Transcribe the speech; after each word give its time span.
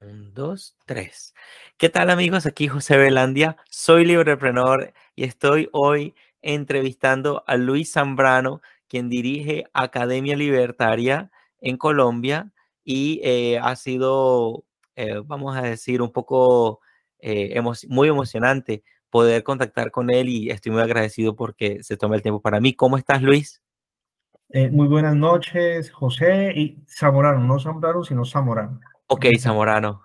Un, 0.00 0.34
dos, 0.34 0.76
tres. 0.84 1.32
¿Qué 1.76 1.88
tal 1.88 2.10
amigos? 2.10 2.44
Aquí 2.44 2.66
José 2.66 2.96
Velandia, 2.96 3.56
soy 3.70 4.04
libreprenor 4.04 4.92
y 5.14 5.24
estoy 5.24 5.68
hoy 5.72 6.14
entrevistando 6.42 7.44
a 7.46 7.56
Luis 7.56 7.92
Zambrano, 7.92 8.60
quien 8.88 9.08
dirige 9.08 9.66
Academia 9.74 10.36
Libertaria 10.36 11.30
en 11.60 11.76
Colombia 11.76 12.52
y 12.82 13.20
eh, 13.22 13.60
ha 13.62 13.76
sido, 13.76 14.64
eh, 14.96 15.20
vamos 15.24 15.56
a 15.56 15.62
decir, 15.62 16.02
un 16.02 16.10
poco 16.10 16.80
eh, 17.20 17.60
muy 17.88 18.08
emocionante 18.08 18.82
poder 19.08 19.44
contactar 19.44 19.92
con 19.92 20.10
él 20.10 20.28
y 20.28 20.50
estoy 20.50 20.72
muy 20.72 20.82
agradecido 20.82 21.36
porque 21.36 21.84
se 21.84 21.96
toma 21.96 22.16
el 22.16 22.22
tiempo 22.22 22.40
para 22.40 22.60
mí. 22.60 22.74
¿Cómo 22.74 22.96
estás, 22.98 23.22
Luis? 23.22 23.62
Muy 24.72 24.86
buenas 24.86 25.14
noches, 25.14 25.90
José 25.90 26.52
y 26.54 26.78
Zamorano, 26.88 27.40
no 27.40 27.58
Zambrano, 27.58 28.02
sino 28.02 28.24
Zamorano. 28.24 28.80
Ok, 29.06 29.26
Zamorano. 29.38 30.02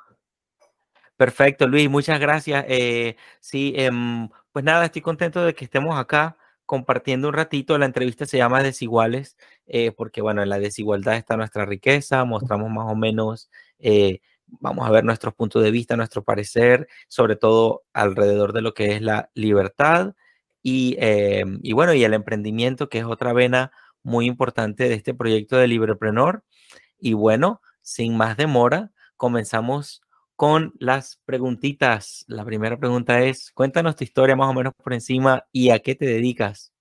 Perfecto, 1.15 1.67
Luis, 1.67 1.89
muchas 1.89 2.19
gracias. 2.19 2.65
Eh, 2.67 3.15
sí, 3.39 3.73
em, 3.77 4.29
pues 4.51 4.65
nada, 4.65 4.85
estoy 4.85 5.01
contento 5.01 5.45
de 5.45 5.53
que 5.53 5.65
estemos 5.65 5.97
acá 5.97 6.37
compartiendo 6.65 7.27
un 7.27 7.33
ratito. 7.33 7.77
La 7.77 7.85
entrevista 7.85 8.25
se 8.25 8.37
llama 8.37 8.63
Desiguales, 8.63 9.37
eh, 9.67 9.91
porque 9.91 10.21
bueno, 10.21 10.41
en 10.43 10.49
la 10.49 10.59
desigualdad 10.59 11.15
está 11.15 11.37
nuestra 11.37 11.65
riqueza, 11.65 12.25
mostramos 12.25 12.69
más 12.71 12.91
o 12.91 12.95
menos, 12.95 13.49
eh, 13.79 14.21
vamos 14.47 14.87
a 14.87 14.91
ver 14.91 15.03
nuestros 15.03 15.33
puntos 15.33 15.63
de 15.63 15.71
vista, 15.71 15.95
nuestro 15.95 16.23
parecer, 16.23 16.87
sobre 17.07 17.35
todo 17.35 17.83
alrededor 17.93 18.53
de 18.53 18.61
lo 18.61 18.73
que 18.73 18.93
es 18.93 19.01
la 19.01 19.29
libertad 19.35 20.15
y, 20.61 20.95
em, 20.99 21.59
y 21.63 21.73
bueno, 21.73 21.93
y 21.93 22.03
el 22.03 22.13
emprendimiento, 22.13 22.89
que 22.89 22.99
es 22.99 23.05
otra 23.05 23.33
vena 23.33 23.71
muy 24.03 24.27
importante 24.27 24.87
de 24.87 24.95
este 24.95 25.13
proyecto 25.13 25.57
de 25.57 25.67
Librepreneur. 25.67 26.43
Y 26.99 27.13
bueno, 27.13 27.61
sin 27.81 28.15
más 28.15 28.37
demora, 28.37 28.91
comenzamos 29.17 30.01
con 30.35 30.73
las 30.79 31.21
preguntitas. 31.25 32.25
La 32.27 32.45
primera 32.45 32.77
pregunta 32.77 33.21
es, 33.21 33.51
cuéntanos 33.51 33.95
tu 33.95 34.03
historia 34.03 34.35
más 34.35 34.49
o 34.49 34.53
menos 34.53 34.73
por 34.73 34.93
encima 34.93 35.45
y 35.51 35.69
a 35.69 35.79
qué 35.79 35.95
te 35.95 36.05
dedicas. 36.05 36.73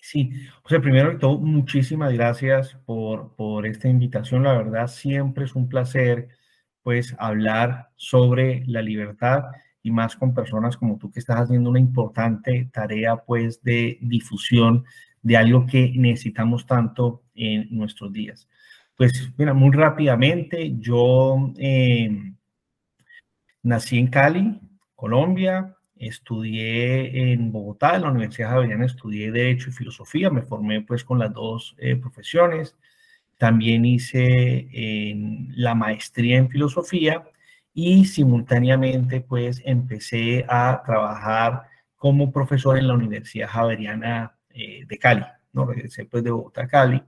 Sí, 0.00 0.30
o 0.62 0.68
sea, 0.68 0.80
primero 0.80 1.10
que 1.10 1.18
todo, 1.18 1.38
muchísimas 1.38 2.12
gracias 2.14 2.74
por, 2.86 3.34
por 3.36 3.66
esta 3.66 3.88
invitación. 3.88 4.44
La 4.44 4.56
verdad, 4.56 4.86
siempre 4.86 5.44
es 5.44 5.54
un 5.54 5.68
placer, 5.68 6.28
pues, 6.82 7.14
hablar 7.18 7.90
sobre 7.96 8.64
la 8.66 8.80
libertad 8.80 9.44
y 9.82 9.90
más 9.90 10.16
con 10.16 10.32
personas 10.32 10.78
como 10.78 10.96
tú 10.96 11.10
que 11.10 11.20
estás 11.20 11.40
haciendo 11.40 11.68
una 11.68 11.80
importante 11.80 12.70
tarea, 12.72 13.16
pues, 13.16 13.62
de 13.62 13.98
difusión 14.00 14.84
de 15.22 15.36
algo 15.36 15.66
que 15.66 15.92
necesitamos 15.96 16.66
tanto 16.66 17.22
en 17.34 17.68
nuestros 17.70 18.12
días. 18.12 18.48
Pues 18.96 19.32
mira, 19.36 19.54
muy 19.54 19.70
rápidamente, 19.76 20.74
yo 20.78 21.52
eh, 21.56 22.32
nací 23.62 23.98
en 23.98 24.08
Cali, 24.08 24.60
Colombia, 24.94 25.76
estudié 25.96 27.32
en 27.32 27.52
Bogotá, 27.52 27.96
en 27.96 28.02
la 28.02 28.10
Universidad 28.10 28.50
Javeriana, 28.50 28.86
estudié 28.86 29.30
Derecho 29.30 29.70
y 29.70 29.72
Filosofía, 29.72 30.30
me 30.30 30.42
formé 30.42 30.82
pues 30.82 31.04
con 31.04 31.18
las 31.18 31.32
dos 31.32 31.76
eh, 31.78 31.96
profesiones. 31.96 32.76
También 33.36 33.84
hice 33.84 34.68
la 35.54 35.76
maestría 35.76 36.38
en 36.38 36.48
Filosofía 36.48 37.22
y 37.72 38.04
simultáneamente 38.06 39.20
pues 39.20 39.62
empecé 39.64 40.44
a 40.48 40.82
trabajar 40.84 41.68
como 41.94 42.32
profesor 42.32 42.76
en 42.78 42.88
la 42.88 42.94
Universidad 42.94 43.48
Javeriana 43.48 44.37
eh, 44.58 44.84
de 44.86 44.98
Cali, 44.98 45.24
¿no? 45.52 45.66
Regresé 45.66 46.04
pues 46.04 46.24
de 46.24 46.30
Bogotá 46.30 46.62
a 46.62 46.68
Cali. 46.68 47.02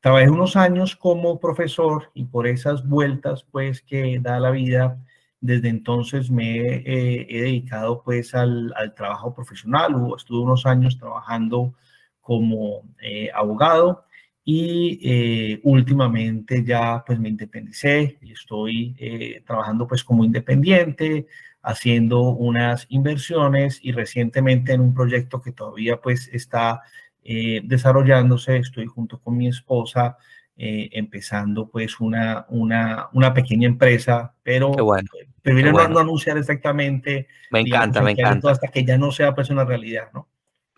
Trabajé 0.00 0.30
unos 0.30 0.56
años 0.56 0.96
como 0.96 1.38
profesor 1.40 2.10
y 2.14 2.24
por 2.24 2.46
esas 2.46 2.86
vueltas 2.86 3.44
pues 3.44 3.82
que 3.82 4.18
da 4.20 4.40
la 4.40 4.50
vida, 4.50 4.98
desde 5.40 5.68
entonces 5.68 6.30
me 6.30 6.56
he 6.58 7.26
dedicado 7.42 8.02
pues 8.02 8.34
al, 8.34 8.72
trabajo 8.96 9.34
profesional, 9.34 9.94
estuve 10.16 10.44
unos 10.44 10.66
años 10.66 10.98
trabajando 10.98 11.74
como 12.20 12.82
eh, 13.00 13.30
abogado 13.34 14.04
y 14.48 15.00
eh, 15.02 15.60
últimamente 15.64 16.64
ya 16.64 17.02
pues 17.04 17.18
me 17.18 17.28
independicé 17.28 18.16
y 18.22 18.32
estoy 18.32 18.94
eh, 18.98 19.42
trabajando 19.44 19.88
pues 19.88 20.04
como 20.04 20.24
independiente, 20.24 21.26
haciendo 21.66 22.20
unas 22.20 22.86
inversiones 22.90 23.80
y 23.82 23.90
recientemente 23.90 24.72
en 24.72 24.80
un 24.80 24.94
proyecto 24.94 25.42
que 25.42 25.50
todavía 25.50 26.00
pues 26.00 26.30
está 26.32 26.82
eh, 27.24 27.60
desarrollándose. 27.64 28.58
Estoy 28.58 28.86
junto 28.86 29.18
con 29.18 29.36
mi 29.36 29.48
esposa 29.48 30.16
eh, 30.56 30.88
empezando 30.92 31.68
pues 31.68 31.98
una, 31.98 32.46
una, 32.50 33.08
una, 33.12 33.34
pequeña 33.34 33.66
empresa, 33.66 34.32
pero 34.44 34.70
bueno, 34.70 35.08
prefiero 35.42 35.72
no, 35.72 35.98
anunciar 35.98 36.38
exactamente. 36.38 37.26
Me 37.50 37.60
encanta, 37.60 38.00
me 38.00 38.12
encanta. 38.12 38.52
Hasta 38.52 38.68
que 38.68 38.84
ya 38.84 38.96
no 38.96 39.10
sea 39.10 39.34
pues 39.34 39.50
una 39.50 39.64
realidad, 39.64 40.08
¿no? 40.14 40.28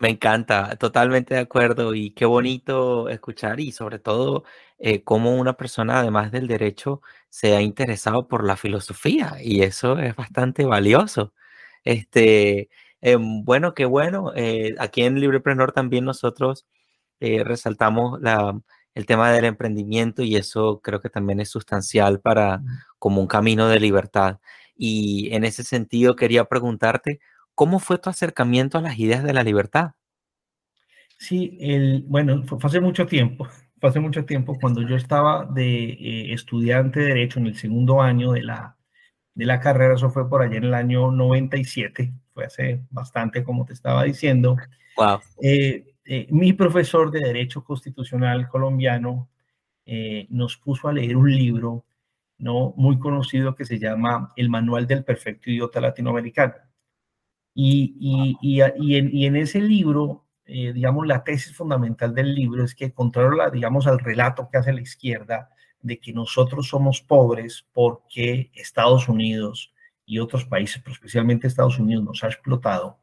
Me 0.01 0.09
encanta, 0.09 0.77
totalmente 0.77 1.33
de 1.33 1.41
acuerdo 1.41 1.93
y 1.93 2.11
qué 2.11 2.23
bonito 2.25 3.09
escuchar 3.09 3.59
y 3.59 3.73
sobre 3.73 3.99
todo 3.99 4.45
eh, 4.77 5.03
cómo 5.03 5.35
una 5.35 5.53
persona 5.57 5.99
además 5.99 6.31
del 6.31 6.47
derecho 6.47 7.01
se 7.27 7.53
ha 7.55 7.61
interesado 7.61 8.25
por 8.29 8.45
la 8.45 8.55
filosofía 8.55 9.35
y 9.41 9.61
eso 9.61 9.99
es 9.99 10.15
bastante 10.15 10.65
valioso. 10.65 11.33
Este, 11.83 12.69
Em, 13.01 13.43
bueno, 13.45 13.73
qué 13.73 13.85
bueno. 13.85 14.31
Eh, 14.35 14.75
aquí 14.79 15.03
en 15.03 15.19
Librepreneur 15.19 15.71
también 15.71 16.03
nosotros 16.05 16.65
eh, 17.21 17.43
resaltamos 17.45 18.19
el 18.95 19.05
tema 19.05 19.31
del 19.31 19.45
emprendimiento 19.45 20.23
y 20.23 20.35
eso 20.35 20.81
creo 20.83 20.99
que 21.01 21.09
también 21.09 21.39
es 21.39 21.49
sustancial 21.49 22.19
para 22.21 22.61
como 22.99 23.21
un 23.21 23.27
camino 23.27 23.67
de 23.69 23.79
libertad. 23.79 24.39
Y 24.75 25.33
en 25.35 25.43
ese 25.45 25.63
sentido 25.63 26.15
quería 26.15 26.45
preguntarte, 26.45 27.19
¿cómo 27.59 27.79
fue 27.79 27.97
tu 27.97 28.09
acercamiento 28.09 28.77
a 28.77 28.81
las 28.81 28.97
ideas 28.99 29.21
de 29.21 29.33
la 29.33 29.43
libertad? 29.43 29.91
Sí, 31.17 31.57
el, 31.59 32.05
bueno, 32.07 32.41
fue 32.45 32.57
hace 32.63 32.79
mucho 32.79 33.05
tiempo, 33.05 33.49
fue 33.81 33.89
hace 33.89 33.99
mucho 33.99 34.23
tiempo 34.23 34.57
cuando 34.57 34.81
yo 34.87 34.95
estaba 34.95 35.45
de 35.45 35.89
eh, 35.89 36.33
estudiante 36.33 37.01
de 37.01 37.07
Derecho 37.07 37.37
en 37.37 37.47
el 37.47 37.57
segundo 37.57 38.01
año 38.01 38.31
de 38.31 38.43
la, 38.43 38.77
de 39.33 39.45
la 39.45 39.59
carrera, 39.59 39.95
eso 39.95 40.09
fue 40.09 40.29
por 40.29 40.41
allá 40.41 40.55
en 40.55 40.63
el 40.63 40.73
año 40.73 41.11
97, 41.11 42.13
fue 42.33 42.45
hace 42.45 42.81
bastante, 42.91 43.43
como 43.43 43.65
te 43.65 43.73
estaba 43.73 44.05
diciendo. 44.05 44.55
Wow. 44.95 45.19
Eh, 45.43 45.95
eh, 46.05 46.27
mi 46.29 46.53
profesor 46.53 47.11
de 47.11 47.19
Derecho 47.19 47.65
Constitucional 47.65 48.47
colombiano 48.47 49.27
nos 50.29 50.55
puso 50.55 50.87
a 50.87 50.93
leer 50.93 51.17
un 51.17 51.35
libro 51.35 51.83
¿no? 52.37 52.75
muy 52.77 52.99
conocido 52.99 53.55
que 53.55 53.65
se 53.65 53.79
llama 53.79 54.31
El 54.35 54.47
Manual 54.47 54.85
del 54.85 55.03
Perfecto 55.03 55.49
Idiota 55.49 55.81
Latinoamericano. 55.81 56.68
Y, 57.61 57.93
y, 57.99 58.37
y, 58.41 58.61
y 58.79 58.95
en, 58.95 59.11
en, 59.13 59.35
ese 59.35 59.59
libro, 59.59 60.23
digamos, 60.45 61.05
la 61.05 61.25
tesis 61.25 61.53
fundamental 61.53 62.15
del 62.15 62.33
libro 62.33 62.63
es 62.63 62.73
que, 62.73 62.93
contrario 62.93 63.51
digamos, 63.51 63.85
al 63.85 63.99
relato 63.99 64.47
que 64.49 64.59
hace 64.59 64.71
la 64.71 64.79
izquierda 64.79 65.49
de 65.81 65.99
que 65.99 66.13
nosotros 66.13 66.69
somos 66.69 67.01
pobres 67.01 67.65
porque 67.73 68.49
Estados 68.53 69.09
Unidos 69.09 69.73
y 70.05 70.19
otros 70.19 70.45
países, 70.45 70.81
pero 70.81 70.93
especialmente 70.93 71.47
Estados 71.47 71.79
Unidos, 71.79 72.05
nos 72.05 72.23
ha 72.23 72.27
explotado, 72.27 72.97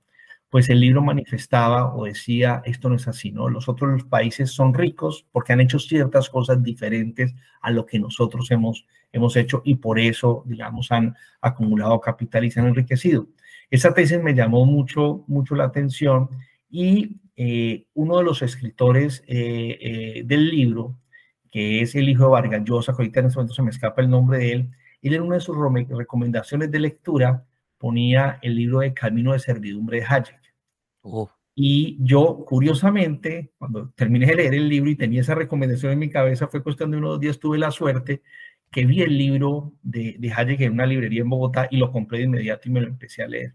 pues 0.48 0.70
el 0.70 0.80
libro 0.80 1.02
manifestaba 1.02 1.94
o 1.94 2.06
decía, 2.06 2.62
esto 2.64 2.88
no 2.88 2.96
es 2.96 3.06
así, 3.08 3.32
¿no? 3.32 3.50
Los 3.50 3.68
otros 3.68 4.04
países 4.04 4.52
son 4.52 4.72
ricos 4.72 5.26
porque 5.32 5.52
han 5.52 5.60
hecho 5.60 5.78
ciertas 5.78 6.30
cosas 6.30 6.62
diferentes 6.62 7.34
a 7.60 7.70
lo 7.70 7.84
que 7.84 7.98
nosotros 7.98 8.50
hemos, 8.50 8.86
hemos 9.12 9.36
hecho 9.36 9.60
y 9.66 9.74
por 9.74 9.98
eso, 9.98 10.44
digamos, 10.46 10.90
han 10.92 11.14
acumulado 11.42 12.00
capital 12.00 12.46
y 12.46 12.50
se 12.50 12.60
han 12.60 12.68
enriquecido. 12.68 13.26
Esa 13.70 13.92
tesis 13.94 14.22
me 14.22 14.34
llamó 14.34 14.64
mucho, 14.64 15.24
mucho 15.26 15.54
la 15.54 15.64
atención 15.64 16.28
y 16.70 17.20
eh, 17.36 17.86
uno 17.94 18.18
de 18.18 18.24
los 18.24 18.42
escritores 18.42 19.22
eh, 19.26 19.78
eh, 19.80 20.22
del 20.24 20.48
libro, 20.48 20.98
que 21.50 21.80
es 21.80 21.94
el 21.94 22.08
hijo 22.08 22.24
de 22.24 22.30
Vargas 22.30 22.64
Llosa, 22.64 22.92
que 22.92 23.02
ahorita 23.02 23.20
en 23.20 23.26
este 23.26 23.38
momento 23.38 23.54
se 23.54 23.62
me 23.62 23.70
escapa 23.70 24.02
el 24.02 24.10
nombre 24.10 24.38
de 24.38 24.52
él, 24.52 24.70
él 25.02 25.14
en 25.14 25.22
una 25.22 25.36
de 25.36 25.40
sus 25.40 25.56
recomendaciones 25.90 26.70
de 26.70 26.80
lectura 26.80 27.44
ponía 27.78 28.38
el 28.42 28.56
libro 28.56 28.80
de 28.80 28.94
Camino 28.94 29.32
de 29.32 29.38
Servidumbre 29.38 30.00
de 30.00 30.06
Hayek. 30.06 30.54
Oh. 31.02 31.30
Y 31.54 31.96
yo, 32.00 32.44
curiosamente, 32.46 33.52
cuando 33.56 33.90
terminé 33.90 34.26
de 34.26 34.34
leer 34.34 34.54
el 34.54 34.68
libro 34.68 34.90
y 34.90 34.96
tenía 34.96 35.22
esa 35.22 35.34
recomendación 35.34 35.92
en 35.92 35.98
mi 35.98 36.10
cabeza, 36.10 36.48
fue 36.48 36.62
cuestión 36.62 36.90
de 36.90 36.98
unos 36.98 37.18
días, 37.18 37.38
tuve 37.38 37.56
la 37.56 37.70
suerte 37.70 38.22
que 38.70 38.84
vi 38.84 39.02
el 39.02 39.16
libro 39.16 39.72
de, 39.82 40.16
de 40.18 40.32
Hayek 40.32 40.60
en 40.60 40.72
una 40.72 40.86
librería 40.86 41.22
en 41.22 41.30
Bogotá 41.30 41.68
y 41.70 41.76
lo 41.76 41.90
compré 41.92 42.18
de 42.18 42.24
inmediato 42.24 42.68
y 42.68 42.72
me 42.72 42.80
lo 42.80 42.88
empecé 42.88 43.22
a 43.22 43.28
leer. 43.28 43.54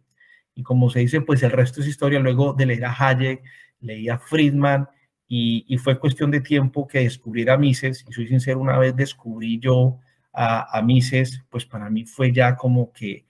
Y 0.55 0.63
como 0.63 0.89
se 0.89 0.99
dice, 0.99 1.21
pues 1.21 1.43
el 1.43 1.51
resto 1.51 1.81
es 1.81 1.87
historia. 1.87 2.19
Luego 2.19 2.53
de 2.53 2.65
leer 2.65 2.85
a 2.85 2.95
Hayek, 2.97 3.43
leí 3.79 4.09
a 4.09 4.17
Friedman 4.17 4.87
y, 5.27 5.65
y 5.67 5.77
fue 5.77 5.99
cuestión 5.99 6.31
de 6.31 6.41
tiempo 6.41 6.87
que 6.87 6.99
descubriera 6.99 7.57
Mises. 7.57 8.05
Y 8.09 8.13
soy 8.13 8.27
sincero, 8.27 8.59
una 8.59 8.77
vez 8.77 8.95
descubrí 8.95 9.59
yo 9.59 9.99
a, 10.33 10.81
Mises, 10.81 11.43
pues 11.49 11.65
para 11.65 11.89
mí 11.89 12.05
fue 12.05 12.31
ya 12.31 12.55
como 12.55 12.91
que 12.91 13.25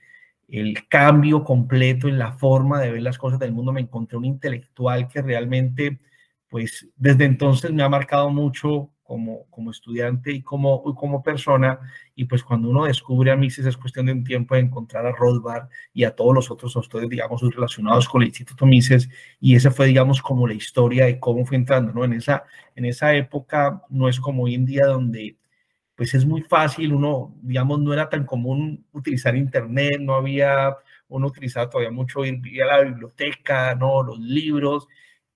el 0.47 0.87
cambio 0.87 1.43
completo 1.43 2.07
en 2.07 2.19
la 2.19 2.33
forma 2.33 2.79
de 2.81 2.91
ver 2.91 3.01
las 3.01 3.17
cosas 3.17 3.39
del 3.39 3.53
mundo. 3.53 3.71
Me 3.71 3.81
encontré 3.81 4.17
un 4.17 4.25
intelectual 4.25 5.07
que 5.07 5.21
realmente, 5.21 5.99
pues 6.49 6.87
desde 6.95 7.25
entonces 7.25 7.71
me 7.71 7.83
ha 7.83 7.89
marcado 7.89 8.29
mucho 8.29 8.91
como, 9.11 9.45
como 9.49 9.71
estudiante 9.71 10.31
y 10.31 10.41
como, 10.41 10.81
como 10.95 11.21
persona. 11.21 11.81
Y 12.15 12.23
pues 12.23 12.45
cuando 12.45 12.69
uno 12.69 12.85
descubre 12.85 13.29
a 13.29 13.35
Mises 13.35 13.65
es 13.65 13.75
cuestión 13.75 14.05
de 14.05 14.13
un 14.13 14.23
tiempo 14.23 14.55
de 14.55 14.61
encontrar 14.61 15.05
a 15.05 15.11
Rothbard 15.11 15.67
y 15.93 16.05
a 16.05 16.15
todos 16.15 16.33
los 16.33 16.49
otros 16.49 16.77
autores, 16.77 17.09
digamos, 17.09 17.41
relacionados 17.41 18.07
con 18.07 18.21
el 18.21 18.29
Instituto 18.29 18.65
Mises. 18.65 19.09
Y 19.41 19.55
esa 19.55 19.69
fue, 19.69 19.87
digamos, 19.87 20.21
como 20.21 20.47
la 20.47 20.53
historia 20.53 21.07
de 21.07 21.19
cómo 21.19 21.45
fue 21.45 21.57
entrando, 21.57 21.91
¿no? 21.91 22.05
En 22.05 22.13
esa, 22.13 22.45
en 22.73 22.85
esa 22.85 23.13
época 23.13 23.81
no 23.89 24.07
es 24.07 24.17
como 24.17 24.43
hoy 24.43 24.55
en 24.55 24.65
día 24.65 24.85
donde 24.85 25.35
pues 25.95 26.13
es 26.13 26.25
muy 26.25 26.41
fácil, 26.41 26.93
uno, 26.93 27.35
digamos, 27.41 27.79
no 27.81 27.93
era 27.93 28.07
tan 28.07 28.25
común 28.25 28.85
utilizar 28.93 29.35
Internet, 29.35 29.99
no 29.99 30.15
había, 30.15 30.73
uno 31.09 31.27
utilizaba 31.27 31.69
todavía 31.69 31.91
mucho 31.91 32.23
ir, 32.23 32.41
a 32.63 32.65
la 32.65 32.81
biblioteca, 32.81 33.75
¿no? 33.75 34.03
Los 34.03 34.19
libros, 34.19 34.87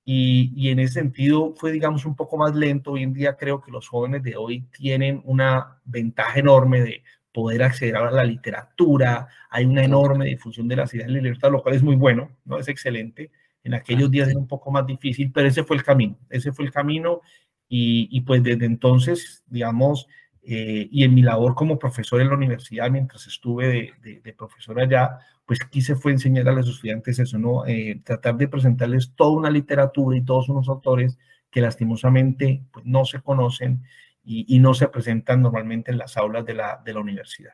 y, 0.05 0.53
y, 0.55 0.69
en 0.69 0.79
ese 0.79 0.93
sentido 0.93 1.53
fue, 1.55 1.71
digamos, 1.71 2.05
un 2.05 2.15
poco 2.15 2.37
más 2.37 2.55
lento. 2.55 2.91
Hoy 2.91 3.03
en 3.03 3.13
día 3.13 3.35
creo 3.35 3.59
que 3.59 3.71
los 3.71 3.87
jóvenes 3.87 4.21
de 4.21 4.35
hoy 4.35 4.61
tienen 4.71 5.21
una 5.25 5.79
ventaja 5.83 6.39
enorme 6.39 6.81
de 6.81 7.03
poder 7.35 7.63
acceder 7.63 7.97
a 7.97 8.11
la 8.11 8.23
literatura, 8.23 9.27
hay 9.49 9.65
una 9.65 9.83
enorme 9.83 10.25
difusión 10.25 10.69
de 10.69 10.77
las 10.77 10.93
ideas 10.93 11.07
de 11.07 11.15
la 11.15 11.21
libertad, 11.21 11.51
lo 11.51 11.61
cual 11.61 11.75
es 11.75 11.83
muy 11.83 11.97
bueno, 11.97 12.31
¿no? 12.45 12.57
Es 12.59 12.69
excelente. 12.69 13.29
En 13.61 13.73
aquellos 13.73 14.09
días 14.09 14.29
era 14.29 14.39
un 14.39 14.47
poco 14.47 14.71
más 14.71 14.87
difícil, 14.87 15.31
pero 15.33 15.49
ese 15.49 15.63
fue 15.65 15.75
el 15.75 15.83
camino, 15.83 16.17
ese 16.29 16.53
fue 16.53 16.65
el 16.65 16.71
camino 16.71 17.21
y, 17.67 18.07
y 18.09 18.21
pues 18.21 18.41
desde 18.41 18.65
entonces, 18.65 19.43
digamos, 19.47 20.07
eh, 20.47 20.87
y 20.91 21.03
en 21.03 21.15
mi 21.15 21.23
labor 21.23 21.55
como 21.55 21.79
profesor 21.79 22.21
en 22.21 22.27
la 22.29 22.35
universidad, 22.35 22.91
mientras 22.91 23.25
estuve 23.25 23.93
de, 24.03 24.33
profesor 24.33 24.79
allá, 24.79 25.17
pues 25.43 25.59
quise 25.65 25.95
fue 25.95 26.11
enseñar 26.11 26.47
a 26.47 26.51
los 26.51 26.69
estudiantes 26.69 27.17
eso, 27.17 27.39
¿no? 27.39 27.65
Eh, 27.65 27.99
tratar 28.03 28.37
de 28.37 28.47
presentarles 28.47 29.13
toda 29.15 29.31
una 29.31 29.49
literatura 29.49 30.15
y 30.15 30.23
todos 30.23 30.49
unos 30.49 30.69
autores 30.69 31.17
que 31.49 31.61
lastimosamente 31.61 32.63
pues, 32.71 32.85
no 32.85 33.05
se 33.05 33.21
conocen 33.21 33.83
y, 34.23 34.59
no 34.59 34.73
se 34.73 34.87
presentan 34.87 35.41
normalmente 35.41 35.91
en 35.91 35.97
las 35.99 36.17
aulas 36.17 36.45
de 36.45 36.55
la, 36.55 36.81
de 36.83 36.93
la 36.93 36.99
universidad. 36.99 37.53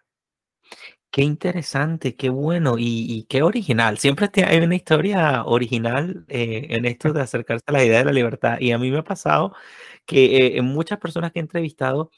Qué 1.11 1.21
interesante, 1.21 2.15
qué 2.15 2.29
bueno 2.29 2.75
y, 2.77 3.25
qué 3.29 3.43
original. 3.43 3.97
Siempre 3.99 4.29
hay 4.45 4.59
una 4.59 4.75
historia 4.75 5.43
original 5.45 6.25
eh, 6.29 6.67
en 6.69 6.85
esto 6.85 7.11
de 7.13 7.21
acercarse 7.21 7.63
a 7.67 7.71
la 7.73 7.83
idea 7.85 7.99
de 7.99 8.05
la 8.05 8.13
libertad. 8.13 8.57
Y 8.59 8.71
a 8.71 8.77
mí 8.77 8.91
me 8.91 8.99
ha 8.99 9.03
pasado 9.03 9.53
que 10.05 10.57
en 10.57 10.65
muchas 10.65 10.99
personas 10.99 11.31
que 11.31 11.39
he 11.39 11.41
entrevistado, 11.41 12.11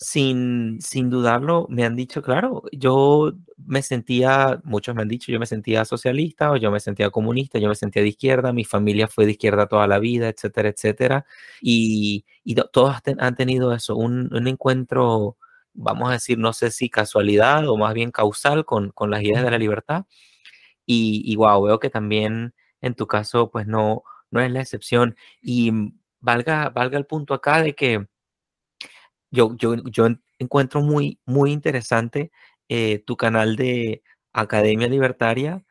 sin, 0.00 0.80
sin 0.80 1.10
dudarlo, 1.10 1.66
me 1.68 1.84
han 1.84 1.94
dicho, 1.94 2.22
claro, 2.22 2.62
yo 2.72 3.32
me 3.58 3.82
sentía, 3.82 4.58
muchos 4.64 4.94
me 4.94 5.02
han 5.02 5.08
dicho, 5.08 5.30
yo 5.30 5.38
me 5.38 5.44
sentía 5.44 5.84
socialista 5.84 6.50
o 6.52 6.56
yo 6.56 6.70
me 6.70 6.80
sentía 6.80 7.10
comunista, 7.10 7.58
yo 7.58 7.68
me 7.68 7.74
sentía 7.74 8.02
de 8.02 8.08
izquierda, 8.08 8.54
mi 8.54 8.64
familia 8.64 9.08
fue 9.08 9.26
de 9.26 9.32
izquierda 9.32 9.66
toda 9.68 9.86
la 9.86 9.98
vida, 9.98 10.28
etcétera, 10.28 10.70
etcétera. 10.70 11.26
Y, 11.60 12.24
y 12.44 12.54
todos 12.72 12.96
han 13.18 13.36
tenido 13.36 13.74
eso, 13.74 13.94
un, 13.94 14.32
un, 14.34 14.48
encuentro, 14.48 15.36
vamos 15.74 16.08
a 16.08 16.12
decir, 16.14 16.38
no 16.38 16.54
sé 16.54 16.70
si 16.70 16.88
casualidad 16.88 17.68
o 17.68 17.76
más 17.76 17.92
bien 17.92 18.10
causal 18.10 18.64
con, 18.64 18.90
con 18.92 19.10
las 19.10 19.22
ideas 19.22 19.44
de 19.44 19.50
la 19.50 19.58
libertad. 19.58 20.06
Y, 20.86 21.22
y 21.26 21.36
wow, 21.36 21.62
veo 21.62 21.78
que 21.80 21.90
también 21.90 22.54
en 22.80 22.94
tu 22.94 23.06
caso, 23.06 23.50
pues 23.50 23.66
no, 23.66 24.04
no 24.30 24.40
es 24.40 24.50
la 24.50 24.60
excepción. 24.62 25.16
Y 25.42 25.72
valga, 26.20 26.70
valga 26.70 26.98
el 26.98 27.06
punto 27.06 27.34
acá 27.34 27.62
de 27.62 27.74
que 27.74 28.06
yo, 29.30 29.56
yo, 29.56 29.76
yo 29.90 30.08
encuentro 30.38 30.80
muy, 30.82 31.18
muy 31.24 31.52
interesante 31.52 32.30
eh, 32.68 33.02
tu 33.06 33.16
canal 33.16 33.56
de 33.56 34.02
Academia 34.32 34.88
Libertaria 34.88 35.64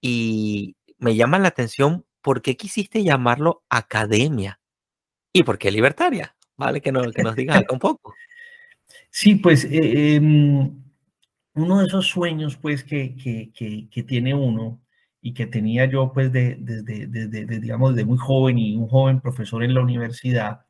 y 0.00 0.76
me 0.98 1.14
llama 1.14 1.38
la 1.38 1.48
atención 1.48 2.04
por 2.22 2.42
qué 2.42 2.56
quisiste 2.56 3.04
llamarlo 3.04 3.62
Academia 3.68 4.60
y 5.32 5.42
por 5.42 5.58
qué 5.58 5.70
Libertaria. 5.70 6.34
Vale, 6.56 6.80
que, 6.80 6.90
no, 6.90 7.02
que 7.12 7.22
nos 7.22 7.36
digas 7.36 7.64
un 7.70 7.78
poco. 7.78 8.14
Sí, 9.10 9.34
pues 9.34 9.64
eh, 9.64 10.14
em, 10.14 10.82
uno 11.54 11.78
de 11.78 11.86
esos 11.86 12.06
sueños 12.06 12.56
pues 12.56 12.84
que, 12.84 13.16
que, 13.16 13.50
que, 13.52 13.88
que, 13.90 14.02
tiene 14.02 14.34
uno 14.34 14.80
y 15.20 15.32
que 15.32 15.46
tenía 15.46 15.86
yo 15.86 16.12
pues 16.12 16.30
desde, 16.30 16.56
de, 16.82 17.06
de, 17.26 17.60
digamos, 17.60 17.94
desde 17.94 18.06
muy 18.06 18.18
joven 18.18 18.58
y 18.58 18.76
un 18.76 18.88
joven 18.88 19.20
profesor 19.20 19.64
en 19.64 19.74
la 19.74 19.80
universidad, 19.80 20.65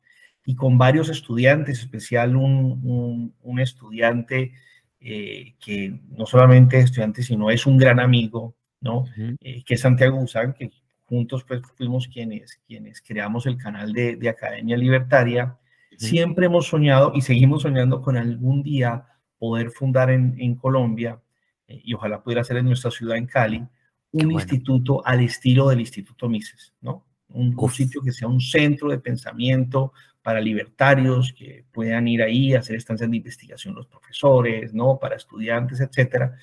y 0.49 0.55
con 0.55 0.77
varios 0.77 1.09
estudiantes, 1.09 1.79
especial 1.79 2.37
un, 2.37 3.33
un, 3.43 3.59
estudiante 3.59 4.53
eh, 5.01 5.55
que 5.59 5.99
no 6.17 6.25
solamente 6.25 6.77
es 6.77 6.85
estudiante, 6.85 7.21
sino 7.21 7.51
es 7.51 7.65
un 7.65 7.77
gran 7.77 7.99
amigo, 7.99 8.55
¿no? 8.79 9.03
Eh, 9.41 9.61
que 9.65 9.73
es 9.73 9.81
Santiago 9.81 10.15
Guzán, 10.15 10.53
que 10.53 10.71
juntos 11.03 11.43
pues 11.43 11.61
fuimos 11.75 12.07
quienes, 12.07 12.61
quienes 12.65 13.01
creamos 13.01 13.45
el 13.45 13.57
canal 13.57 13.91
de, 13.91 14.15
de 14.15 14.29
Academia 14.29 14.77
Libertaria. 14.77 15.57
Siempre 15.97 16.45
hemos 16.45 16.67
soñado 16.67 17.11
y 17.13 17.19
seguimos 17.19 17.63
soñando 17.63 18.01
con 18.01 18.15
algún 18.15 18.63
día 18.63 19.03
poder 19.37 19.69
fundar 19.69 20.11
en, 20.11 20.33
en 20.39 20.55
Colombia, 20.55 21.19
eh, 21.67 21.81
y 21.83 21.93
ojalá 21.93 22.23
pudiera 22.23 22.45
ser 22.45 22.55
en 22.55 22.67
nuestra 22.67 22.89
ciudad, 22.89 23.17
en 23.17 23.27
Cali, 23.27 23.67
un 24.13 24.31
instituto 24.31 25.05
al 25.05 25.19
estilo 25.19 25.67
del 25.67 25.81
Instituto 25.81 26.29
Mises, 26.29 26.73
¿no? 26.79 27.03
Un, 27.31 27.53
un, 27.57 27.69
sitio 27.69 28.01
que 28.01 28.13
sea 28.13 28.29
un 28.29 28.39
centro 28.39 28.89
de 28.89 28.99
pensamiento 28.99 29.91
para 30.27 30.41
libertarios 30.41 31.31
que 31.31 31.63
puedan 31.71 32.05
ir 32.05 32.21
ahí 32.21 32.53
a 32.53 32.59
hacer 32.59 32.75
estancias 32.75 33.09
de 33.09 33.15
investigación 33.15 33.73
los 33.73 33.87
profesores, 33.87 34.73
¿no? 34.73 34.99
Para 34.99 35.15
estudiantes, 35.15 35.79
etcétera. 35.79 36.35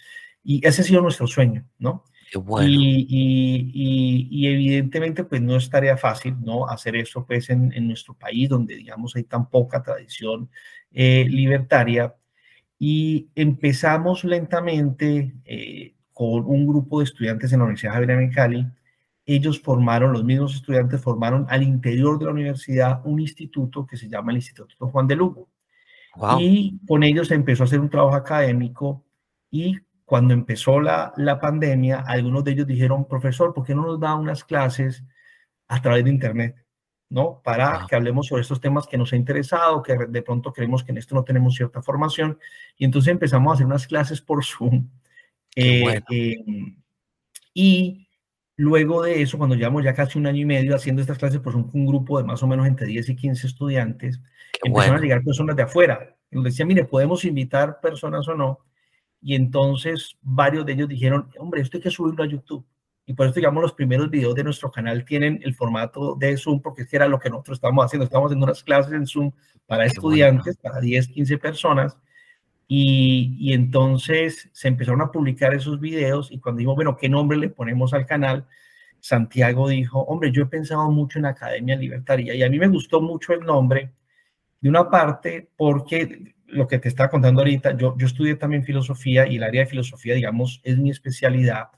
Y 0.42 0.66
ese 0.66 0.80
ha 0.80 0.84
sido 0.86 1.02
nuestro 1.02 1.26
sueño, 1.26 1.66
¿no? 1.78 2.02
Qué 2.32 2.38
bueno. 2.38 2.66
y, 2.66 3.06
y, 3.06 4.28
y, 4.30 4.46
evidentemente, 4.46 5.24
pues 5.24 5.42
no 5.42 5.54
es 5.56 5.68
tarea 5.68 5.98
fácil, 5.98 6.34
¿no? 6.40 6.66
Hacer 6.66 6.96
eso, 6.96 7.26
pues, 7.26 7.50
en, 7.50 7.74
en 7.74 7.86
nuestro 7.86 8.14
país, 8.14 8.48
donde, 8.48 8.74
digamos, 8.74 9.16
hay 9.16 9.24
tan 9.24 9.50
poca 9.50 9.82
tradición 9.82 10.48
eh, 10.90 11.26
libertaria. 11.28 12.14
Y 12.78 13.28
empezamos 13.34 14.24
lentamente 14.24 15.34
eh, 15.44 15.94
con 16.14 16.46
un 16.46 16.66
grupo 16.66 17.00
de 17.00 17.04
estudiantes 17.04 17.52
en 17.52 17.58
la 17.58 17.64
Universidad 17.64 17.92
Javeriana 17.92 18.22
en 18.22 18.32
Cali, 18.32 18.66
ellos 19.26 19.60
formaron, 19.60 20.12
los 20.12 20.24
mismos 20.24 20.54
estudiantes 20.54 21.00
formaron 21.00 21.46
al 21.48 21.62
interior 21.62 22.18
de 22.18 22.26
la 22.26 22.32
universidad 22.32 23.00
un 23.04 23.20
instituto 23.20 23.86
que 23.86 23.96
se 23.96 24.08
llama 24.08 24.32
el 24.32 24.38
Instituto 24.38 24.88
Juan 24.88 25.06
de 25.06 25.16
Lugo. 25.16 25.48
Y 26.38 26.78
con 26.86 27.02
ellos 27.02 27.28
se 27.28 27.34
empezó 27.34 27.64
a 27.64 27.66
hacer 27.66 27.80
un 27.80 27.90
trabajo 27.90 28.14
académico 28.14 29.04
y 29.50 29.78
cuando 30.04 30.34
empezó 30.34 30.80
la, 30.80 31.12
la 31.16 31.40
pandemia, 31.40 32.04
algunos 32.06 32.44
de 32.44 32.52
ellos 32.52 32.66
dijeron, 32.66 33.08
profesor, 33.08 33.52
¿por 33.52 33.64
qué 33.64 33.74
no 33.74 33.82
nos 33.82 33.98
da 33.98 34.14
unas 34.14 34.44
clases 34.44 35.02
a 35.66 35.80
través 35.80 36.04
de 36.04 36.10
Internet? 36.10 36.64
¿no? 37.08 37.40
Para 37.44 37.86
que 37.88 37.94
hablemos 37.94 38.26
sobre 38.26 38.42
estos 38.42 38.60
temas 38.60 38.86
que 38.86 38.98
nos 38.98 39.12
ha 39.12 39.16
interesado, 39.16 39.82
que 39.82 39.96
de 40.08 40.22
pronto 40.22 40.52
creemos 40.52 40.82
que 40.82 40.92
en 40.92 40.98
esto 40.98 41.14
no 41.14 41.24
tenemos 41.24 41.54
cierta 41.54 41.82
formación. 41.82 42.38
Y 42.76 42.84
entonces 42.84 43.12
empezamos 43.12 43.50
a 43.50 43.54
hacer 43.54 43.66
unas 43.66 43.86
clases 43.86 44.20
por 44.20 44.44
Zoom. 44.44 44.88
Eh, 45.54 46.00
eh, 46.10 46.44
y 47.52 48.03
Luego 48.56 49.02
de 49.02 49.20
eso, 49.20 49.36
cuando 49.36 49.56
llevamos 49.56 49.82
ya 49.82 49.94
casi 49.94 50.18
un 50.18 50.26
año 50.26 50.42
y 50.42 50.44
medio 50.44 50.76
haciendo 50.76 51.02
estas 51.02 51.18
clases, 51.18 51.40
pues 51.40 51.56
un, 51.56 51.68
un 51.72 51.86
grupo 51.86 52.18
de 52.18 52.24
más 52.24 52.42
o 52.42 52.46
menos 52.46 52.66
entre 52.66 52.86
10 52.86 53.08
y 53.08 53.16
15 53.16 53.46
estudiantes, 53.46 54.20
empezaron 54.62 54.98
a 54.98 55.00
llegar 55.00 55.24
personas 55.24 55.56
de 55.56 55.62
afuera. 55.62 56.16
Y 56.30 56.36
nos 56.36 56.44
decían, 56.44 56.68
mire, 56.68 56.84
podemos 56.84 57.24
invitar 57.24 57.80
personas 57.80 58.28
o 58.28 58.34
no. 58.34 58.60
Y 59.20 59.34
entonces 59.34 60.16
varios 60.20 60.66
de 60.66 60.72
ellos 60.74 60.88
dijeron, 60.88 61.30
hombre, 61.38 61.62
esto 61.62 61.78
hay 61.78 61.82
que 61.82 61.90
subirlo 61.90 62.22
a 62.22 62.26
YouTube. 62.26 62.64
Y 63.06 63.14
por 63.14 63.26
eso, 63.26 63.34
digamos, 63.34 63.62
los 63.62 63.72
primeros 63.72 64.10
videos 64.10 64.34
de 64.34 64.44
nuestro 64.44 64.70
canal 64.70 65.04
tienen 65.04 65.40
el 65.42 65.54
formato 65.54 66.14
de 66.14 66.36
Zoom, 66.36 66.60
porque 66.62 66.82
es 66.82 66.92
era 66.92 67.06
lo 67.06 67.18
que 67.18 67.28
nosotros 67.28 67.56
estábamos 67.56 67.84
haciendo. 67.84 68.04
Estábamos 68.04 68.30
haciendo 68.30 68.44
unas 68.44 68.62
clases 68.62 68.92
en 68.92 69.06
Zoom 69.06 69.32
para 69.66 69.84
estudiantes, 69.84 70.56
para 70.56 70.80
10, 70.80 71.08
15 71.08 71.38
personas. 71.38 71.96
Y, 72.66 73.52
entonces 73.52 74.48
se 74.52 74.68
empezaron 74.68 75.02
a 75.02 75.12
publicar 75.12 75.54
esos 75.54 75.80
videos 75.80 76.32
y 76.32 76.38
cuando 76.38 76.58
dijimos, 76.58 76.76
bueno, 76.76 76.96
¿qué 76.96 77.08
nombre 77.08 77.36
le 77.36 77.50
ponemos 77.50 77.92
al 77.92 78.06
canal? 78.06 78.46
Santiago 79.00 79.68
dijo, 79.68 80.00
hombre, 80.00 80.32
yo 80.32 80.44
he 80.44 80.46
pensado 80.46 80.90
mucho 80.90 81.18
en 81.18 81.26
Academia 81.26 81.76
Libertaria 81.76 82.34
y 82.34 82.42
a 82.42 82.48
mí 82.48 82.58
me 82.58 82.68
gustó 82.68 83.02
mucho 83.02 83.34
el 83.34 83.40
nombre, 83.40 83.92
de 84.60 84.68
una 84.70 84.88
parte 84.88 85.50
porque 85.56 86.34
lo 86.46 86.66
que 86.66 86.78
te 86.78 86.88
estaba 86.88 87.10
contando 87.10 87.42
ahorita, 87.42 87.76
yo, 87.76 87.94
yo 87.98 88.06
estudié 88.06 88.36
también 88.36 88.64
filosofía 88.64 89.26
y 89.26 89.36
el 89.36 89.42
área 89.42 89.62
de 89.62 89.66
filosofía, 89.66 90.14
digamos, 90.14 90.60
es 90.64 90.78
mi 90.78 90.90
especialidad. 90.90 91.68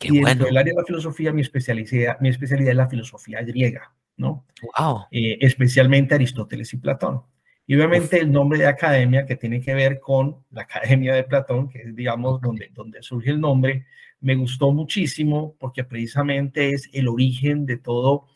y 0.00 0.08
dentro 0.08 0.22
bueno. 0.22 0.44
del 0.44 0.56
área 0.58 0.72
de 0.74 0.80
la 0.80 0.84
filosofía, 0.84 1.32
mi 1.32 1.40
especialidad, 1.40 2.18
mi 2.20 2.28
especialidad 2.28 2.70
es 2.70 2.76
la 2.76 2.88
filosofía 2.88 3.42
griega, 3.42 3.94
¿no? 4.16 4.44
Wow. 4.78 5.06
Eh, 5.10 5.38
especialmente 5.40 6.14
Aristóteles 6.14 6.72
y 6.74 6.76
Platón. 6.76 7.22
Y 7.66 7.76
obviamente 7.76 8.20
el 8.20 8.30
nombre 8.30 8.58
de 8.58 8.66
academia, 8.66 9.24
que 9.24 9.36
tiene 9.36 9.60
que 9.60 9.74
ver 9.74 9.98
con 9.98 10.44
la 10.50 10.62
Academia 10.62 11.14
de 11.14 11.24
Platón, 11.24 11.68
que 11.68 11.78
es, 11.80 11.96
digamos, 11.96 12.40
donde, 12.40 12.70
donde 12.74 13.02
surge 13.02 13.30
el 13.30 13.40
nombre, 13.40 13.86
me 14.20 14.34
gustó 14.34 14.70
muchísimo 14.72 15.56
porque 15.58 15.84
precisamente 15.84 16.70
es 16.70 16.90
el 16.92 17.08
origen 17.08 17.64
de 17.64 17.78
todo, 17.78 18.26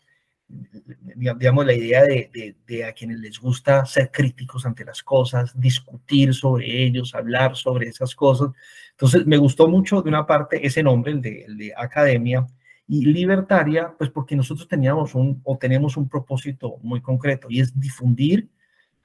digamos, 1.17 1.67
la 1.67 1.75
idea 1.75 2.05
de, 2.05 2.57
de, 2.67 2.85
a 2.85 2.93
quienes 2.93 3.19
les 3.21 3.39
gusta 3.39 3.85
ser 3.85 4.11
críticos 4.11 4.65
ante 4.65 4.85
las 4.85 5.03
cosas, 5.03 5.59
discutir 5.59 6.33
sobre 6.33 6.85
ellos, 6.85 7.15
hablar 7.15 7.55
sobre 7.55 7.89
esas 7.89 8.15
cosas. 8.15 8.51
Entonces, 8.93 9.27
me 9.27 9.37
gustó 9.37 9.69
mucho 9.69 10.01
de 10.01 10.09
una 10.09 10.27
parte 10.27 10.67
ese 10.67 10.83
nombre, 10.83 11.13
el 11.13 11.21
de, 11.21 11.43
el 11.43 11.59
de 11.59 11.75
academia, 11.77 12.47
y 12.87 13.05
libertaria, 13.05 13.95
pues 13.99 14.09
porque 14.09 14.35
nosotros 14.35 14.67
teníamos 14.67 15.15
un, 15.15 15.43
o 15.45 15.59
tenemos 15.59 15.99
un 15.99 16.09
propósito 16.09 16.79
muy 16.83 17.03
concreto, 17.03 17.49
y 17.51 17.61
es 17.61 17.79
difundir 17.79 18.49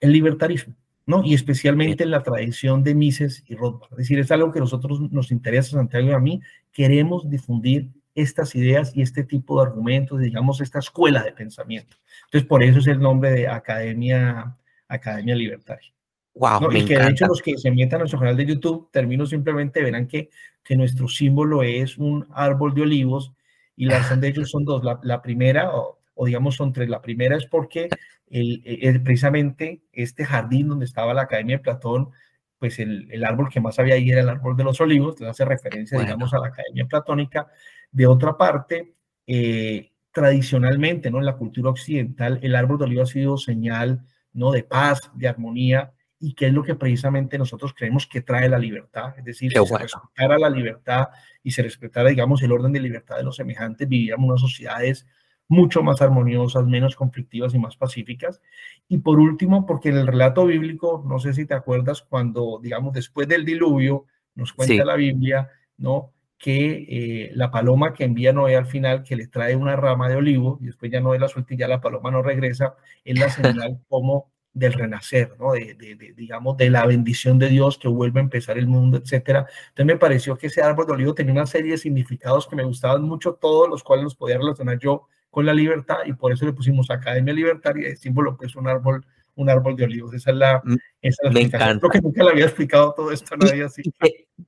el 0.04 0.12
libertarismo, 0.12 0.76
¿no? 1.06 1.24
Y 1.24 1.34
especialmente 1.34 2.04
en 2.04 2.12
la 2.12 2.24
tradición 2.24 2.84
de 2.84 2.94
Mises 2.94 3.44
y 3.48 3.56
Rothbard. 3.56 3.92
Es 3.94 3.98
decir, 3.98 4.20
es 4.20 4.32
algo 4.32 4.52
que 4.52 4.60
a 4.60 4.62
nosotros 4.62 5.00
nos 5.12 5.32
interesa, 5.32 5.78
Santiago 5.78 6.10
y 6.10 6.12
a 6.12 6.20
mí. 6.20 6.42
Queremos 6.72 7.30
difundir 7.30 7.90
estas 8.14 8.54
ideas 8.56 8.96
y 8.96 9.02
este 9.02 9.24
tipo 9.24 9.60
de 9.60 9.70
argumentos, 9.70 10.20
digamos, 10.20 10.62
esta 10.62 10.80
escuela 10.80 11.24
de 11.24 11.32
pensamiento. 11.32 11.98
Entonces, 12.26 12.48
por 12.48 12.64
eso 12.64 12.80
es 12.80 12.88
el 12.88 13.00
nombre 13.00 13.32
de 13.32 13.48
Academia, 13.48 14.58
Academia 14.88 15.36
Libertaria. 15.36 15.94
Wow, 16.36 16.72
y 16.72 16.84
que 16.84 16.98
de 16.98 17.10
hecho 17.10 17.28
los 17.28 17.42
que 17.42 17.58
se 17.58 17.70
metan 17.70 17.98
a 17.98 18.00
nuestro 18.00 18.20
canal 18.20 18.36
de 18.36 18.46
YouTube, 18.46 18.90
termino 18.92 19.26
simplemente, 19.26 19.84
verán 19.84 20.08
que, 20.08 20.30
que 20.64 20.76
nuestro 20.76 21.08
símbolo 21.08 21.64
es 21.64 21.98
un 21.98 22.28
árbol 22.34 22.74
de 22.74 22.82
olivos 22.82 23.32
y 23.76 23.86
la 23.86 24.00
razón 24.00 24.20
de 24.20 24.30
ellos 24.30 24.50
son 24.50 24.66
dos. 24.66 24.84
La, 25.04 25.22
primera, 25.22 25.72
o, 25.76 26.26
digamos 26.26 26.56
son 26.56 26.74
tres, 26.74 26.90
la 26.90 27.02
primera 27.02 27.38
es 27.38 27.46
porque 27.46 27.88
el, 28.34 29.02
precisamente 29.04 29.84
este 29.92 30.26
jardín 30.26 30.68
donde 30.68 30.86
estaba 30.86 31.14
la 31.14 31.24
Academia 31.24 31.58
de 31.58 31.64
Platón, 31.64 32.10
pues 32.58 32.80
el, 32.80 33.08
el, 33.12 33.24
árbol 33.24 33.50
que 33.50 33.62
más 33.62 33.78
había 33.78 33.96
ahí 33.96 34.10
era 34.10 34.22
el 34.22 34.30
árbol 34.30 34.58
de 34.58 34.64
los 34.64 34.82
olivos, 34.82 35.20
le 35.20 35.28
hace 35.28 35.46
referencia, 35.46 36.00
digamos, 36.00 36.34
a 36.34 36.40
la 36.40 36.48
Academia 36.48 36.86
Platónica. 36.86 37.48
De 37.92 38.08
otra 38.08 38.38
parte, 38.38 38.96
eh, 39.28 39.92
tradicionalmente, 40.12 41.12
¿no? 41.12 41.20
En 41.20 41.26
la 41.26 41.38
cultura 41.38 41.70
occidental, 41.70 42.40
el 42.42 42.56
árbol 42.56 42.78
de 42.78 42.86
olivo 42.86 43.04
ha 43.04 43.06
sido 43.06 43.38
señal, 43.38 44.04
¿no? 44.32 44.52
De 44.52 44.64
paz, 44.64 45.12
de 45.14 45.28
armonía, 45.28 45.92
y 46.20 46.34
que 46.34 46.48
es 46.48 46.54
lo 46.54 46.64
que 46.64 46.76
precisamente 46.76 47.38
nosotros 47.38 47.74
creemos 47.74 48.08
que 48.08 48.22
trae 48.22 48.48
la 48.48 48.58
libertad. 48.58 49.14
Es 49.18 49.26
decir, 49.26 49.52
si 49.52 49.66
se 49.66 49.78
respetara 49.78 50.40
la 50.40 50.50
libertad 50.50 51.10
y 51.44 51.52
se 51.52 51.62
respetara, 51.62 52.10
digamos, 52.10 52.42
el 52.42 52.52
orden 52.52 52.72
de 52.72 52.80
libertad 52.80 53.18
de 53.18 53.24
los 53.24 53.36
semejantes, 53.36 53.88
viviríamos 53.88 54.30
unas 54.30 54.42
sociedades 54.42 55.06
mucho 55.54 55.84
más 55.84 56.02
armoniosas, 56.02 56.66
menos 56.66 56.96
conflictivas 56.96 57.54
y 57.54 57.60
más 57.60 57.78
pacíficas. 57.78 58.42
Y 58.90 58.98
por 58.98 59.20
último, 59.20 59.66
porque 59.66 59.90
en 59.90 59.98
el 59.98 60.08
relato 60.08 60.46
bíblico, 60.46 61.04
no 61.08 61.20
sé 61.20 61.34
si 61.34 61.46
te 61.46 61.54
acuerdas, 61.54 62.02
cuando, 62.02 62.60
digamos, 62.62 62.94
después 62.94 63.28
del 63.28 63.46
diluvio, 63.46 64.06
nos 64.36 64.52
cuenta 64.52 64.84
la 64.84 64.96
Biblia, 64.96 65.50
¿no? 65.78 66.12
Que 66.38 66.86
eh, 66.90 67.32
la 67.36 67.52
paloma 67.52 67.94
que 67.94 68.04
envía 68.04 68.34
Noé 68.34 68.56
al 68.56 68.66
final, 68.66 69.04
que 69.04 69.16
le 69.16 69.28
trae 69.28 69.56
una 69.56 69.76
rama 69.76 70.10
de 70.10 70.16
olivo, 70.16 70.58
y 70.60 70.66
después 70.66 70.92
ya 70.92 71.00
Noé 71.00 71.20
la 71.20 71.28
suelta 71.28 71.54
y 71.54 71.58
ya 71.58 71.68
la 71.68 71.80
paloma 71.80 72.12
no 72.12 72.22
regresa, 72.22 72.76
es 73.06 73.18
la 73.18 73.30
señal 73.30 73.80
como 73.88 74.34
del 74.54 74.74
renacer, 74.74 75.36
¿no? 75.40 75.54
De, 75.54 75.74
de, 75.76 76.14
digamos, 76.16 76.58
de 76.58 76.70
la 76.70 76.86
bendición 76.86 77.40
de 77.40 77.50
Dios 77.50 77.78
que 77.78 77.88
vuelve 77.88 78.20
a 78.20 78.24
empezar 78.24 78.58
el 78.58 78.68
mundo, 78.68 78.98
etcétera. 78.98 79.48
Entonces 79.70 79.86
me 79.86 79.98
pareció 79.98 80.38
que 80.38 80.48
ese 80.48 80.62
árbol 80.62 80.86
de 80.86 80.94
olivo 80.94 81.14
tenía 81.16 81.34
una 81.34 81.46
serie 81.48 81.72
de 81.72 81.78
significados 81.78 82.48
que 82.48 82.56
me 82.56 82.64
gustaban 82.64 83.04
mucho, 83.04 83.34
todos 83.34 83.70
los 83.70 83.84
cuales 83.84 84.04
los 84.04 84.16
podía 84.16 84.38
relacionar 84.38 84.78
yo 84.80 85.08
con 85.34 85.48
la 85.48 85.54
libertad 85.54 85.98
y 86.06 86.14
por 86.14 86.32
eso 86.32 86.46
le 86.46 86.54
pusimos 86.54 86.92
Academia 86.92 87.34
Libertaria 87.34 87.90
de 87.90 87.96
símbolo 87.96 88.38
que 88.38 88.46
es 88.46 88.56
un 88.56 88.68
árbol 88.68 89.04
un 89.34 89.50
árbol 89.50 89.76
de 89.76 89.86
olivos. 89.86 90.14
Esa 90.14 90.30
es 90.30 90.38
la, 90.38 90.62
mm, 90.64 90.76
esa 91.02 91.32
Me 91.32 91.42
encanta. 91.42 91.80
Creo 91.80 91.90
que 91.90 92.02
nunca 92.02 92.24
le 92.24 92.30
había 92.30 92.46
explicado 92.46 92.94
todo 92.96 93.12
esto 93.12 93.34
a 93.34 93.38
nadie 93.38 93.64
así. 93.64 93.82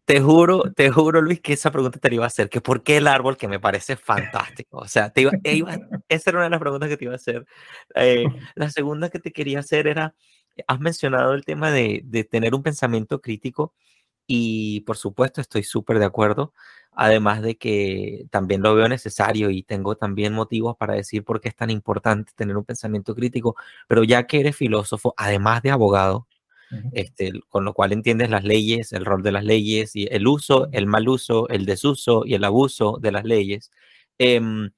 Te, 0.05 0.21
juro, 0.21 0.71
te 0.75 0.91
juro, 0.91 1.21
Luis, 1.21 1.41
que 1.41 1.53
esa 1.53 1.71
pregunta 1.71 1.97
te 1.97 2.07
la 2.07 2.13
iba 2.13 2.23
a 2.23 2.27
hacer, 2.27 2.49
que 2.49 2.61
por 2.61 2.83
qué 2.83 2.97
el 2.97 3.07
árbol, 3.07 3.35
que 3.35 3.47
me 3.47 3.59
parece 3.59 3.95
fantástico. 3.95 4.77
O 4.77 4.87
sea, 4.87 5.09
te 5.09 5.21
iba, 5.21 5.31
e 5.43 5.55
iba, 5.55 5.75
esa 6.07 6.29
era 6.29 6.37
una 6.37 6.43
de 6.43 6.51
las 6.51 6.59
preguntas 6.59 6.87
que 6.87 6.97
te 6.97 7.05
iba 7.05 7.13
a 7.13 7.17
hacer. 7.17 7.47
Eh, 7.95 8.25
la 8.53 8.69
segunda 8.69 9.09
que 9.09 9.17
te 9.17 9.31
quería 9.31 9.57
hacer 9.57 9.87
era, 9.87 10.13
has 10.67 10.79
mencionado 10.79 11.33
el 11.33 11.45
tema 11.45 11.71
de, 11.71 12.01
de 12.03 12.23
tener 12.23 12.53
un 12.53 12.61
pensamiento 12.61 13.21
crítico 13.21 13.73
y 14.27 14.81
por 14.81 14.97
supuesto 14.97 15.41
estoy 15.41 15.63
súper 15.63 15.97
de 15.97 16.05
acuerdo. 16.05 16.53
Además 16.95 17.41
de 17.41 17.57
que 17.57 18.25
también 18.31 18.61
lo 18.61 18.73
veo 18.75 18.87
necesario 18.87 19.49
y 19.49 19.63
tengo 19.63 19.95
también 19.95 20.33
motivos 20.33 20.77
para 20.77 20.93
decir 20.93 21.23
por 21.23 21.41
qué 21.41 21.49
es 21.49 21.55
tan 21.55 21.69
importante 21.69 22.31
tener 22.35 22.57
un 22.57 22.63
pensamiento 22.65 23.13
crítico, 23.15 23.55
pero 23.87 24.03
ya 24.03 24.27
que 24.27 24.39
eres 24.39 24.55
filósofo, 24.55 25.13
además 25.17 25.61
de 25.61 25.71
abogado, 25.71 26.27
este, 26.93 27.31
con 27.49 27.63
lo 27.65 27.73
cual 27.73 27.93
entiendes 27.93 28.29
las 28.29 28.43
leyes, 28.43 28.91
el 28.93 29.05
rol 29.05 29.23
de 29.23 29.31
las 29.31 29.43
leyes 29.43 29.95
y 29.95 30.07
el 30.09 30.27
uso, 30.27 30.67
el 30.71 30.87
mal 30.87 31.07
uso, 31.07 31.47
el 31.49 31.65
desuso 31.65 32.23
y 32.25 32.33
el 32.33 32.43
abuso 32.43 32.97
de 33.01 33.11
las 33.11 33.23
leyes, 33.23 33.71
em, 34.17 34.71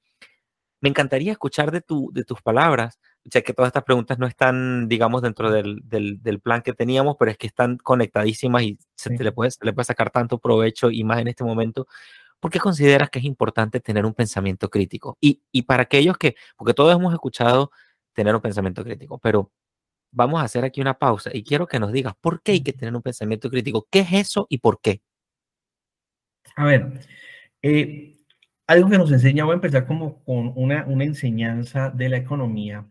me 0.80 0.88
encantaría 0.88 1.32
escuchar 1.32 1.70
de, 1.72 1.80
tu, 1.80 2.10
de 2.12 2.24
tus 2.24 2.40
palabras 2.42 2.98
ya 3.24 3.42
que 3.42 3.52
todas 3.52 3.68
estas 3.68 3.84
preguntas 3.84 4.18
no 4.18 4.26
están, 4.26 4.88
digamos, 4.88 5.22
dentro 5.22 5.50
del, 5.50 5.80
del, 5.84 6.40
plan 6.40 6.62
que 6.62 6.72
teníamos, 6.72 7.16
pero 7.18 7.30
es 7.30 7.36
que 7.38 7.46
están 7.46 7.76
conectadísimas 7.78 8.62
y 8.62 8.78
se, 8.96 9.10
le 9.10 9.32
puede, 9.32 9.50
le 9.62 9.72
puede 9.72 9.84
sacar 9.84 10.10
tanto 10.10 10.38
provecho 10.38 10.90
y 10.90 11.04
más 11.04 11.20
en 11.20 11.28
este 11.28 11.44
momento. 11.44 11.86
¿Por 12.40 12.50
qué 12.50 12.60
consideras 12.60 13.10
que 13.10 13.18
es 13.18 13.24
importante 13.24 13.80
tener 13.80 14.06
un 14.06 14.14
pensamiento 14.14 14.70
crítico? 14.70 15.18
Y, 15.20 15.42
y 15.52 15.62
para 15.62 15.82
aquellos 15.82 16.16
que, 16.16 16.36
porque 16.56 16.74
todos 16.74 16.94
hemos 16.94 17.12
escuchado 17.12 17.70
tener 18.12 18.34
un 18.34 18.40
pensamiento 18.40 18.84
crítico, 18.84 19.18
pero 19.18 19.52
vamos 20.10 20.40
a 20.40 20.44
hacer 20.44 20.64
aquí 20.64 20.80
una 20.80 20.94
pausa 20.94 21.30
y 21.32 21.42
quiero 21.44 21.66
que 21.66 21.78
nos 21.78 21.92
digas 21.92 22.14
por 22.20 22.42
qué 22.42 22.52
hay 22.52 22.62
que 22.62 22.72
tener 22.72 22.94
un 22.94 23.02
pensamiento 23.02 23.50
crítico. 23.50 23.86
¿Qué 23.90 24.00
es 24.00 24.12
eso 24.12 24.46
y 24.48 24.58
por 24.58 24.80
qué? 24.80 25.02
A 26.56 26.64
ver, 26.64 27.00
eh, 27.62 28.16
algo 28.66 28.88
que 28.88 28.98
nos 28.98 29.12
enseña, 29.12 29.44
voy 29.44 29.52
a 29.52 29.54
empezar 29.54 29.86
como 29.86 30.22
con 30.24 30.52
una, 30.56 30.84
una 30.86 31.04
enseñanza 31.04 31.90
de 31.90 32.08
la 32.08 32.16
economía 32.16 32.86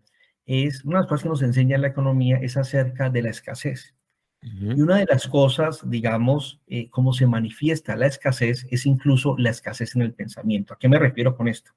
es 0.47 0.83
una 0.85 0.99
de 0.99 1.01
las 1.03 1.09
cosas 1.09 1.23
que 1.23 1.29
nos 1.29 1.41
enseña 1.43 1.77
la 1.77 1.89
economía 1.89 2.37
es 2.37 2.57
acerca 2.57 3.09
de 3.09 3.21
la 3.21 3.29
escasez. 3.29 3.93
Y 4.41 4.81
una 4.81 4.97
de 4.97 5.05
las 5.05 5.27
cosas, 5.27 5.81
digamos, 5.89 6.61
eh, 6.67 6.89
cómo 6.89 7.11
se 7.11 7.25
manifiesta 7.25 7.97
la 7.97 8.05
escasez 8.05 8.65
es 8.69 8.85
incluso 8.85 9.35
la 9.37 9.49
escasez 9.49 9.95
en 9.95 10.03
el 10.03 10.13
pensamiento. 10.13 10.73
¿A 10.73 10.79
qué 10.79 10.87
me 10.87 10.99
refiero 10.99 11.35
con 11.35 11.49
esto? 11.49 11.71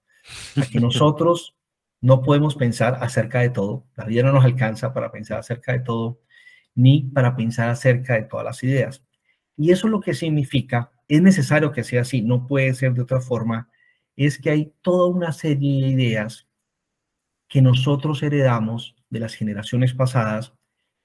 A 0.57 0.67
que 0.67 0.79
nosotros 0.79 1.57
no 2.01 2.23
podemos 2.23 2.55
pensar 2.55 2.99
acerca 3.01 3.41
de 3.41 3.51
todo. 3.51 3.87
La 3.97 4.05
vida 4.05 4.23
no 4.23 4.33
nos 4.33 4.45
alcanza 4.45 4.95
para 4.95 5.11
pensar 5.11 5.39
acerca 5.39 5.73
de 5.73 5.81
todo, 5.81 6.21
ni 6.75 7.03
para 7.03 7.35
pensar 7.35 7.71
acerca 7.71 8.15
de 8.15 8.23
todas 8.23 8.45
las 8.45 8.63
ideas. 8.63 9.03
Y 9.57 9.73
eso 9.73 9.89
lo 9.89 10.01
que 10.01 10.15
significa, 10.15 10.93
es 11.09 11.23
necesario 11.23 11.73
que 11.73 11.83
sea 11.83 12.03
así, 12.03 12.23
no 12.23 12.47
puede 12.47 12.73
ser 12.75 12.95
de 12.95 13.03
otra 13.03 13.21
forma, 13.21 13.69
es 14.15 14.39
que 14.39 14.51
hay 14.51 14.73
toda 14.83 15.09
una 15.09 15.33
serie 15.33 15.83
de 15.83 15.89
ideas 15.89 16.50
que 17.51 17.61
nosotros 17.61 18.23
heredamos 18.23 18.95
de 19.11 19.21
las 19.21 19.35
generaciones 19.35 19.93
pasadas 19.93 20.55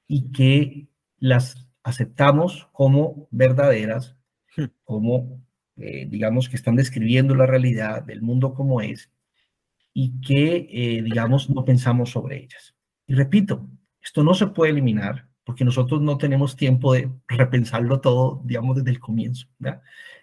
y 0.07 0.31
que 0.31 0.87
las 1.17 1.67
aceptamos 1.83 2.69
como 2.71 3.27
verdaderas, 3.31 4.15
hmm. 4.55 4.65
como, 4.83 5.43
eh, 5.75 6.05
digamos, 6.07 6.47
que 6.47 6.55
están 6.55 6.75
describiendo 6.75 7.33
la 7.35 7.47
realidad 7.47 8.03
del 8.03 8.21
mundo 8.21 8.53
como 8.53 8.79
es 8.79 9.11
y 9.91 10.21
que, 10.21 10.67
eh, 10.69 11.01
digamos, 11.01 11.49
no 11.49 11.65
pensamos 11.65 12.11
sobre 12.11 12.37
ellas. 12.43 12.75
Y 13.07 13.15
repito, 13.15 13.67
esto 14.01 14.23
no 14.23 14.35
se 14.35 14.47
puede 14.47 14.71
eliminar 14.71 15.27
porque 15.43 15.65
nosotros 15.65 15.99
no 16.01 16.17
tenemos 16.17 16.55
tiempo 16.55 16.93
de 16.93 17.09
repensarlo 17.27 18.01
todo, 18.01 18.41
digamos, 18.45 18.77
desde 18.77 18.91
el 18.91 18.99
comienzo. 18.99 19.47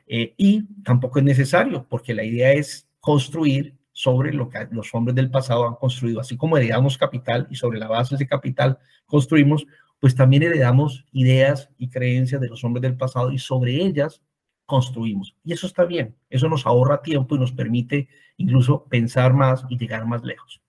Eh, 0.06 0.34
y 0.36 0.64
tampoco 0.84 1.18
es 1.18 1.24
necesario 1.24 1.86
porque 1.88 2.14
la 2.14 2.24
idea 2.24 2.52
es 2.52 2.88
construir 3.00 3.76
sobre 3.92 4.32
lo 4.32 4.48
que 4.48 4.66
los 4.70 4.94
hombres 4.94 5.14
del 5.14 5.30
pasado 5.30 5.68
han 5.68 5.74
construido. 5.74 6.20
Así 6.20 6.36
como 6.36 6.56
heredamos 6.56 6.98
capital 6.98 7.46
y 7.50 7.56
sobre 7.56 7.78
la 7.78 7.88
base 7.88 8.14
de 8.14 8.16
ese 8.16 8.26
capital 8.26 8.78
construimos, 9.06 9.66
pues 10.00 10.14
también 10.14 10.42
heredamos 10.42 11.04
ideas 11.12 11.70
y 11.78 11.88
creencias 11.88 12.40
de 12.40 12.48
los 12.48 12.64
hombres 12.64 12.82
del 12.82 12.96
pasado 12.96 13.30
y 13.30 13.38
sobre 13.38 13.76
ellas 13.76 14.22
construimos. 14.66 15.36
Y 15.44 15.52
eso 15.52 15.66
está 15.66 15.84
bien, 15.84 16.16
eso 16.30 16.48
nos 16.48 16.66
ahorra 16.66 17.02
tiempo 17.02 17.36
y 17.36 17.38
nos 17.38 17.52
permite 17.52 18.08
incluso 18.36 18.84
pensar 18.86 19.34
más 19.34 19.64
y 19.68 19.78
llegar 19.78 20.06
más 20.06 20.24
lejos. 20.24 20.62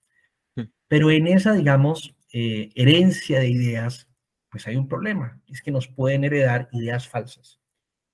Pero 0.88 1.10
en 1.10 1.28
esa, 1.28 1.54
digamos, 1.54 2.16
eh, 2.32 2.70
herencia 2.76 3.40
de 3.40 3.50
ideas, 3.50 4.08
pues 4.50 4.68
hay 4.68 4.76
un 4.76 4.88
problema, 4.88 5.42
es 5.48 5.62
que 5.62 5.72
nos 5.72 5.88
pueden 5.88 6.24
heredar 6.24 6.70
ideas 6.72 7.08
falsas. 7.08 7.60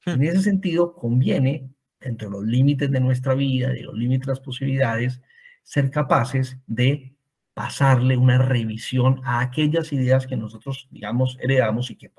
En 0.06 0.24
ese 0.24 0.42
sentido, 0.42 0.94
conviene 0.94 1.70
dentro 2.00 2.30
de 2.30 2.38
los 2.38 2.46
límites 2.46 2.92
de 2.92 3.00
nuestra 3.00 3.34
vida, 3.34 3.70
de 3.70 3.84
los 3.84 3.96
límites 3.96 4.28
de 4.28 4.32
las 4.34 4.40
posibilidades, 4.40 5.22
ser 5.64 5.92
capaces 5.92 6.58
de 6.68 7.14
pasarle 7.54 8.16
una 8.16 8.38
revisión 8.38 9.22
a 9.26 9.42
aquellas 9.42 9.92
ideas 9.92 10.26
que 10.26 10.38
nosotros, 10.38 10.88
digamos, 10.92 11.38
heredamos 11.42 11.92
y 11.92 11.96
que, 11.96 12.12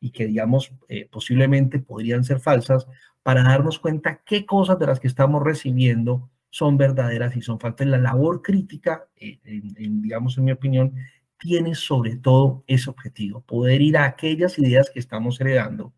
y 0.00 0.10
que 0.10 0.26
digamos, 0.26 0.72
eh, 0.88 1.08
posiblemente 1.10 1.78
podrían 1.78 2.24
ser 2.24 2.40
falsas, 2.40 2.86
para 3.22 3.42
darnos 3.42 3.78
cuenta 3.78 4.20
qué 4.26 4.44
cosas 4.44 4.78
de 4.78 4.86
las 4.86 5.00
que 5.00 5.08
estamos 5.08 5.42
recibiendo 5.42 6.30
son 6.50 6.76
verdaderas 6.76 7.34
y 7.34 7.40
son 7.40 7.58
falsas. 7.58 7.86
La 7.86 7.98
labor 7.98 8.42
crítica, 8.42 9.08
eh, 9.16 9.40
digamos, 9.42 10.36
en 10.36 10.44
mi 10.44 10.52
opinión, 10.52 10.94
tiene 11.38 11.74
sobre 11.74 12.16
todo 12.16 12.62
ese 12.66 12.90
objetivo, 12.90 13.40
poder 13.40 13.80
ir 13.80 13.96
a 13.96 14.04
aquellas 14.04 14.58
ideas 14.58 14.90
que 14.90 15.00
estamos 15.00 15.40
heredando 15.40 15.94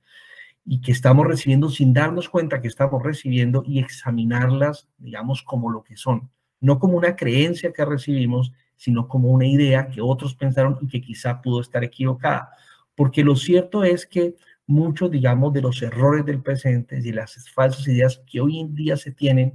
y 0.66 0.80
que 0.80 0.90
estamos 0.90 1.26
recibiendo 1.26 1.70
sin 1.70 1.94
darnos 1.94 2.28
cuenta 2.28 2.60
que 2.60 2.66
estamos 2.66 3.00
recibiendo 3.00 3.62
y 3.64 3.78
examinarlas, 3.78 4.88
digamos, 4.98 5.42
como 5.42 5.70
lo 5.70 5.84
que 5.84 5.96
son, 5.96 6.28
no 6.60 6.80
como 6.80 6.98
una 6.98 7.14
creencia 7.14 7.72
que 7.72 7.84
recibimos, 7.84 8.52
sino 8.74 9.06
como 9.06 9.28
una 9.28 9.46
idea 9.46 9.86
que 9.86 10.00
otros 10.00 10.34
pensaron 10.34 10.76
y 10.80 10.88
que 10.88 11.00
quizá 11.00 11.40
pudo 11.40 11.60
estar 11.60 11.84
equivocada. 11.84 12.50
Porque 12.96 13.22
lo 13.22 13.36
cierto 13.36 13.84
es 13.84 14.06
que 14.06 14.34
muchos, 14.66 15.10
digamos, 15.10 15.52
de 15.52 15.62
los 15.62 15.80
errores 15.82 16.26
del 16.26 16.42
presente 16.42 16.98
y 16.98 17.12
las 17.12 17.48
falsas 17.50 17.86
ideas 17.86 18.20
que 18.26 18.40
hoy 18.40 18.58
en 18.58 18.74
día 18.74 18.96
se 18.96 19.12
tienen, 19.12 19.52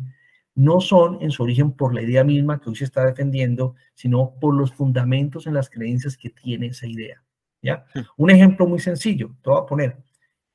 no 0.56 0.80
son 0.80 1.18
en 1.22 1.32
su 1.32 1.44
origen 1.44 1.72
por 1.74 1.94
la 1.94 2.01
idea 2.01 2.24
misma 2.24 2.60
que 2.60 2.70
hoy 2.70 2.75
se 2.77 2.86
está 2.86 3.06
defendiendo, 3.06 3.75
sino 3.94 4.34
por 4.39 4.56
los 4.56 4.72
fundamentos 4.74 5.46
en 5.46 5.56
las 5.56 5.70
creencias 5.70 6.15
que 6.15 6.30
tiene 6.30 6.68
esa 6.68 6.88
idea. 6.88 7.22
¿ya? 7.62 7.86
Un 8.15 8.32
ejemplo 8.32 8.65
muy 8.65 8.80
sencillo, 8.80 9.36
te 9.41 9.50
voy 9.50 9.60
a 9.62 9.65
poner. 9.65 10.11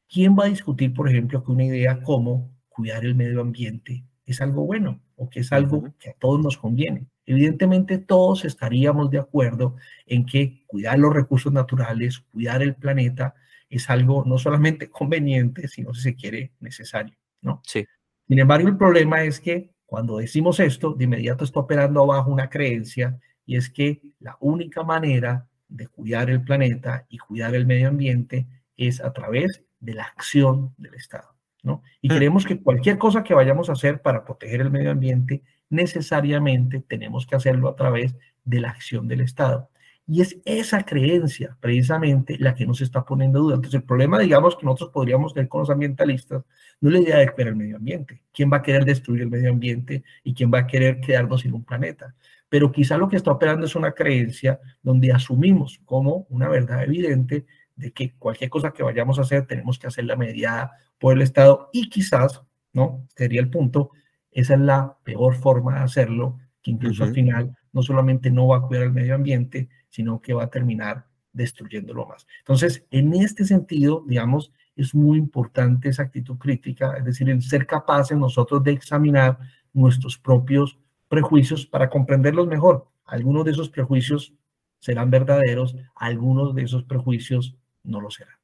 ¿Quién 0.08 0.36
va 0.38 0.44
a 0.44 0.48
discutir, 0.48 0.94
por 0.94 1.08
ejemplo, 1.08 1.42
que 1.42 1.52
una 1.52 1.64
idea 1.64 2.00
como 2.02 2.50
cuidar 2.68 3.04
el 3.04 3.14
medio 3.14 3.40
ambiente 3.40 4.04
es 4.24 4.40
algo 4.40 4.64
bueno 4.64 5.00
o 5.16 5.30
que 5.30 5.40
es 5.40 5.52
algo 5.52 5.94
que 5.98 6.10
a 6.10 6.14
todos 6.14 6.40
nos 6.40 6.56
conviene? 6.56 7.06
Evidentemente 7.24 7.98
todos 7.98 8.44
estaríamos 8.44 9.10
de 9.10 9.18
acuerdo 9.18 9.76
en 10.06 10.24
que 10.24 10.62
cuidar 10.66 10.98
los 10.98 11.12
recursos 11.12 11.52
naturales, 11.52 12.20
cuidar 12.30 12.62
el 12.62 12.76
planeta, 12.76 13.34
es 13.68 13.90
algo 13.90 14.24
no 14.24 14.38
solamente 14.38 14.88
conveniente, 14.90 15.68
sino 15.68 15.92
si 15.92 16.02
se 16.02 16.14
quiere 16.14 16.52
necesario, 16.60 17.16
¿no? 17.42 17.60
Sí. 17.64 17.84
Sin 18.28 18.38
embargo, 18.38 18.68
el 18.68 18.76
problema 18.76 19.24
es 19.24 19.40
que 19.40 19.70
cuando 19.86 20.18
decimos 20.18 20.58
esto, 20.60 20.94
de 20.94 21.04
inmediato 21.04 21.44
está 21.44 21.60
operando 21.60 22.02
abajo 22.02 22.30
una 22.30 22.50
creencia 22.50 23.18
y 23.44 23.56
es 23.56 23.70
que 23.70 24.02
la 24.18 24.36
única 24.40 24.82
manera 24.82 25.46
de 25.68 25.86
cuidar 25.88 26.30
el 26.30 26.42
planeta 26.42 27.06
y 27.08 27.18
cuidar 27.18 27.54
el 27.54 27.66
medio 27.66 27.88
ambiente 27.88 28.46
es 28.76 29.00
a 29.00 29.12
través 29.12 29.62
de 29.80 29.94
la 29.94 30.04
acción 30.04 30.74
del 30.76 30.94
Estado. 30.94 31.34
¿no? 31.62 31.82
Y 32.00 32.08
mm. 32.08 32.16
creemos 32.16 32.44
que 32.44 32.60
cualquier 32.60 32.98
cosa 32.98 33.24
que 33.24 33.34
vayamos 33.34 33.68
a 33.68 33.72
hacer 33.72 34.00
para 34.00 34.24
proteger 34.24 34.60
el 34.60 34.70
medio 34.70 34.90
ambiente, 34.90 35.42
necesariamente 35.68 36.80
tenemos 36.80 37.26
que 37.26 37.36
hacerlo 37.36 37.68
a 37.68 37.76
través 37.76 38.14
de 38.44 38.60
la 38.60 38.70
acción 38.70 39.08
del 39.08 39.20
Estado. 39.22 39.68
Y 40.08 40.20
es 40.20 40.38
esa 40.44 40.84
creencia 40.84 41.56
precisamente 41.60 42.36
la 42.38 42.54
que 42.54 42.64
nos 42.64 42.80
está 42.80 43.04
poniendo 43.04 43.40
duda. 43.40 43.56
Entonces, 43.56 43.80
el 43.80 43.86
problema, 43.86 44.20
digamos, 44.20 44.56
que 44.56 44.64
nosotros 44.64 44.90
podríamos 44.90 45.34
tener 45.34 45.48
con 45.48 45.62
los 45.62 45.70
ambientalistas, 45.70 46.44
no 46.80 46.90
es 46.90 46.94
la 46.94 47.00
idea 47.00 47.16
de 47.18 47.28
cuidar 47.30 47.48
el 47.48 47.56
medio 47.56 47.76
ambiente. 47.76 48.22
¿Quién 48.32 48.52
va 48.52 48.58
a 48.58 48.62
querer 48.62 48.84
destruir 48.84 49.22
el 49.22 49.30
medio 49.30 49.50
ambiente 49.50 50.04
y 50.22 50.32
quién 50.32 50.52
va 50.52 50.60
a 50.60 50.66
querer 50.68 51.00
quedarnos 51.00 51.40
sin 51.40 51.54
un 51.54 51.64
planeta? 51.64 52.14
Pero 52.48 52.70
quizá 52.70 52.96
lo 52.96 53.08
que 53.08 53.16
está 53.16 53.32
operando 53.32 53.66
es 53.66 53.74
una 53.74 53.92
creencia 53.92 54.60
donde 54.80 55.12
asumimos 55.12 55.80
como 55.84 56.26
una 56.28 56.48
verdad 56.48 56.84
evidente 56.84 57.46
de 57.76 57.92
que 57.92 58.14
cualquier 58.14 58.50
cosa 58.50 58.72
que 58.72 58.82
vayamos 58.82 59.18
a 59.18 59.22
hacer 59.22 59.46
tenemos 59.46 59.78
que 59.78 59.86
hacerla 59.86 60.16
mediada 60.16 60.72
por 60.98 61.14
el 61.14 61.22
Estado 61.22 61.68
y 61.72 61.88
quizás, 61.88 62.42
¿no? 62.72 63.06
Sería 63.14 63.40
el 63.40 63.50
punto, 63.50 63.90
esa 64.30 64.54
es 64.54 64.60
la 64.60 64.96
peor 65.04 65.34
forma 65.34 65.76
de 65.76 65.84
hacerlo, 65.84 66.38
que 66.62 66.70
incluso 66.70 67.04
al 67.04 67.12
final 67.12 67.56
no 67.72 67.82
solamente 67.82 68.30
no 68.30 68.48
va 68.48 68.58
a 68.58 68.62
cuidar 68.62 68.84
el 68.84 68.92
medio 68.92 69.14
ambiente, 69.14 69.68
sino 69.88 70.20
que 70.20 70.34
va 70.34 70.44
a 70.44 70.50
terminar 70.50 71.06
destruyéndolo 71.32 72.06
más. 72.06 72.26
Entonces, 72.40 72.86
en 72.90 73.14
este 73.14 73.44
sentido, 73.44 74.02
digamos, 74.06 74.52
es 74.74 74.94
muy 74.94 75.18
importante 75.18 75.90
esa 75.90 76.02
actitud 76.02 76.38
crítica, 76.38 76.94
es 76.96 77.04
decir, 77.04 77.28
el 77.28 77.42
ser 77.42 77.66
capaces 77.66 78.16
nosotros 78.16 78.64
de 78.64 78.72
examinar 78.72 79.38
nuestros 79.72 80.18
propios 80.18 80.78
prejuicios 81.08 81.66
para 81.66 81.88
comprenderlos 81.88 82.46
mejor. 82.46 82.88
Algunos 83.04 83.44
de 83.44 83.52
esos 83.52 83.68
prejuicios 83.68 84.34
serán 84.80 85.10
verdaderos, 85.10 85.76
algunos 85.94 86.54
de 86.54 86.62
esos 86.62 86.84
prejuicios 86.84 87.56
no 87.86 88.00
lo 88.00 88.10
serán. 88.10 88.36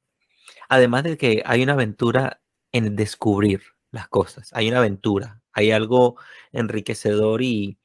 Además 0.69 1.03
de 1.03 1.17
que 1.17 1.43
hay 1.45 1.63
una 1.63 1.73
aventura 1.73 2.41
en 2.71 2.95
descubrir 2.95 3.61
las 3.91 4.07
cosas, 4.07 4.49
hay 4.53 4.69
una 4.69 4.79
aventura, 4.79 5.41
hay 5.51 5.71
algo 5.71 6.17
enriquecedor 6.51 7.41
y, 7.41 7.77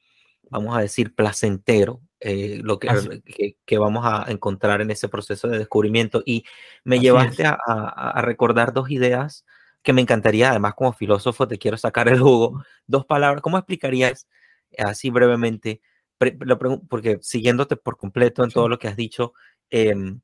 vamos 0.49 0.75
a 0.75 0.81
decir, 0.81 1.13
placentero, 1.13 2.01
eh, 2.19 2.59
lo 2.63 2.79
que, 2.79 3.55
que, 3.65 3.77
vamos 3.77 4.03
a 4.05 4.25
encontrar 4.29 4.81
en 4.81 4.91
ese 4.91 5.07
proceso 5.07 5.47
de 5.47 5.59
descubrimiento. 5.59 6.23
Y 6.25 6.43
me 6.83 6.99
llevaste 6.99 7.45
a, 7.45 7.57
a, 7.67 8.21
recordar 8.21 8.73
dos 8.73 8.89
ideas 8.89 9.45
que 9.83 9.93
me 9.93 10.01
encantaría, 10.01 10.49
además 10.49 10.73
como 10.73 10.91
filósofo 10.91 11.47
te 11.47 11.57
quiero 11.57 11.77
sacar 11.77 12.09
el 12.09 12.19
jugo, 12.19 12.63
dos 12.87 13.05
palabras, 13.05 13.41
¿cómo 13.41 13.57
explicarías 13.57 14.27
así 14.77 15.09
brevemente? 15.09 15.81
porque 16.89 17.19
siguiéndote 17.21 17.77
por 17.77 17.97
completo 17.97 18.43
en 18.43 18.51
todo 18.51 18.67
lo 18.67 18.77
que 18.77 18.87
has 18.87 18.97
dicho, 18.97 19.33
em, 19.69 20.19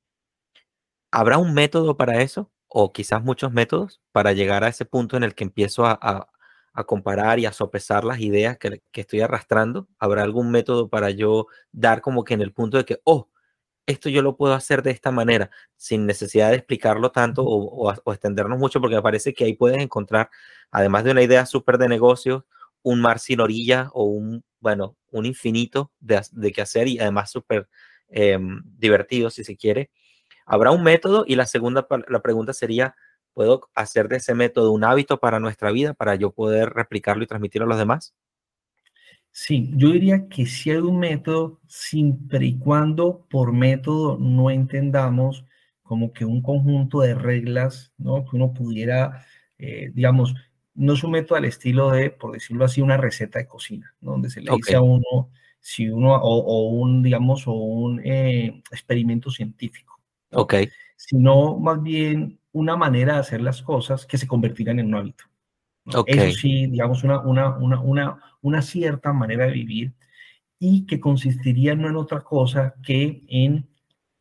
¿habrá 1.12 1.38
un 1.38 1.54
método 1.54 1.98
para 1.98 2.22
eso? 2.22 2.52
O 2.68 2.92
quizás 2.94 3.24
muchos 3.24 3.52
métodos 3.52 4.02
para 4.12 4.34
llegar 4.34 4.64
a 4.64 4.70
ese 4.70 4.86
punto 4.86 5.18
en 5.18 5.24
el 5.24 5.36
que 5.36 5.44
empiezo 5.46 5.86
a, 5.86 6.30
a 6.76 6.84
comparar 6.84 7.40
y 7.40 7.46
a 7.46 7.54
sopesar 7.54 8.04
las 8.04 8.20
ideas 8.20 8.58
que, 8.58 8.82
que, 8.92 9.02
estoy 9.02 9.22
arrastrando? 9.22 9.88
¿Habrá 9.98 10.24
algún 10.24 10.52
método 10.52 10.90
para 10.90 11.10
yo 11.10 11.48
dar 11.72 12.02
como 12.02 12.24
que 12.26 12.34
en 12.34 12.42
el 12.42 12.52
punto 12.54 12.78
de 12.78 12.86
que, 12.86 13.00
oh, 13.06 13.30
esto 13.86 14.10
yo 14.10 14.22
lo 14.22 14.36
puedo 14.36 14.54
hacer 14.54 14.84
de 14.84 14.92
esta 14.92 15.12
manera, 15.12 15.52
sin 15.78 16.06
necesidad 16.06 16.50
de 16.50 16.58
explicarlo 16.58 17.12
tanto 17.12 17.44
o, 17.44 17.90
o, 17.90 18.12
extendernos 18.14 18.60
mucho, 18.60 18.82
porque 18.82 18.96
me 18.98 19.02
parece 19.02 19.34
que 19.34 19.46
ahí 19.46 19.54
puedes 19.54 19.80
encontrar, 19.82 20.30
además 20.72 21.06
de 21.06 21.12
una 21.12 21.24
idea 21.24 21.46
súper 21.46 21.78
de 21.78 21.88
negocio, 21.88 22.46
un 22.84 23.02
mar 23.02 23.20
sin 23.20 23.40
orilla 23.40 23.90
o 23.94 24.04
un, 24.06 24.44
bueno, 24.60 24.98
un 25.12 25.26
infinito 25.26 25.92
de, 26.00 26.22
de 26.32 26.52
qué 26.52 26.62
hacer 26.62 26.88
y 26.88 27.00
además 27.00 27.32
súper 27.32 27.70
em, 28.10 28.62
divertido, 28.78 29.30
si 29.30 29.44
se 29.44 29.56
quiere. 29.56 29.92
¿Habrá 30.46 30.72
un 30.72 30.84
método? 30.84 31.26
Y 31.28 31.36
la 31.36 31.46
segunda 31.46 31.88
la 32.08 32.22
pregunta 32.22 32.54
sería, 32.54 32.96
¿Puedo 33.36 33.70
hacer 33.76 34.08
de 34.08 34.16
ese 34.16 34.34
método 34.34 34.72
un 34.72 34.86
hábito 34.86 35.20
para 35.20 35.42
nuestra 35.42 35.70
vida, 35.70 35.94
para 35.94 36.16
yo 36.16 36.32
poder 36.32 36.70
replicarlo 36.70 37.22
y 37.22 37.28
transmitirlo 37.28 37.66
a 37.66 37.68
los 37.68 37.78
demás? 37.78 38.16
Sí, 39.30 39.72
yo 39.76 39.90
diría 39.90 40.30
que 40.30 40.46
sí 40.46 40.72
hay 40.72 40.78
un 40.78 41.00
método, 41.00 41.60
siempre 41.68 42.46
y 42.46 42.58
cuando 42.58 43.28
por 43.30 43.52
método 43.52 44.18
no 44.18 44.50
entendamos 44.50 45.44
como 45.84 46.14
que 46.14 46.24
un 46.24 46.42
conjunto 46.42 47.02
de 47.02 47.14
reglas, 47.14 47.92
¿no? 47.98 48.24
Que 48.24 48.38
uno 48.38 48.54
pudiera, 48.54 49.26
eh, 49.58 49.92
digamos, 49.94 50.34
no 50.74 50.94
es 50.94 51.04
un 51.04 51.12
método 51.12 51.38
al 51.38 51.44
estilo 51.44 51.92
de, 51.92 52.12
por 52.12 52.32
decirlo 52.32 52.64
así, 52.64 52.80
una 52.80 52.96
receta 52.96 53.38
de 53.38 53.48
cocina, 53.48 53.94
¿no? 54.00 54.12
Donde 54.12 54.30
se 54.30 54.40
le 54.40 54.56
dice 54.56 54.76
a 54.76 54.82
uno, 54.82 55.30
si 55.60 55.90
uno, 55.90 56.16
o, 56.16 56.70
un, 56.70 57.04
digamos, 57.04 57.46
o 57.48 57.52
un 57.52 58.00
eh, 58.02 58.64
experimento 58.72 59.30
científico. 59.30 59.95
Ok. 60.32 60.56
Sino 60.96 61.58
más 61.58 61.82
bien 61.82 62.40
una 62.52 62.76
manera 62.76 63.14
de 63.14 63.20
hacer 63.20 63.42
las 63.42 63.62
cosas 63.62 64.06
que 64.06 64.18
se 64.18 64.28
convertirán 64.28 64.80
en 64.80 64.88
un 64.88 64.96
hábito. 64.96 65.26
Eso 66.08 66.32
sí, 66.40 66.68
digamos, 66.68 67.04
una, 67.04 67.20
una, 67.20 67.58
una, 67.58 67.80
una, 67.80 68.20
una 68.42 68.62
cierta 68.62 69.14
manera 69.14 69.46
de 69.46 69.52
vivir 69.52 69.94
y 70.58 70.86
que 70.86 71.00
consistiría 71.00 71.76
no 71.76 71.90
en 71.90 71.96
otra 71.96 72.22
cosa 72.22 72.74
que 72.82 73.22
en 73.28 73.68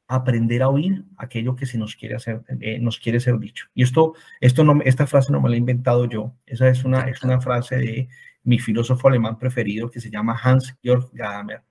aprender 0.07 0.63
a 0.63 0.69
oír 0.69 1.05
aquello 1.17 1.57
que 1.57 1.67
se 1.67 1.79
nos 1.79 1.97
quiere 1.97 2.17
hacer, 2.17 2.43
eh, 2.61 2.79
nos 2.79 2.99
quiere 2.99 3.21
ser 3.21 3.39
dicho. 3.39 3.67
Y 3.75 3.83
esto, 3.83 4.15
esto 4.41 4.63
no, 4.65 4.81
esta 4.85 5.07
frase 5.07 5.33
no 5.33 5.41
me 5.41 5.49
la 5.49 5.55
he 5.55 5.59
inventado 5.59 6.07
yo. 6.07 6.35
Esa 6.45 6.69
es 6.69 6.85
una, 6.85 7.09
es 7.09 7.23
una 7.23 7.41
frase 7.41 7.77
de 7.77 8.09
mi 8.43 8.59
filósofo 8.59 9.09
alemán 9.09 9.39
preferido 9.39 9.91
que 9.91 10.01
se 10.01 10.11
llama 10.11 10.39
Hans 10.43 10.77
Georg 10.83 11.09
Gadamer. 11.13 11.63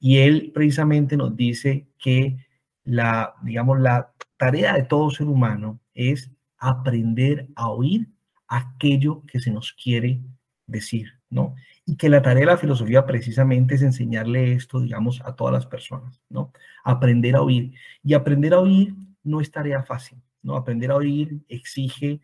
Y 0.00 0.18
él 0.18 0.50
precisamente 0.54 1.16
nos 1.16 1.36
dice 1.36 1.86
que 1.98 2.36
la, 2.84 3.34
digamos, 3.42 3.80
la 3.80 4.12
tarea 4.36 4.74
de 4.74 4.84
todo 4.84 5.10
ser 5.10 5.26
humano 5.26 5.80
es 5.94 6.30
aprender 6.58 7.48
a 7.56 7.68
oír 7.68 8.08
aquello 8.48 9.22
que 9.26 9.40
se 9.40 9.50
nos 9.50 9.72
quiere 9.72 10.20
decir, 10.66 11.08
¿no? 11.30 11.54
Y 11.86 11.96
que 11.96 12.08
la 12.08 12.22
tarea 12.22 12.40
de 12.40 12.46
la 12.46 12.56
filosofía 12.56 13.04
precisamente 13.04 13.74
es 13.74 13.82
enseñarle 13.82 14.52
esto, 14.52 14.80
digamos, 14.80 15.20
a 15.24 15.34
todas 15.34 15.52
las 15.52 15.66
personas, 15.66 16.22
¿no? 16.28 16.52
Aprender 16.84 17.36
a 17.36 17.42
oír. 17.42 17.74
Y 18.02 18.14
aprender 18.14 18.54
a 18.54 18.60
oír 18.60 18.94
no 19.22 19.40
es 19.40 19.50
tarea 19.50 19.82
fácil, 19.82 20.18
¿no? 20.42 20.56
Aprender 20.56 20.90
a 20.90 20.96
oír 20.96 21.40
exige 21.48 22.20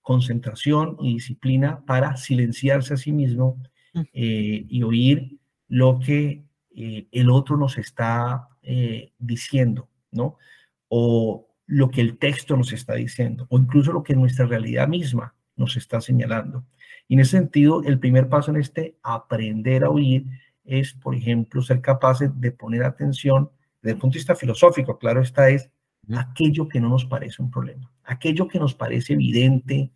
concentración 0.00 0.96
y 1.00 1.14
disciplina 1.14 1.84
para 1.86 2.16
silenciarse 2.16 2.94
a 2.94 2.96
sí 2.96 3.12
mismo 3.12 3.62
eh, 4.12 4.66
y 4.68 4.82
oír 4.82 5.38
lo 5.68 5.98
que 5.98 6.44
eh, 6.74 7.06
el 7.12 7.30
otro 7.30 7.56
nos 7.56 7.78
está 7.78 8.48
eh, 8.62 9.12
diciendo, 9.18 9.88
¿no? 10.12 10.38
O 10.88 11.48
lo 11.66 11.90
que 11.90 12.00
el 12.00 12.18
texto 12.18 12.56
nos 12.56 12.72
está 12.72 12.94
diciendo 12.94 13.46
o 13.48 13.58
incluso 13.58 13.92
lo 13.92 14.02
que 14.02 14.14
nuestra 14.14 14.46
realidad 14.46 14.88
misma 14.88 15.34
nos 15.56 15.76
está 15.76 16.00
señalando. 16.00 16.64
Y 17.08 17.14
en 17.14 17.20
ese 17.20 17.32
sentido, 17.32 17.82
el 17.82 17.98
primer 17.98 18.28
paso 18.28 18.50
en 18.50 18.58
este 18.58 18.96
aprender 19.02 19.84
a 19.84 19.90
oír 19.90 20.26
es, 20.64 20.92
por 20.92 21.14
ejemplo, 21.14 21.62
ser 21.62 21.80
capaces 21.80 22.30
de 22.40 22.52
poner 22.52 22.84
atención 22.84 23.50
desde 23.80 23.94
el 23.94 23.98
punto 23.98 24.14
de 24.14 24.18
vista 24.20 24.36
filosófico, 24.36 24.98
claro 24.98 25.20
está, 25.20 25.48
es 25.50 25.70
aquello 26.14 26.68
que 26.68 26.80
no 26.80 26.88
nos 26.88 27.04
parece 27.04 27.42
un 27.42 27.50
problema, 27.50 27.90
aquello 28.04 28.48
que 28.48 28.58
nos 28.58 28.74
parece 28.74 29.14
evidente, 29.14 29.90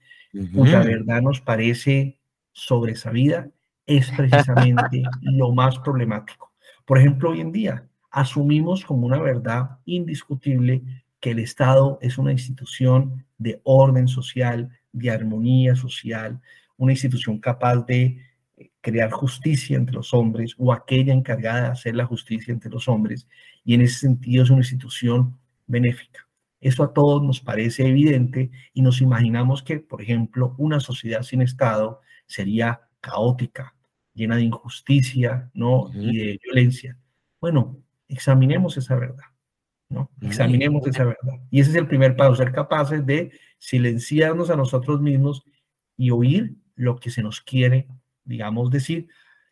cuya 0.54 0.80
verdad 0.80 1.22
nos 1.22 1.40
parece 1.40 2.18
sobresabida, 2.52 3.48
es 3.86 4.10
precisamente 4.10 5.02
lo 5.20 5.52
más 5.52 5.78
problemático. 5.78 6.52
Por 6.84 6.98
ejemplo, 6.98 7.30
hoy 7.30 7.40
en 7.40 7.52
día 7.52 7.88
asumimos 8.16 8.82
como 8.82 9.06
una 9.06 9.18
verdad 9.18 9.78
indiscutible 9.84 10.82
que 11.20 11.32
el 11.32 11.38
Estado 11.38 11.98
es 12.00 12.16
una 12.16 12.32
institución 12.32 13.26
de 13.36 13.60
orden 13.62 14.08
social, 14.08 14.70
de 14.90 15.10
armonía 15.10 15.76
social, 15.76 16.40
una 16.78 16.92
institución 16.92 17.38
capaz 17.38 17.84
de 17.84 18.18
eh, 18.56 18.70
crear 18.80 19.10
justicia 19.10 19.76
entre 19.76 19.96
los 19.96 20.14
hombres 20.14 20.54
o 20.56 20.72
aquella 20.72 21.12
encargada 21.12 21.64
de 21.64 21.68
hacer 21.68 21.94
la 21.94 22.06
justicia 22.06 22.52
entre 22.52 22.70
los 22.70 22.88
hombres. 22.88 23.28
Y 23.66 23.74
en 23.74 23.82
ese 23.82 23.98
sentido 23.98 24.44
es 24.44 24.48
una 24.48 24.60
institución 24.60 25.38
benéfica. 25.66 26.26
Eso 26.58 26.84
a 26.84 26.94
todos 26.94 27.22
nos 27.22 27.42
parece 27.42 27.86
evidente 27.86 28.50
y 28.72 28.80
nos 28.80 29.02
imaginamos 29.02 29.62
que, 29.62 29.78
por 29.78 30.00
ejemplo, 30.00 30.54
una 30.56 30.80
sociedad 30.80 31.20
sin 31.20 31.42
Estado 31.42 32.00
sería 32.26 32.80
caótica, 33.02 33.74
llena 34.14 34.36
de 34.36 34.44
injusticia 34.44 35.50
¿no? 35.52 35.90
y 35.92 36.16
de 36.16 36.40
violencia. 36.42 36.96
Bueno, 37.42 37.76
examinemos 38.08 38.76
esa 38.76 38.96
verdad. 38.96 39.24
¿no? 39.88 40.10
Examinemos 40.20 40.86
esa 40.86 41.04
verdad. 41.04 41.34
Y 41.50 41.60
ese 41.60 41.70
es 41.70 41.76
el 41.76 41.86
primer 41.86 42.16
paso, 42.16 42.34
ser 42.34 42.52
capaces 42.52 43.04
de 43.06 43.32
silenciarnos 43.58 44.50
a 44.50 44.56
nosotros 44.56 45.00
mismos 45.00 45.44
y 45.96 46.10
oír 46.10 46.56
lo 46.74 46.96
que 46.96 47.10
se 47.10 47.22
nos 47.22 47.40
quiere, 47.40 47.88
digamos, 48.24 48.70
decir. 48.70 49.08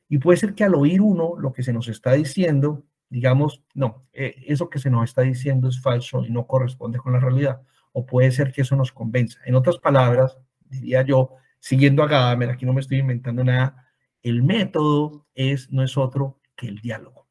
Y 0.08 0.18
puede 0.18 0.38
ser 0.38 0.54
que 0.54 0.64
al 0.64 0.74
oír 0.74 1.00
uno 1.00 1.34
lo 1.38 1.52
que 1.52 1.62
se 1.62 1.72
nos 1.72 1.88
está 1.88 2.12
diciendo, 2.12 2.84
digamos, 3.08 3.62
no, 3.74 4.06
eh, 4.12 4.34
eso 4.46 4.68
que 4.68 4.78
se 4.78 4.90
nos 4.90 5.04
está 5.04 5.22
diciendo 5.22 5.68
es 5.68 5.80
falso 5.80 6.24
y 6.24 6.30
no 6.30 6.46
corresponde 6.46 6.98
con 6.98 7.12
la 7.12 7.20
realidad. 7.20 7.62
O 7.92 8.04
puede 8.04 8.30
ser 8.32 8.52
que 8.52 8.62
eso 8.62 8.76
nos 8.76 8.92
convenza. 8.92 9.40
En 9.46 9.54
otras 9.54 9.78
palabras, 9.78 10.36
diría 10.64 11.02
yo, 11.02 11.36
siguiendo 11.60 12.02
a 12.02 12.08
Gadamer, 12.08 12.50
aquí 12.50 12.66
no 12.66 12.72
me 12.72 12.80
estoy 12.80 12.98
inventando 12.98 13.44
nada, 13.44 13.88
el 14.22 14.42
método 14.42 15.26
es, 15.34 15.70
no 15.70 15.82
es 15.82 15.96
otro 15.96 16.40
que 16.56 16.66
el 16.66 16.80
diálogo. 16.80 17.23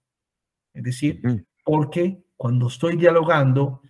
Es 0.73 0.83
decir, 0.83 1.21
porque 1.63 2.23
cuando 2.35 2.67
estoy 2.67 2.97
dialogando, 2.97 3.81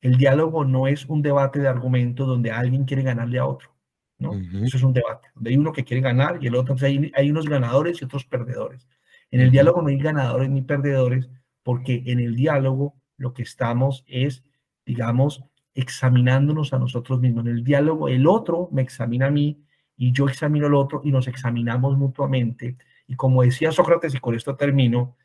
el 0.00 0.16
diálogo 0.16 0.64
no 0.64 0.86
es 0.86 1.06
un 1.06 1.22
debate 1.22 1.60
de 1.60 1.68
argumentos 1.68 2.26
donde 2.26 2.50
alguien 2.50 2.84
quiere 2.84 3.02
ganarle 3.02 3.38
a 3.38 3.46
otro. 3.46 3.70
¿no? 4.18 4.34
Eso 4.64 4.76
es 4.76 4.82
un 4.82 4.92
debate, 4.92 5.28
donde 5.34 5.50
hay 5.50 5.56
uno 5.56 5.72
que 5.72 5.84
quiere 5.84 6.00
ganar 6.00 6.38
y 6.40 6.46
el 6.46 6.54
otro, 6.54 6.76
hay, 6.80 7.10
hay 7.14 7.30
unos 7.30 7.48
ganadores 7.48 8.00
y 8.00 8.04
otros 8.04 8.24
perdedores. 8.24 8.86
En 9.30 9.40
el 9.40 9.50
diálogo 9.50 9.82
no 9.82 9.88
hay 9.88 9.98
ganadores 9.98 10.48
ni 10.50 10.62
perdedores, 10.62 11.28
porque 11.62 12.02
en 12.06 12.20
el 12.20 12.36
diálogo 12.36 12.94
lo 13.16 13.32
que 13.32 13.42
estamos 13.42 14.04
es, 14.06 14.44
digamos, 14.84 15.42
examinándonos 15.74 16.72
a 16.72 16.78
nosotros 16.78 17.20
mismos. 17.20 17.46
En 17.46 17.52
el 17.52 17.64
diálogo 17.64 18.08
el 18.08 18.26
otro 18.26 18.68
me 18.72 18.82
examina 18.82 19.26
a 19.26 19.30
mí 19.30 19.64
y 19.96 20.12
yo 20.12 20.28
examino 20.28 20.66
al 20.66 20.74
otro 20.74 21.00
y 21.04 21.10
nos 21.10 21.28
examinamos 21.28 21.96
mutuamente. 21.96 22.76
Y 23.06 23.14
como 23.14 23.42
decía 23.42 23.72
Sócrates, 23.72 24.14
y 24.14 24.18
con 24.18 24.34
esto 24.34 24.56
termino, 24.56 25.16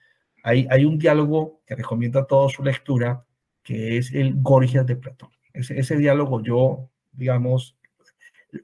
hay, 0.48 0.66
hay 0.70 0.86
un 0.86 0.98
diálogo 0.98 1.62
que 1.66 1.76
recomiendo 1.76 2.20
a 2.20 2.26
todos 2.26 2.54
su 2.54 2.64
lectura, 2.64 3.26
que 3.64 3.98
es 3.98 4.14
el 4.14 4.36
Gorgias 4.42 4.86
de 4.86 4.96
Platón. 4.96 5.30
Ese, 5.54 5.98
diálogo 5.98 6.42
yo, 6.42 6.90
digamos, 7.12 7.78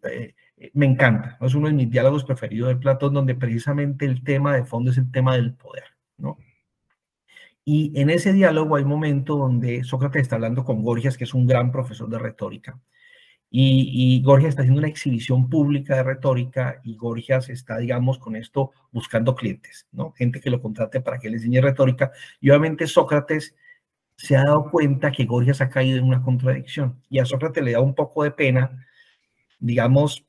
eh, 0.04 0.34
me 0.74 0.86
encanta. 0.86 1.38
Es 1.42 1.56
uno 1.56 1.68
de 1.68 1.74
mis 1.74 1.92
diálogos 1.92 2.24
preferidos 2.24 2.70
de 2.70 2.78
Platón, 2.78 3.14
donde 3.14 3.36
precisamente 3.36 4.06
el 4.06 4.24
tema 4.24 4.56
de 4.56 4.64
fondo 4.64 4.92
es 4.92 4.98
el 4.98 5.12
tema 5.12 5.36
del 5.36 5.56
poder, 5.56 5.84
¿no? 6.18 6.38
Y 7.66 8.00
en 8.00 8.10
ese 8.10 8.32
diálogo 8.32 8.78
hay 8.78 8.84
un 8.84 8.90
momento 8.90 9.36
donde 9.36 9.84
Sócrates 9.84 10.22
está 10.22 10.36
hablando 10.36 10.64
con 10.64 10.84
Gorgias, 10.84 11.18
que 11.18 11.26
es 11.26 11.34
un 11.34 11.48
gran 11.48 11.70
profesor 11.70 12.10
de 12.10 12.20
retórica. 12.20 12.80
Y, 13.56 14.20
Gorgias 14.24 14.50
está 14.50 14.64
haciendo 14.64 14.80
una 14.80 14.88
exhibición 14.88 15.48
pública 15.48 15.96
de 15.96 16.04
retórica 16.04 16.82
y 16.84 16.96
Gorgias 16.96 17.50
está, 17.50 17.78
digamos, 17.78 18.18
con 18.18 18.36
esto 18.36 18.72
buscando 18.92 19.36
clientes, 19.36 19.88
¿no? 19.92 20.12
Gente 20.14 20.42
que 20.42 20.50
lo 20.50 20.60
contrate 20.60 21.02
para 21.02 21.20
que 21.20 21.30
le 21.30 21.38
enseñe 21.38 21.62
retórica. 21.62 22.12
Y 22.42 22.50
obviamente 22.50 22.88
Sócrates 22.88 23.56
se 24.18 24.36
ha 24.36 24.44
dado 24.44 24.72
cuenta 24.72 25.12
que 25.12 25.26
Gorgias 25.26 25.62
ha 25.62 25.70
caído 25.70 26.00
en 26.00 26.06
una 26.06 26.24
contradicción 26.24 27.00
y 27.10 27.20
a 27.20 27.26
Sócrates 27.26 27.64
le 27.64 27.74
da 27.74 27.80
un 27.80 27.94
poco 27.94 28.24
de 28.24 28.32
pena, 28.32 28.88
digamos, 29.60 30.26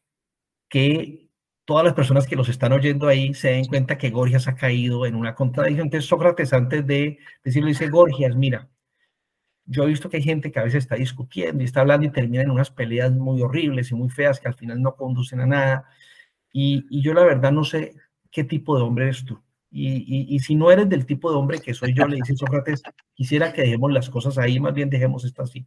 que 0.69 1.31
todas 1.65 1.85
las 1.85 1.95
personas 1.95 2.27
que 2.27 2.37
los 2.37 2.51
están 2.51 2.73
oyendo 2.73 3.09
ahí 3.09 3.33
se 3.33 3.53
den 3.53 3.65
cuenta 3.65 3.97
que 3.97 4.11
Gorgias 4.11 4.49
ha 4.49 4.57
caído 4.57 5.07
en 5.07 5.15
una 5.15 5.35
contradicción. 5.35 5.87
Entonces 5.87 6.09
Sócrates 6.11 6.53
antes 6.53 6.87
de 6.87 7.19
decirlo 7.43 7.69
dice, 7.69 7.89
Gorgias, 7.89 8.37
mira, 8.37 8.69
yo 9.67 9.85
he 9.85 9.87
visto 9.87 10.09
que 10.11 10.19
hay 10.19 10.23
gente 10.23 10.53
que 10.53 10.59
a 10.59 10.65
veces 10.65 10.85
está 10.85 10.97
discutiendo 10.97 11.63
y 11.63 11.67
está 11.67 11.81
hablando 11.81 12.07
y 12.07 12.11
termina 12.11 12.43
en 12.43 12.51
unas 12.51 12.71
peleas 12.71 13.13
muy 13.13 13.43
horribles 13.43 13.91
y 13.91 13.95
muy 13.95 14.11
feas 14.11 14.41
que 14.41 14.49
al 14.49 14.55
final 14.55 14.81
no 14.83 14.95
conducen 14.95 15.41
a 15.41 15.47
nada. 15.47 15.89
Y, 16.53 17.01
yo 17.03 17.15
la 17.15 17.25
verdad 17.25 17.53
no 17.53 17.65
sé 17.65 17.95
qué 18.31 18.45
tipo 18.45 18.77
de 18.77 18.83
hombre 18.83 19.05
eres 19.07 19.25
tú. 19.25 19.41
Y, 19.71 20.39
si 20.39 20.55
no 20.55 20.71
eres 20.71 20.89
del 20.89 21.05
tipo 21.05 21.31
de 21.31 21.37
hombre 21.37 21.61
que 21.61 21.75
soy 21.75 21.95
yo, 21.95 22.07
le 22.07 22.17
dice 22.17 22.37
Sócrates, 22.37 22.83
quisiera 23.15 23.53
que 23.53 23.63
dejemos 23.63 23.93
las 23.93 24.09
cosas 24.09 24.39
ahí, 24.39 24.61
más 24.61 24.73
bien 24.73 24.89
dejemos 24.89 25.25
esto 25.25 25.43
así. 25.43 25.67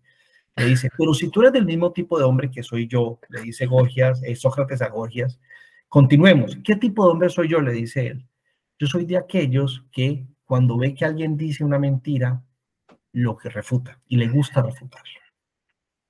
Le 0.55 0.65
dice, 0.65 0.89
pero 0.97 1.13
si 1.13 1.29
tú 1.29 1.41
eres 1.41 1.53
del 1.53 1.65
mismo 1.65 1.91
tipo 1.91 2.17
de 2.17 2.23
hombre 2.23 2.49
que 2.49 2.63
soy 2.63 2.87
yo, 2.87 3.19
le 3.29 3.41
dice 3.41 3.65
Gorgias, 3.65 4.23
eh, 4.23 4.35
Sócrates 4.35 4.81
a 4.81 4.89
Gorgias, 4.89 5.39
Continuemos. 5.89 6.57
¿Qué 6.65 6.75
tipo 6.75 7.05
de 7.05 7.11
hombre 7.11 7.29
soy 7.29 7.47
yo? 7.47 7.61
Le 7.61 7.71
dice 7.71 8.07
él. 8.07 8.27
Yo 8.77 8.87
soy 8.87 9.05
de 9.05 9.17
aquellos 9.17 9.85
que 9.91 10.27
cuando 10.43 10.77
ve 10.77 10.93
que 10.93 11.05
alguien 11.05 11.37
dice 11.37 11.63
una 11.63 11.79
mentira, 11.79 12.43
lo 13.13 13.37
que 13.37 13.49
refuta 13.49 13.99
y 14.07 14.17
le 14.17 14.27
gusta 14.27 14.61
refutarlo. 14.61 15.19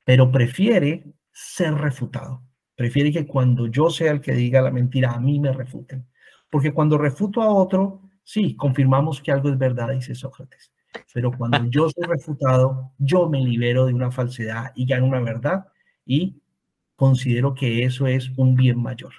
Pero 0.04 0.32
prefiere 0.32 1.06
ser 1.32 1.74
refutado. 1.76 2.44
Prefiere 2.76 3.12
que 3.12 3.26
cuando 3.26 3.68
yo 3.68 3.90
sea 3.90 4.12
el 4.12 4.22
que 4.22 4.34
diga 4.34 4.62
la 4.62 4.72
mentira, 4.72 5.12
a 5.12 5.20
mí 5.20 5.40
me 5.40 5.52
refuten. 5.52 6.08
Porque 6.50 6.72
cuando 6.72 6.98
refuto 6.98 7.42
a 7.42 7.54
otro, 7.54 8.02
sí, 8.24 8.56
confirmamos 8.56 9.22
que 9.22 9.32
algo 9.32 9.50
es 9.50 9.58
verdad, 9.58 9.90
dice 9.90 10.16
Sócrates. 10.16 10.72
Pero 11.14 11.32
cuando 11.32 11.66
yo 11.70 11.90
soy 11.90 12.06
refutado, 12.08 12.94
yo 12.98 13.30
me 13.30 13.42
libero 13.42 13.86
de 13.86 13.94
una 13.94 14.12
falsedad 14.12 14.72
y 14.76 14.86
gano 14.86 15.08
una 15.08 15.20
verdad 15.20 15.68
y 16.06 16.42
considero 16.96 17.54
que 17.54 17.84
eso 17.84 18.08
es 18.08 18.32
un 18.38 18.56
bien 18.56 18.82
mayor. 18.82 19.14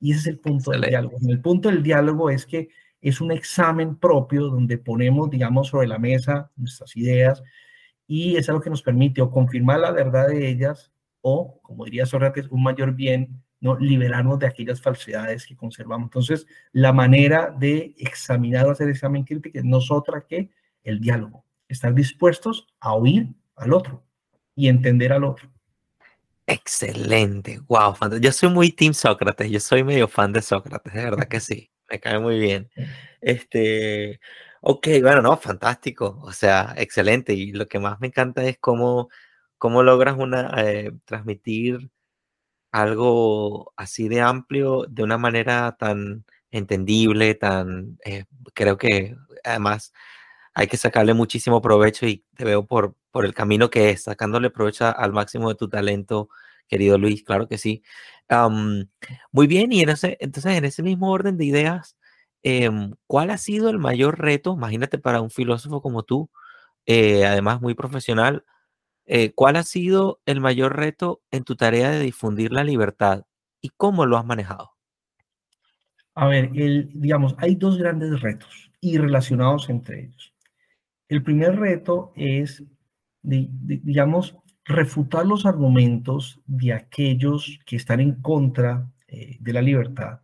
Y 0.00 0.10
ese 0.10 0.20
es 0.20 0.26
el 0.26 0.38
punto 0.38 0.70
del 0.70 0.82
diálogo. 0.82 1.16
El 1.26 1.40
punto 1.40 1.70
del 1.70 1.82
diálogo 1.82 2.28
es 2.28 2.44
que 2.44 2.68
es 3.04 3.20
un 3.20 3.30
examen 3.30 3.96
propio 3.96 4.48
donde 4.48 4.78
ponemos, 4.78 5.28
digamos, 5.28 5.68
sobre 5.68 5.86
la 5.86 5.98
mesa 5.98 6.50
nuestras 6.56 6.96
ideas 6.96 7.42
y 8.06 8.36
es 8.36 8.48
algo 8.48 8.62
que 8.62 8.70
nos 8.70 8.82
permite 8.82 9.20
o 9.20 9.30
confirmar 9.30 9.80
la 9.80 9.90
verdad 9.90 10.28
de 10.28 10.48
ellas 10.48 10.90
o, 11.20 11.60
como 11.62 11.84
diría 11.84 12.06
Sócrates, 12.06 12.48
un 12.50 12.62
mayor 12.62 12.94
bien, 12.94 13.42
¿no? 13.60 13.78
liberarnos 13.78 14.38
de 14.38 14.46
aquellas 14.46 14.80
falsedades 14.80 15.46
que 15.46 15.54
conservamos. 15.54 16.06
Entonces, 16.06 16.46
la 16.72 16.92
manera 16.94 17.54
de 17.58 17.94
examinar 17.98 18.66
o 18.66 18.70
hacer 18.70 18.88
examen 18.88 19.24
crítico 19.24 19.58
no 19.64 19.78
es 19.78 19.90
otra 19.90 20.24
que 20.26 20.50
el 20.82 20.98
diálogo. 21.00 21.44
Estar 21.68 21.94
dispuestos 21.94 22.66
a 22.80 22.94
oír 22.94 23.28
al 23.56 23.74
otro 23.74 24.02
y 24.54 24.68
entender 24.68 25.12
al 25.12 25.24
otro. 25.24 25.50
Excelente, 26.46 27.60
wow, 27.68 27.94
yo 28.20 28.32
soy 28.32 28.50
muy 28.50 28.70
Team 28.70 28.92
Sócrates, 28.92 29.50
yo 29.50 29.60
soy 29.60 29.82
medio 29.82 30.08
fan 30.08 30.32
de 30.32 30.42
Sócrates, 30.42 30.92
de 30.92 31.02
verdad 31.02 31.26
que 31.26 31.40
sí, 31.40 31.70
me 31.94 32.00
cae 32.00 32.18
muy 32.18 32.38
bien. 32.40 32.70
Este, 33.20 34.20
ok, 34.60 34.88
bueno, 35.02 35.22
no, 35.22 35.36
fantástico, 35.38 36.20
o 36.24 36.32
sea, 36.32 36.74
excelente, 36.76 37.34
y 37.34 37.52
lo 37.52 37.68
que 37.68 37.78
más 37.78 38.00
me 38.00 38.08
encanta 38.08 38.44
es 38.44 38.58
cómo, 38.58 39.08
cómo 39.58 39.82
logras 39.84 40.16
una, 40.18 40.52
eh, 40.64 40.92
transmitir 41.04 41.90
algo 42.72 43.72
así 43.76 44.08
de 44.08 44.20
amplio 44.22 44.86
de 44.88 45.02
una 45.04 45.18
manera 45.18 45.76
tan 45.78 46.24
entendible, 46.50 47.34
tan, 47.36 47.98
eh, 48.04 48.24
creo 48.54 48.78
que 48.78 49.16
además 49.44 49.92
hay 50.54 50.66
que 50.68 50.76
sacarle 50.78 51.14
muchísimo 51.14 51.62
provecho 51.62 52.06
y 52.06 52.24
te 52.36 52.44
veo 52.44 52.66
por, 52.66 52.96
por 53.12 53.24
el 53.26 53.34
camino 53.34 53.70
que 53.70 53.90
es, 53.90 54.04
sacándole 54.04 54.50
provecho 54.50 54.86
al 54.96 55.12
máximo 55.12 55.48
de 55.50 55.56
tu 55.56 55.68
talento, 55.68 56.28
querido 56.68 56.98
Luis, 56.98 57.24
claro 57.24 57.48
que 57.48 57.58
sí. 57.58 57.82
Muy 59.32 59.46
bien, 59.46 59.72
y 59.72 59.80
entonces 59.82 60.16
en 60.20 60.64
ese 60.64 60.82
mismo 60.82 61.10
orden 61.10 61.36
de 61.36 61.44
ideas, 61.44 61.96
em, 62.42 62.94
¿cuál 63.06 63.30
ha 63.30 63.38
sido 63.38 63.70
el 63.70 63.78
mayor 63.78 64.20
reto? 64.20 64.54
Imagínate 64.54 64.98
para 64.98 65.20
un 65.20 65.30
filósofo 65.30 65.82
como 65.82 66.02
tú, 66.02 66.30
eh, 66.86 67.24
además 67.26 67.60
muy 67.60 67.74
profesional, 67.74 68.44
eh, 69.06 69.32
¿cuál 69.34 69.56
ha 69.56 69.62
sido 69.62 70.20
el 70.26 70.40
mayor 70.40 70.76
reto 70.76 71.22
en 71.30 71.44
tu 71.44 71.56
tarea 71.56 71.90
de 71.90 72.00
difundir 72.00 72.52
la 72.52 72.64
libertad 72.64 73.24
y 73.60 73.70
cómo 73.76 74.06
lo 74.06 74.16
has 74.16 74.24
manejado? 74.24 74.72
A 76.14 76.26
ver, 76.26 76.50
el, 76.54 76.88
digamos, 76.94 77.34
hay 77.38 77.56
dos 77.56 77.76
grandes 77.76 78.20
retos 78.20 78.70
y 78.80 78.98
relacionados 78.98 79.68
entre 79.68 80.04
ellos. 80.04 80.32
El 81.08 81.22
primer 81.22 81.56
reto 81.56 82.12
es, 82.16 82.62
digamos, 83.22 84.36
refutar 84.64 85.26
los 85.26 85.46
argumentos 85.46 86.40
de 86.46 86.72
aquellos 86.72 87.60
que 87.66 87.76
están 87.76 88.00
en 88.00 88.20
contra 88.22 88.90
eh, 89.08 89.36
de 89.40 89.52
la 89.52 89.62
libertad. 89.62 90.20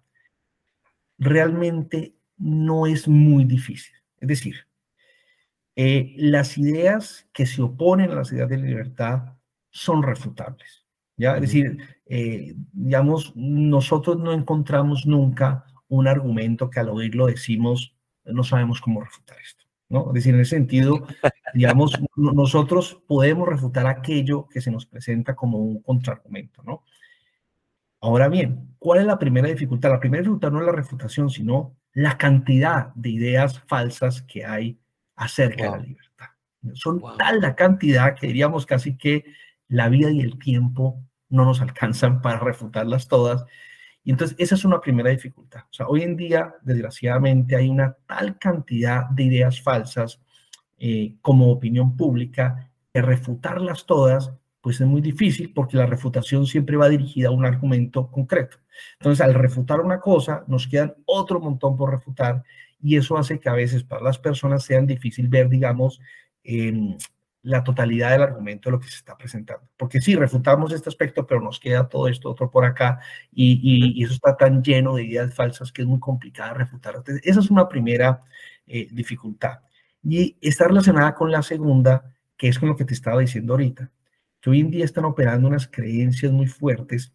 Realmente 1.19 2.15
no 2.39 2.87
es 2.87 3.07
muy 3.07 3.45
difícil. 3.45 3.95
Es 4.19 4.29
decir, 4.29 4.57
eh, 5.77 6.15
las 6.17 6.59
ideas 6.59 7.29
que 7.33 7.47
se 7.47 7.63
oponen 7.63 8.11
a 8.11 8.17
las 8.17 8.33
ideas 8.33 8.49
de 8.49 8.59
libertad 8.59 9.35
son 9.71 10.03
refutables. 10.03 10.85
¿ya? 11.17 11.35
Es 11.35 11.43
decir, 11.43 11.79
eh, 12.07 12.55
digamos, 12.73 13.33
nosotros 13.37 14.19
no 14.19 14.33
encontramos 14.33 15.07
nunca 15.07 15.65
un 15.89 16.09
argumento 16.09 16.71
que 16.71 16.81
al 16.81 16.89
oírlo 16.89 17.27
decimos, 17.27 17.95
no 18.25 18.43
sabemos 18.43 18.81
cómo 18.81 19.03
refutar 19.03 19.37
esto. 19.41 19.65
¿no? 19.89 20.09
Es 20.09 20.15
decir, 20.15 20.35
en 20.35 20.41
ese 20.41 20.57
sentido, 20.57 21.07
digamos, 21.55 21.99
nosotros 22.17 23.01
podemos 23.07 23.49
refutar 23.49 23.87
aquello 23.87 24.47
que 24.49 24.61
se 24.61 24.71
nos 24.71 24.87
presenta 24.87 25.35
como 25.35 25.59
un 25.59 25.83
contraargumento, 25.83 26.63
¿no? 26.63 26.85
Ahora 28.01 28.29
bien, 28.29 28.75
¿cuál 28.79 29.01
es 29.01 29.07
la 29.07 29.19
primera 29.19 29.49
dificultad? 29.49 29.91
La 29.91 30.01
primera 30.01 30.23
dificultad 30.23 30.51
no 30.51 30.61
es 30.61 30.67
la 30.67 30.73
refutación, 30.73 31.29
sino 31.29 31.77
la 31.93 32.17
cantidad 32.17 32.95
de 32.95 33.11
ideas 33.11 33.61
falsas 33.67 34.23
que 34.23 34.45
hay 34.45 34.79
acerca 35.17 35.65
de 35.65 35.71
la 35.71 35.79
libertad. 35.79 36.27
Son 36.75 37.03
tal 37.19 37.41
la 37.41 37.55
cantidad 37.55 38.15
que 38.15 38.29
diríamos 38.29 38.65
casi 38.65 38.97
que 38.97 39.25
la 39.69 39.89
vida 39.89 40.11
y 40.11 40.21
el 40.21 40.39
tiempo 40.39 41.03
no 41.29 41.45
nos 41.45 41.61
alcanzan 41.61 42.23
para 42.23 42.39
refutarlas 42.39 43.07
todas 43.07 43.45
y 44.03 44.11
entonces 44.11 44.37
esa 44.39 44.55
es 44.55 44.65
una 44.65 44.81
primera 44.81 45.11
dificultad. 45.11 45.63
O 45.71 45.73
sea, 45.73 45.87
hoy 45.87 46.03
en 46.03 46.17
día, 46.17 46.55
desgraciadamente, 46.63 47.57
hay 47.57 47.69
una 47.69 47.97
tal 48.07 48.39
cantidad 48.39 49.09
de 49.11 49.25
ideas 49.25 49.61
falsas 49.61 50.21
eh, 50.83 51.17
como 51.21 51.53
opinión 51.53 51.95
pública, 51.95 52.71
que 52.93 53.03
refutarlas 53.03 53.85
todas, 53.85 54.33
pues 54.63 54.81
es 54.81 54.87
muy 54.87 55.03
difícil 55.03 55.53
porque 55.53 55.77
la 55.77 55.87
refutación 55.87 56.47
siempre 56.47 56.77
va 56.77 56.89
dirigida 56.89 57.29
a 57.29 57.33
un 57.33 57.45
argumento 57.45 58.11
concreto. 58.11 58.57
Entonces, 58.99 59.25
al 59.25 59.35
refutar 59.35 59.81
una 59.81 60.01
cosa, 60.01 60.43
nos 60.47 60.67
quedan 60.67 60.95
otro 61.05 61.39
montón 61.39 61.77
por 61.77 61.91
refutar 61.91 62.43
y 62.83 62.97
eso 62.97 63.19
hace 63.19 63.39
que 63.39 63.51
a 63.51 63.55
veces 63.55 63.85
para 63.85 64.03
las 64.03 64.19
personas 64.19 64.65
sean 64.65 64.87
difícil 64.87 65.29
ver, 65.29 65.51
digamos, 65.51 66.01
em, 66.45 66.97
la 67.43 67.63
totalidad 67.65 68.13
del 68.13 68.23
argumento 68.23 68.69
de 68.69 68.73
lo 68.73 68.81
que 68.81 68.89
se 68.89 68.97
está 68.97 69.17
presentando. 69.17 69.69
Porque 69.77 70.01
sí, 70.01 70.15
refutamos 70.15 70.73
este 70.73 70.89
aspecto, 70.89 71.27
pero 71.27 71.41
nos 71.41 71.61
queda 71.61 71.89
todo 71.89 72.09
esto 72.09 72.31
otro 72.31 72.51
por 72.51 72.65
acá 72.65 73.01
y, 73.33 74.03
eso 74.03 74.15
está 74.15 74.37
tan 74.37 74.63
lleno 74.63 74.95
de 74.95 75.05
ideas 75.05 75.35
falsas 75.35 75.73
que 75.73 75.83
es 75.83 75.89
muy 75.89 76.01
complicado 76.01 76.55
refutar. 76.55 76.97
Entonces, 76.97 77.23
esa 77.25 77.41
es 77.41 77.51
una 77.51 77.69
primera 77.69 78.21
eh, 78.67 78.89
dificultad. 78.91 79.61
Y 80.03 80.37
está 80.41 80.69
relacionada 80.69 81.15
con 81.15 81.31
la 81.31 81.43
segunda, 81.43 82.15
que 82.37 82.49
es 82.49 82.59
con 82.59 82.69
lo 82.69 82.77
que 82.77 82.85
te 82.85 82.95
estaba 82.95 83.21
diciendo 83.21 83.53
ahorita, 83.53 83.91
que 84.41 84.51
hoy 84.51 84.61
en 84.61 84.71
día 84.71 84.85
están 84.85 85.05
operando 85.05 85.49
unas 85.49 85.67
creencias 85.67 86.33
muy 86.33 86.47
fuertes, 86.47 87.13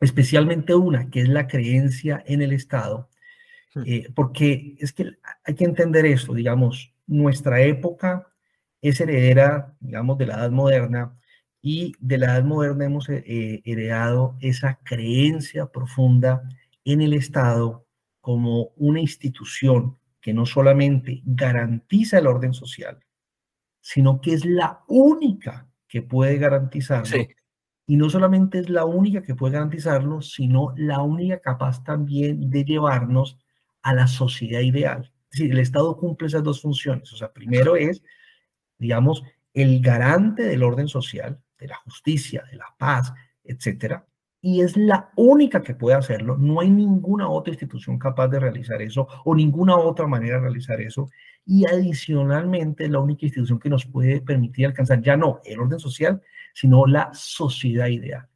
especialmente 0.00 0.74
una, 0.74 1.10
que 1.10 1.20
es 1.20 1.28
la 1.28 1.46
creencia 1.46 2.22
en 2.26 2.42
el 2.42 2.52
Estado, 2.52 3.08
hmm. 3.74 3.82
eh, 3.86 4.08
porque 4.14 4.76
es 4.78 4.92
que 4.92 5.12
hay 5.44 5.54
que 5.54 5.64
entender 5.64 6.06
esto, 6.06 6.34
digamos, 6.34 6.92
nuestra 7.06 7.60
época 7.60 8.26
es 8.80 9.00
heredera, 9.00 9.74
digamos, 9.80 10.18
de 10.18 10.26
la 10.26 10.34
Edad 10.34 10.50
Moderna 10.50 11.16
y 11.62 11.94
de 11.98 12.18
la 12.18 12.26
Edad 12.26 12.44
Moderna 12.44 12.84
hemos 12.84 13.08
eh, 13.08 13.62
heredado 13.64 14.36
esa 14.40 14.78
creencia 14.84 15.66
profunda 15.66 16.48
en 16.84 17.00
el 17.00 17.12
Estado 17.12 17.84
como 18.20 18.70
una 18.76 19.00
institución 19.00 19.98
que 20.26 20.34
no 20.34 20.44
solamente 20.44 21.22
garantiza 21.24 22.18
el 22.18 22.26
orden 22.26 22.52
social, 22.52 22.98
sino 23.80 24.20
que 24.20 24.32
es 24.32 24.44
la 24.44 24.82
única 24.88 25.68
que 25.86 26.02
puede 26.02 26.36
garantizarlo. 26.36 27.16
Y 27.86 27.96
no 27.96 28.10
solamente 28.10 28.58
es 28.58 28.68
la 28.68 28.84
única 28.84 29.22
que 29.22 29.36
puede 29.36 29.52
garantizarlo, 29.52 30.20
sino 30.22 30.74
la 30.76 31.00
única 31.00 31.38
capaz 31.38 31.84
también 31.84 32.50
de 32.50 32.64
llevarnos 32.64 33.38
a 33.82 33.94
la 33.94 34.08
sociedad 34.08 34.62
ideal. 34.62 35.12
Es 35.30 35.38
decir, 35.38 35.52
el 35.52 35.60
Estado 35.60 35.96
cumple 35.96 36.26
esas 36.26 36.42
dos 36.42 36.60
funciones. 36.60 37.12
O 37.12 37.16
sea, 37.16 37.32
primero 37.32 37.76
es 37.76 38.02
digamos, 38.78 39.22
el 39.54 39.80
garante 39.80 40.42
del 40.42 40.64
orden 40.64 40.88
social, 40.88 41.40
de 41.56 41.68
la 41.68 41.76
justicia, 41.76 42.42
de 42.50 42.56
la 42.56 42.74
paz, 42.76 43.14
etcétera, 43.44 44.04
y 44.46 44.60
es 44.60 44.76
la 44.76 45.10
única 45.16 45.60
que 45.60 45.74
puede 45.74 45.96
hacerlo. 45.96 46.36
No 46.38 46.60
hay 46.60 46.70
ninguna 46.70 47.28
otra 47.28 47.52
institución 47.52 47.98
capaz 47.98 48.28
de 48.28 48.38
realizar 48.38 48.80
eso 48.80 49.08
o 49.24 49.34
ninguna 49.34 49.76
otra 49.76 50.06
manera 50.06 50.36
de 50.36 50.42
realizar 50.42 50.80
eso. 50.80 51.10
Y 51.44 51.66
adicionalmente, 51.66 52.88
la 52.88 53.00
única 53.00 53.26
institución 53.26 53.58
que 53.58 53.68
nos 53.68 53.86
puede 53.86 54.20
permitir 54.20 54.66
alcanzar 54.66 55.02
ya 55.02 55.16
no 55.16 55.40
el 55.44 55.58
orden 55.58 55.80
social, 55.80 56.22
sino 56.54 56.86
la 56.86 57.10
sociedad 57.12 57.88
ideal. 57.88 58.28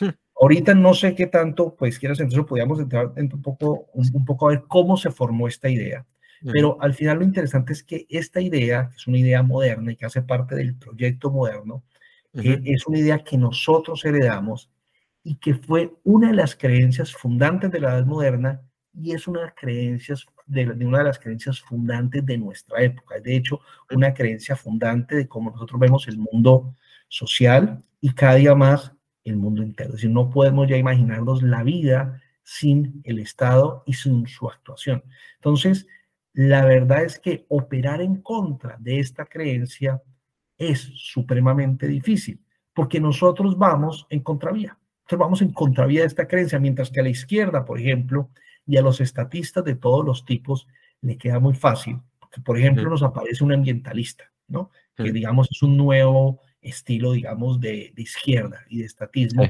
Hmm. 0.00 0.08
Ahorita 0.40 0.74
no 0.74 0.92
sé 0.92 1.14
qué 1.14 1.28
tanto, 1.28 1.76
pues 1.76 2.00
quieras, 2.00 2.18
entonces 2.18 2.44
podríamos 2.48 2.80
entrar 2.80 3.12
en 3.14 3.32
un 3.32 3.40
poco, 3.40 3.86
un 3.94 4.24
poco 4.24 4.48
a 4.48 4.54
ver 4.54 4.64
cómo 4.66 4.96
se 4.96 5.12
formó 5.12 5.46
esta 5.46 5.68
idea. 5.68 6.04
Pero 6.50 6.78
al 6.80 6.94
final 6.94 7.18
lo 7.18 7.24
interesante 7.24 7.74
es 7.74 7.84
que 7.84 8.06
esta 8.10 8.40
idea, 8.40 8.88
que 8.88 8.96
es 8.96 9.06
una 9.06 9.18
idea 9.18 9.44
moderna 9.44 9.92
y 9.92 9.96
que 9.96 10.06
hace 10.06 10.22
parte 10.22 10.56
del 10.56 10.74
proyecto 10.74 11.30
moderno, 11.30 11.84
eh, 12.32 12.60
es 12.64 12.88
una 12.88 12.98
idea 12.98 13.22
que 13.22 13.38
nosotros 13.38 14.04
heredamos 14.04 14.73
y 15.24 15.36
que 15.36 15.54
fue 15.54 15.92
una 16.04 16.28
de 16.28 16.34
las 16.34 16.54
creencias 16.54 17.12
fundantes 17.12 17.72
de 17.72 17.80
la 17.80 17.94
edad 17.94 18.06
moderna 18.06 18.60
y 18.92 19.12
es 19.12 19.26
una, 19.26 19.52
creencias 19.56 20.26
de, 20.46 20.70
una 20.70 20.98
de 20.98 21.04
las 21.04 21.18
creencias 21.18 21.60
fundantes 21.60 22.24
de 22.24 22.38
nuestra 22.38 22.80
época. 22.82 23.18
De 23.18 23.34
hecho, 23.34 23.60
una 23.90 24.14
creencia 24.14 24.54
fundante 24.54 25.16
de 25.16 25.26
cómo 25.26 25.50
nosotros 25.50 25.80
vemos 25.80 26.06
el 26.06 26.18
mundo 26.18 26.76
social 27.08 27.82
y 28.00 28.12
cada 28.12 28.34
día 28.34 28.54
más 28.54 28.92
el 29.24 29.36
mundo 29.36 29.62
entero. 29.62 29.90
Es 29.90 29.96
decir, 29.96 30.10
no 30.10 30.30
podemos 30.30 30.68
ya 30.68 30.76
imaginarnos 30.76 31.42
la 31.42 31.62
vida 31.62 32.20
sin 32.42 33.00
el 33.04 33.18
Estado 33.18 33.82
y 33.86 33.94
sin 33.94 34.26
su 34.26 34.48
actuación. 34.48 35.02
Entonces, 35.36 35.86
la 36.34 36.64
verdad 36.64 37.04
es 37.04 37.18
que 37.18 37.46
operar 37.48 38.02
en 38.02 38.20
contra 38.20 38.76
de 38.78 39.00
esta 39.00 39.24
creencia 39.24 40.02
es 40.58 40.80
supremamente 40.96 41.88
difícil, 41.88 42.44
porque 42.74 43.00
nosotros 43.00 43.56
vamos 43.56 44.06
en 44.10 44.20
contravía. 44.20 44.78
Nosotros 45.04 45.20
vamos 45.20 45.42
en 45.42 45.52
contravía 45.52 46.00
de 46.00 46.06
esta 46.06 46.26
creencia, 46.26 46.58
mientras 46.58 46.90
que 46.90 47.00
a 47.00 47.02
la 47.02 47.10
izquierda, 47.10 47.64
por 47.64 47.78
ejemplo, 47.78 48.30
y 48.66 48.78
a 48.78 48.82
los 48.82 49.00
estatistas 49.00 49.62
de 49.64 49.74
todos 49.74 50.04
los 50.04 50.24
tipos 50.24 50.66
le 51.02 51.18
queda 51.18 51.38
muy 51.38 51.54
fácil, 51.54 52.00
porque, 52.18 52.40
por 52.40 52.58
ejemplo, 52.58 52.88
nos 52.88 53.02
aparece 53.02 53.44
un 53.44 53.52
ambientalista, 53.52 54.32
¿no? 54.48 54.70
Que, 54.96 55.12
digamos, 55.12 55.48
es 55.50 55.62
un 55.62 55.76
nuevo 55.76 56.40
estilo, 56.62 57.12
digamos, 57.12 57.60
de, 57.60 57.92
izquierda 57.96 58.64
y 58.68 58.78
de 58.78 58.86
estatismo. 58.86 59.44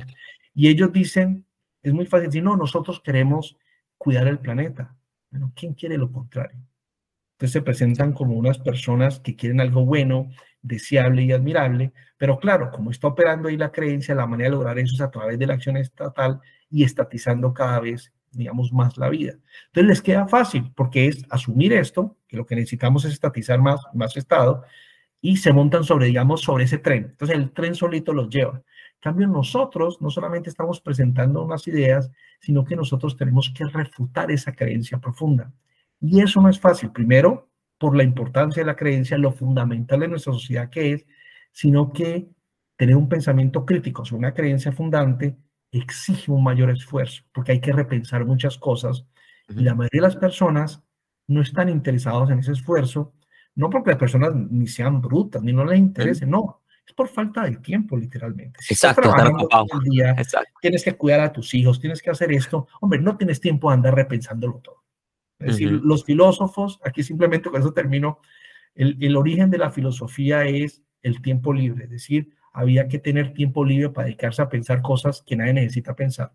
Y 0.55 0.69
ellos 0.69 0.93
dicen, 0.93 1.47
es 1.83 1.93
muy 1.93 2.07
fácil 2.07 2.29
decir, 2.29 2.43
no, 2.43 2.57
nosotros 2.57 3.01
queremos 3.01 3.57
cuidar 3.97 4.27
el 4.27 4.41
planeta. 4.41 4.97
Bueno, 5.31 5.53
¿quién 5.55 5.75
quiere 5.75 5.97
lo 5.97 6.11
contrario? 6.11 6.59
Entonces 7.35 7.53
se 7.53 7.63
presentan 7.63 8.13
como 8.13 8.35
unas 8.35 8.59
personas 8.59 9.21
que 9.21 9.37
quieren 9.37 9.61
algo 9.61 9.85
bueno, 9.85 10.31
deseable 10.63 11.23
y 11.23 11.33
admirable, 11.33 11.93
pero 12.17 12.39
claro, 12.39 12.71
como 12.71 12.91
está 12.91 13.09
operando 13.09 13.49
ahí 13.49 13.57
la 13.57 13.73
creencia, 13.73 14.15
la 14.15 14.27
manera 14.27 14.51
de 14.51 14.57
lograr 14.57 14.79
eso 14.79 14.95
es 14.95 15.01
a 15.01 15.11
través 15.11 15.39
de 15.39 15.47
la 15.47 15.55
acción 15.55 15.77
estatal 15.77 16.41
y 16.71 16.85
estatizando 16.85 17.53
cada 17.53 17.81
vez, 17.81 18.13
digamos, 18.31 18.73
más 18.73 18.97
la 18.97 19.09
vida. 19.09 19.35
Entonces 19.67 19.89
les 19.89 20.03
queda 20.03 20.27
fácil 20.27 20.73
porque 20.75 21.09
es 21.09 21.25
asumir 21.29 21.73
esto, 21.73 22.17
que 22.29 22.37
lo 22.37 22.47
que 22.47 22.55
necesitamos 22.55 23.05
es 23.05 23.13
estatizar 23.13 23.61
más, 23.61 23.81
más 23.93 24.17
Estado, 24.17 24.65
y 25.21 25.39
se 25.39 25.53
montan 25.53 25.85
sobre, 25.85 26.07
digamos, 26.07 26.43
sobre 26.43 26.65
ese 26.65 26.79
tren. 26.79 27.09
Entonces 27.11 27.37
el 27.37 27.51
tren 27.51 27.75
solito 27.75 28.13
los 28.13 28.29
lleva. 28.29 28.57
En 28.57 29.01
cambio, 29.01 29.27
nosotros 29.27 30.01
no 30.01 30.09
solamente 30.09 30.49
estamos 30.49 30.81
presentando 30.81 31.45
unas 31.45 31.67
ideas, 31.67 32.11
sino 32.41 32.65
que 32.65 32.77
nosotros 32.77 33.17
tenemos 33.17 33.53
que 33.55 33.65
refutar 33.65 34.31
esa 34.31 34.53
creencia 34.53 34.99
profunda. 34.99 35.53
Y 36.07 36.21
eso 36.21 36.43
no 36.43 36.51
es 36.51 36.61
fácil, 36.61 36.91
primero, 36.91 37.49
por 37.79 37.97
la 37.97 38.03
importancia 38.03 38.63
de 38.63 38.67
la 38.67 38.77
creencia, 38.77 39.17
lo 39.17 39.33
fundamental 39.33 40.01
de 40.01 40.09
nuestra 40.09 40.35
sociedad 40.35 40.69
que 40.69 40.93
es, 40.93 41.07
sino 41.51 41.95
que 41.95 42.29
tener 42.77 42.95
un 42.95 43.09
pensamiento 43.09 43.65
crítico 43.65 44.05
sobre 44.05 44.19
una 44.19 44.35
creencia 44.35 44.71
fundante 44.71 45.39
exige 45.71 46.31
un 46.31 46.45
mayor 46.45 46.69
esfuerzo, 46.71 47.23
porque 47.33 47.53
hay 47.53 47.61
que 47.61 47.73
repensar 47.73 48.27
muchas 48.27 48.59
cosas. 48.59 49.07
Y 49.49 49.63
la 49.63 49.75
mayoría 49.75 50.03
de 50.03 50.09
las 50.09 50.17
personas 50.17 50.83
no 51.27 51.41
están 51.41 51.71
interesados 51.71 52.31
en 52.31 52.41
ese 52.41 52.53
esfuerzo, 52.53 53.15
no 53.55 53.71
porque 53.71 53.91
las 53.91 53.99
personas 53.99 54.35
ni 54.35 54.67
sean 54.67 55.01
brutas, 55.01 55.43
ni 55.43 55.55
no 55.55 55.65
les 55.65 55.79
interese, 55.79 56.27
no, 56.27 56.65
es 56.87 56.93
por 56.93 57.09
falta 57.09 57.45
de 57.45 57.57
tiempo, 57.57 57.97
literalmente. 57.97 58.61
Si 58.61 58.75
Exacto, 58.75 59.01
estás 59.01 59.17
trabajando 59.17 59.49
todo 59.49 59.81
el 59.83 59.89
día, 59.89 60.15
tienes 60.61 60.85
que 60.85 60.93
cuidar 60.93 61.21
a 61.21 61.33
tus 61.33 61.55
hijos, 61.55 61.81
tienes 61.81 62.03
que 62.03 62.11
hacer 62.11 62.31
esto, 62.31 62.69
hombre, 62.83 63.01
no 63.01 63.17
tienes 63.17 63.41
tiempo 63.41 63.71
de 63.71 63.75
andar 63.77 63.95
repensándolo 63.95 64.59
todo. 64.59 64.84
Es 65.39 65.53
decir, 65.53 65.73
los 65.73 66.05
filósofos, 66.05 66.81
aquí 66.85 67.03
simplemente 67.03 67.51
con 67.51 67.61
eso 67.61 67.73
termino, 67.73 68.19
el, 68.75 68.97
el, 69.01 69.17
origen 69.17 69.51
de 69.51 69.59
la 69.59 69.71
filosofía 69.71 70.45
es 70.45 70.83
el 71.03 71.21
tiempo 71.21 71.53
libre, 71.53 71.85
es 71.85 71.91
decir, 71.91 72.31
había 72.53 72.89
que 72.89 72.99
tener 72.99 73.35
tiempo 73.35 73.65
libre 73.65 73.91
para 73.91 74.07
dedicarse 74.07 74.41
a 74.41 74.49
pensar 74.49 74.81
cosas 74.81 75.23
que 75.27 75.37
nadie 75.37 75.53
necesita 75.53 75.95
pensar, 75.95 76.33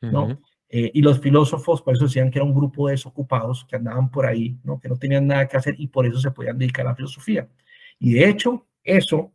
¿no? 0.00 0.40
Eh, 0.68 0.90
y 0.94 1.02
los 1.02 1.20
filósofos, 1.20 1.82
por 1.82 1.94
eso 1.94 2.04
decían 2.04 2.30
que 2.30 2.38
era 2.38 2.44
un 2.44 2.54
grupo 2.54 2.86
de 2.86 2.92
desocupados 2.92 3.64
que 3.64 3.76
andaban 3.76 4.10
por 4.10 4.26
ahí, 4.26 4.56
¿no? 4.62 4.78
Que 4.78 4.88
no 4.88 4.96
tenían 4.96 5.26
nada 5.26 5.48
que 5.48 5.56
hacer 5.56 5.74
y 5.78 5.88
por 5.88 6.06
eso 6.06 6.20
se 6.20 6.30
podían 6.30 6.58
dedicar 6.58 6.86
a 6.86 6.90
la 6.90 6.96
filosofía. 6.96 7.48
Y 7.98 8.14
de 8.14 8.28
hecho, 8.28 8.68
eso, 8.84 9.32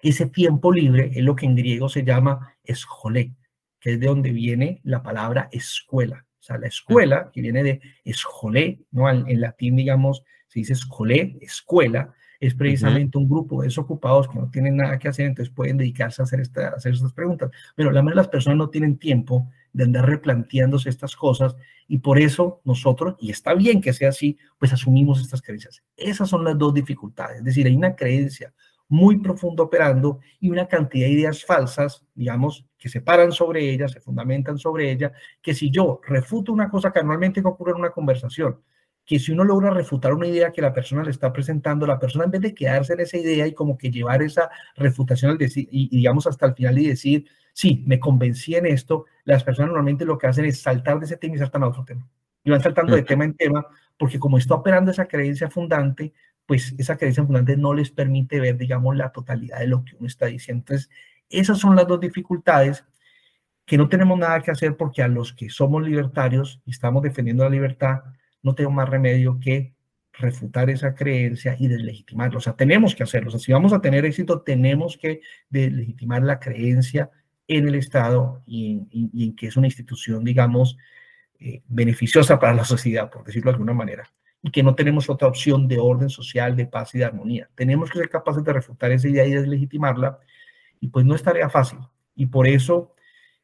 ese 0.00 0.26
tiempo 0.26 0.72
libre, 0.72 1.10
es 1.14 1.22
lo 1.22 1.36
que 1.36 1.44
en 1.46 1.56
griego 1.56 1.90
se 1.90 2.04
llama 2.04 2.56
esjolé, 2.64 3.34
que 3.80 3.92
es 3.92 4.00
de 4.00 4.06
donde 4.06 4.30
viene 4.30 4.80
la 4.84 5.02
palabra 5.02 5.48
escuela. 5.52 6.26
O 6.42 6.44
sea, 6.44 6.58
la 6.58 6.66
escuela, 6.66 7.30
que 7.32 7.40
viene 7.40 7.62
de 7.62 7.80
escolé, 8.04 8.80
¿no? 8.90 9.08
En, 9.08 9.40
latín, 9.40 9.76
digamos, 9.76 10.24
se 10.48 10.58
dice 10.58 10.72
escolé, 10.72 11.38
escuela, 11.40 12.12
es 12.40 12.56
precisamente 12.56 13.16
un 13.16 13.28
grupo 13.28 13.60
de 13.60 13.68
desocupados 13.68 14.26
que 14.26 14.40
no 14.40 14.50
tienen 14.50 14.76
nada 14.76 14.98
que 14.98 15.06
hacer, 15.06 15.26
entonces 15.26 15.54
pueden 15.54 15.76
dedicarse 15.76 16.20
a 16.20 16.24
hacer, 16.24 16.40
esta, 16.40 16.70
hacer 16.70 16.94
estas 16.94 17.12
preguntas. 17.12 17.52
Pero 17.76 17.92
la 17.92 18.02
mayoría 18.02 18.22
de 18.22 18.24
las 18.24 18.28
personas 18.28 18.56
no 18.58 18.70
tienen 18.70 18.98
tiempo 18.98 19.48
de 19.72 19.84
andar 19.84 20.04
replanteándose 20.04 20.88
estas 20.88 21.14
cosas 21.14 21.54
y 21.86 21.98
por 21.98 22.18
eso 22.18 22.60
nosotros, 22.64 23.14
y 23.20 23.30
está 23.30 23.54
bien 23.54 23.80
que 23.80 23.92
sea 23.92 24.08
así, 24.08 24.36
pues 24.58 24.72
asumimos 24.72 25.20
estas 25.20 25.42
creencias. 25.42 25.84
Esas 25.96 26.28
son 26.28 26.42
las 26.42 26.58
dos 26.58 26.74
dificultades. 26.74 27.38
Es 27.38 27.44
decir, 27.44 27.68
hay 27.68 27.76
una 27.76 27.94
creencia 27.94 28.52
muy 28.88 29.18
profundo 29.18 29.64
operando 29.64 30.20
y 30.40 30.50
una 30.50 30.68
cantidad 30.68 31.06
de 31.06 31.12
ideas 31.12 31.44
falsas, 31.44 32.04
digamos, 32.14 32.66
que 32.78 32.88
se 32.88 33.00
paran 33.00 33.32
sobre 33.32 33.70
ella, 33.70 33.88
se 33.88 34.00
fundamentan 34.00 34.58
sobre 34.58 34.90
ella, 34.90 35.12
que 35.40 35.54
si 35.54 35.70
yo 35.70 36.00
refuto 36.06 36.52
una 36.52 36.68
cosa 36.68 36.92
que 36.92 37.00
normalmente 37.00 37.40
ocurre 37.44 37.72
en 37.72 37.78
una 37.78 37.90
conversación, 37.90 38.60
que 39.04 39.18
si 39.18 39.32
uno 39.32 39.44
logra 39.44 39.70
refutar 39.70 40.12
una 40.14 40.26
idea 40.26 40.52
que 40.52 40.62
la 40.62 40.72
persona 40.72 41.02
le 41.02 41.10
está 41.10 41.32
presentando, 41.32 41.86
la 41.86 41.98
persona 41.98 42.24
en 42.24 42.30
vez 42.30 42.40
de 42.40 42.54
quedarse 42.54 42.92
en 42.92 43.00
esa 43.00 43.16
idea 43.16 43.46
y 43.46 43.54
como 43.54 43.76
que 43.76 43.90
llevar 43.90 44.22
esa 44.22 44.50
refutación 44.76 45.32
al 45.32 45.38
decir, 45.38 45.68
y, 45.70 45.88
digamos 45.96 46.26
hasta 46.26 46.46
el 46.46 46.54
final 46.54 46.78
y 46.78 46.88
decir, 46.88 47.26
sí, 47.52 47.82
me 47.86 47.98
convencí 47.98 48.54
en 48.54 48.66
esto, 48.66 49.06
las 49.24 49.44
personas 49.44 49.68
normalmente 49.68 50.04
lo 50.04 50.18
que 50.18 50.26
hacen 50.26 50.44
es 50.44 50.60
saltar 50.60 50.98
de 50.98 51.06
ese 51.06 51.16
tema 51.16 51.36
y 51.36 51.38
saltan 51.38 51.62
a 51.64 51.68
otro 51.68 51.84
tema. 51.84 52.08
Y 52.44 52.50
van 52.50 52.60
saltando 52.60 52.94
de 52.96 53.02
tema 53.02 53.24
en 53.24 53.34
tema 53.34 53.64
porque 53.96 54.18
como 54.18 54.38
está 54.38 54.54
operando 54.54 54.90
esa 54.90 55.06
creencia 55.06 55.48
fundante, 55.48 56.12
pues 56.46 56.74
esa 56.78 56.96
creencia 56.96 57.24
fundante 57.24 57.56
no 57.56 57.74
les 57.74 57.90
permite 57.90 58.40
ver, 58.40 58.56
digamos, 58.56 58.96
la 58.96 59.12
totalidad 59.12 59.60
de 59.60 59.68
lo 59.68 59.84
que 59.84 59.96
uno 59.96 60.06
está 60.06 60.26
diciendo. 60.26 60.60
Entonces, 60.62 60.90
esas 61.30 61.58
son 61.58 61.76
las 61.76 61.86
dos 61.86 62.00
dificultades 62.00 62.84
que 63.64 63.78
no 63.78 63.88
tenemos 63.88 64.18
nada 64.18 64.40
que 64.40 64.50
hacer 64.50 64.76
porque 64.76 65.02
a 65.02 65.08
los 65.08 65.32
que 65.32 65.48
somos 65.48 65.82
libertarios 65.82 66.60
y 66.66 66.72
estamos 66.72 67.02
defendiendo 67.02 67.44
la 67.44 67.50
libertad, 67.50 68.02
no 68.42 68.54
tengo 68.54 68.70
más 68.70 68.88
remedio 68.88 69.38
que 69.40 69.72
refutar 70.12 70.68
esa 70.68 70.94
creencia 70.94 71.56
y 71.58 71.68
deslegitimarla. 71.68 72.38
O 72.38 72.40
sea, 72.40 72.54
tenemos 72.54 72.94
que 72.94 73.02
hacerlo. 73.02 73.28
O 73.28 73.30
sea, 73.30 73.40
si 73.40 73.52
vamos 73.52 73.72
a 73.72 73.80
tener 73.80 74.04
éxito, 74.04 74.42
tenemos 74.42 74.98
que 74.98 75.20
deslegitimar 75.48 76.22
la 76.22 76.38
creencia 76.38 77.10
en 77.48 77.68
el 77.68 77.74
Estado 77.74 78.42
y, 78.46 78.82
en 78.92 79.34
que 79.36 79.46
es 79.46 79.56
una 79.56 79.66
institución, 79.66 80.24
digamos, 80.24 80.76
eh, 81.38 81.62
beneficiosa 81.68 82.38
para 82.38 82.54
la 82.54 82.64
sociedad, 82.64 83.10
por 83.10 83.24
decirlo 83.24 83.50
de 83.50 83.54
alguna 83.54 83.74
manera, 83.74 84.12
y 84.42 84.50
que 84.50 84.62
no 84.62 84.74
tenemos 84.74 85.08
otra 85.08 85.28
opción 85.28 85.68
de 85.68 85.78
orden 85.78 86.10
social, 86.10 86.56
de 86.56 86.66
paz 86.66 86.94
y 86.94 86.98
de 86.98 87.04
armonía. 87.04 87.48
Tenemos 87.54 87.90
que 87.90 87.98
ser 87.98 88.08
capaces 88.08 88.42
de 88.42 88.52
refutar 88.52 88.90
esa 88.90 89.08
idea 89.08 89.24
y 89.24 89.30
deslegitimarla, 89.30 90.18
y 90.80 90.88
pues 90.88 91.06
no 91.06 91.14
es 91.14 91.22
tarea 91.22 91.48
fácil. 91.48 91.78
Y 92.16 92.26
por 92.26 92.48
eso, 92.48 92.94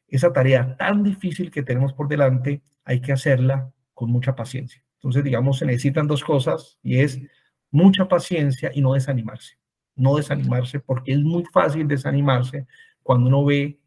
esa 0.07 0.33
tarea 0.33 0.75
tan 0.77 1.03
difícil 1.03 1.49
que 1.51 1.63
tenemos 1.63 1.93
por 1.93 2.09
delante, 2.09 2.61
hay 2.83 2.99
que 2.99 3.13
hacerla 3.13 3.71
con 3.93 4.11
mucha 4.11 4.35
paciencia. 4.35 4.83
Entonces, 4.95 5.23
digamos, 5.23 5.59
se 5.59 5.65
necesitan 5.65 6.07
dos 6.07 6.23
cosas 6.23 6.77
y 6.83 6.99
es 6.99 7.19
mucha 7.71 8.07
paciencia 8.07 8.71
y 8.73 8.81
no 8.81 8.93
desanimarse. 8.93 9.57
No 9.95 10.17
desanimarse 10.17 10.79
porque 10.79 11.13
es 11.13 11.19
muy 11.19 11.45
fácil 11.45 11.87
desanimarse 11.87 12.67
cuando 13.03 13.27
uno 13.27 13.45
ve 13.45 13.79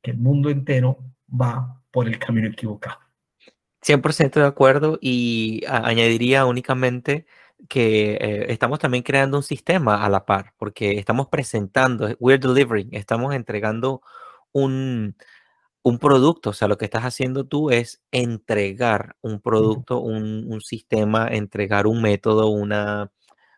que 0.00 0.12
el 0.12 0.18
mundo 0.18 0.50
entero 0.50 0.98
va 1.28 1.82
por 1.90 2.06
el 2.06 2.18
camino 2.18 2.48
equivocado. 2.48 3.01
100% 3.82 4.40
de 4.40 4.46
acuerdo 4.46 4.98
y 5.00 5.62
añadiría 5.68 6.46
únicamente 6.46 7.26
que 7.68 8.14
eh, 8.14 8.46
estamos 8.48 8.78
también 8.78 9.02
creando 9.02 9.36
un 9.36 9.42
sistema 9.42 10.04
a 10.04 10.08
la 10.08 10.24
par, 10.24 10.54
porque 10.56 10.98
estamos 10.98 11.28
presentando, 11.28 12.08
we're 12.18 12.38
delivering, 12.38 12.88
estamos 12.92 13.34
entregando 13.34 14.02
un, 14.52 15.16
un 15.82 15.98
producto, 15.98 16.50
o 16.50 16.52
sea, 16.52 16.68
lo 16.68 16.78
que 16.78 16.84
estás 16.84 17.04
haciendo 17.04 17.44
tú 17.44 17.70
es 17.70 18.02
entregar 18.12 19.16
un 19.20 19.40
producto, 19.40 20.00
un, 20.00 20.60
sistema, 20.60 21.28
entregar 21.28 21.86
un 21.86 22.02
método, 22.02 22.48
una, 22.48 23.10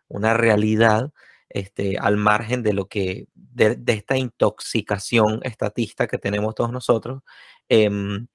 una 0.07 0.33
realidad 0.33 1.11
este, 1.49 1.97
al 1.99 2.17
margen 2.17 2.63
de 2.63 2.73
lo 2.73 2.87
que, 2.87 3.27
de, 3.35 3.77
esta 3.87 4.17
intoxicación 4.17 5.39
estatista 5.43 6.07
que 6.07 6.17
tenemos 6.17 6.55
todos 6.55 6.71
nosotros. 6.71 7.21
Em, 7.69 8.27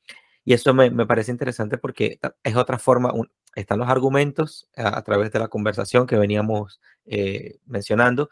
y 0.44 0.54
eso 0.54 0.72
me, 0.74 0.90
parece 1.06 1.30
interesante 1.30 1.78
porque 1.78 2.18
es 2.42 2.56
otra 2.56 2.78
forma, 2.78 3.12
están 3.54 3.78
los 3.78 3.88
argumentos 3.88 4.68
a, 4.76 5.02
través 5.02 5.32
de 5.32 5.38
la 5.38 5.48
conversación 5.48 6.06
que 6.06 6.16
veníamos 6.16 6.80
eh, 7.04 7.58
mencionando, 7.66 8.30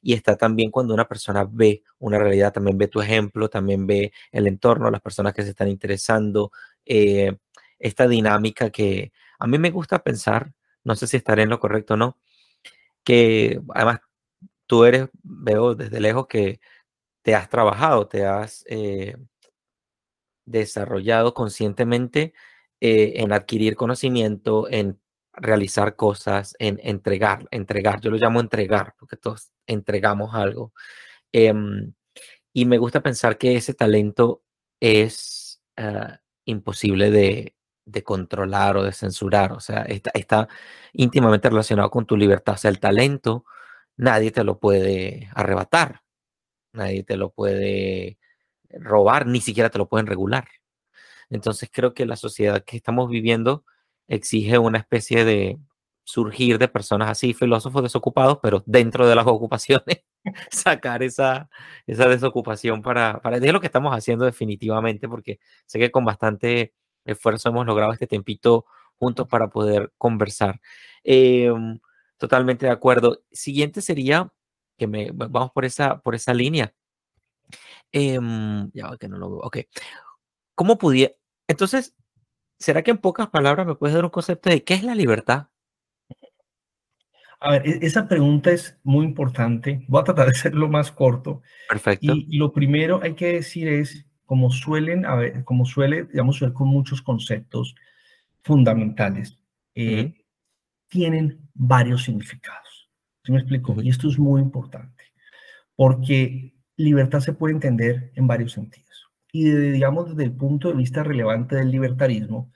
y 0.00 0.14
está 0.14 0.36
también 0.36 0.70
cuando 0.70 0.94
una 0.94 1.08
persona 1.08 1.46
ve 1.50 1.82
una 1.98 2.18
realidad, 2.18 2.52
también 2.52 2.78
ve 2.78 2.88
tu 2.88 3.00
ejemplo, 3.00 3.48
también 3.48 3.86
ve 3.86 4.12
el 4.30 4.46
entorno, 4.46 4.90
las 4.90 5.00
personas 5.00 5.34
que 5.34 5.42
se 5.42 5.50
están 5.50 5.68
interesando, 5.68 6.52
eh, 6.84 7.36
esta 7.78 8.06
dinámica 8.06 8.70
que 8.70 9.12
a 9.38 9.46
mí 9.46 9.58
me 9.58 9.70
gusta 9.70 10.02
pensar, 10.02 10.52
no 10.84 10.94
sé 10.96 11.06
si 11.06 11.16
estaré 11.16 11.42
en 11.42 11.50
lo 11.50 11.60
correcto 11.60 11.94
o 11.94 11.96
no, 11.96 12.18
que 13.04 13.60
además 13.74 14.00
tú 14.66 14.84
eres, 14.84 15.08
veo 15.22 15.74
desde 15.74 16.00
lejos 16.00 16.26
que 16.28 16.60
te 17.22 17.34
has 17.34 17.48
trabajado, 17.48 18.08
te 18.08 18.26
has 18.26 18.64
eh, 18.68 19.16
desarrollado 20.50 21.34
conscientemente 21.34 22.32
eh, 22.80 23.14
en 23.16 23.32
adquirir 23.32 23.76
conocimiento, 23.76 24.68
en 24.70 25.00
realizar 25.32 25.96
cosas, 25.96 26.54
en 26.58 26.80
entregar, 26.82 27.46
entregar. 27.50 28.00
Yo 28.00 28.10
lo 28.10 28.16
llamo 28.16 28.40
entregar, 28.40 28.94
porque 28.98 29.16
todos 29.16 29.50
entregamos 29.66 30.34
algo. 30.34 30.72
Em, 31.32 31.92
y 32.52 32.64
me 32.66 32.78
gusta 32.78 33.02
pensar 33.02 33.38
que 33.38 33.56
ese 33.56 33.74
talento 33.74 34.42
es 34.80 35.62
ah, 35.76 36.20
imposible 36.44 37.10
de, 37.10 37.54
controlar 38.04 38.76
o 38.76 38.84
de 38.84 38.92
censurar. 38.92 39.52
O 39.52 39.60
sea, 39.60 39.82
está, 39.82 40.10
está 40.14 40.48
íntimamente 40.92 41.48
relacionado 41.48 41.90
con 41.90 42.06
tu 42.06 42.16
libertad. 42.16 42.54
O 42.54 42.58
sea, 42.58 42.70
el 42.70 42.80
talento 42.80 43.44
nadie 43.96 44.30
te 44.30 44.44
lo 44.44 44.58
puede 44.60 45.30
arrebatar, 45.34 46.02
nadie 46.72 47.02
te 47.04 47.16
lo 47.16 47.30
puede 47.30 48.18
robar, 48.70 49.26
ni 49.26 49.40
siquiera 49.40 49.70
te 49.70 49.78
lo 49.78 49.88
pueden 49.88 50.06
regular. 50.06 50.48
Entonces 51.30 51.70
creo 51.72 51.94
que 51.94 52.06
la 52.06 52.16
sociedad 52.16 52.64
que 52.64 52.76
estamos 52.76 53.10
viviendo 53.10 53.64
exige 54.08 54.58
una 54.58 54.78
especie 54.78 55.24
de 55.24 55.58
surgir 56.04 56.58
de 56.58 56.68
personas 56.68 57.10
así, 57.10 57.34
filósofos 57.34 57.82
desocupados, 57.82 58.38
pero 58.42 58.62
dentro 58.66 59.06
de 59.06 59.14
las 59.14 59.26
ocupaciones, 59.26 60.04
sacar 60.50 61.02
esa, 61.02 61.50
esa 61.86 62.08
desocupación 62.08 62.82
para, 62.82 63.20
para... 63.20 63.36
Es 63.36 63.52
lo 63.52 63.60
que 63.60 63.66
estamos 63.66 63.94
haciendo 63.94 64.24
definitivamente, 64.24 65.08
porque 65.08 65.38
sé 65.66 65.78
que 65.78 65.90
con 65.90 66.04
bastante 66.06 66.74
esfuerzo 67.04 67.50
hemos 67.50 67.66
logrado 67.66 67.92
este 67.92 68.06
tempito 68.06 68.66
juntos 68.96 69.28
para 69.28 69.48
poder 69.48 69.92
conversar. 69.98 70.60
Em, 71.04 71.78
totalmente 72.16 72.66
de 72.66 72.72
acuerdo. 72.72 73.22
Siguiente 73.30 73.82
sería, 73.82 74.32
que 74.78 74.86
me, 74.86 75.10
vamos 75.12 75.50
por 75.52 75.64
esa, 75.64 76.00
por 76.00 76.14
esa 76.14 76.32
línea. 76.34 76.74
Em, 77.92 78.70
ya 78.72 78.96
que 78.98 79.08
no 79.08 79.18
lo 79.18 79.30
veo. 79.30 79.40
Ok. 79.40 79.58
¿Cómo 80.54 80.78
pudiera? 80.78 81.14
Entonces, 81.46 81.94
¿será 82.58 82.82
que 82.82 82.90
en 82.90 82.98
pocas 82.98 83.28
palabras 83.28 83.66
me 83.66 83.74
puedes 83.74 83.94
dar 83.94 84.04
un 84.04 84.10
concepto 84.10 84.50
de 84.50 84.64
qué 84.64 84.74
es 84.74 84.82
la 84.82 84.94
libertad? 84.94 85.48
A 87.40 87.52
ver, 87.52 87.66
e-, 87.66 87.86
esa 87.86 88.08
pregunta 88.08 88.50
es 88.50 88.78
muy 88.82 89.04
importante. 89.06 89.84
Voy 89.88 90.00
a 90.00 90.04
tratar 90.04 90.28
de 90.28 90.34
ser 90.34 90.54
más 90.54 90.92
corto. 90.92 91.42
Perfecto. 91.68 92.14
Y, 92.14 92.36
lo 92.36 92.52
primero 92.52 93.00
hay 93.02 93.14
que 93.14 93.34
decir 93.34 93.68
es, 93.68 94.04
como 94.26 94.50
suelen, 94.50 95.06
a 95.06 95.14
ver, 95.14 95.44
como 95.44 95.64
suele, 95.64 96.04
digamos, 96.04 96.36
suele 96.36 96.54
con 96.54 96.68
muchos 96.68 97.00
conceptos 97.00 97.74
fundamentales, 98.42 99.38
eh, 99.74 100.14
tienen 100.88 101.48
varios 101.54 102.04
significados. 102.04 102.90
¿Sí 103.24 103.32
me 103.32 103.38
explico? 103.38 103.80
Y 103.82 103.88
esto 103.90 104.08
es 104.08 104.18
muy 104.18 104.40
importante, 104.40 105.04
porque 105.76 106.54
libertad 106.78 107.20
se 107.20 107.32
puede 107.32 107.54
entender 107.54 108.12
en 108.14 108.26
varios 108.26 108.52
sentidos. 108.52 109.10
Y 109.32 109.50
digamos, 109.50 110.10
desde 110.10 110.24
el 110.24 110.32
punto 110.32 110.68
de 110.68 110.74
vista 110.74 111.02
relevante 111.02 111.56
del 111.56 111.70
libertarismo, 111.70 112.50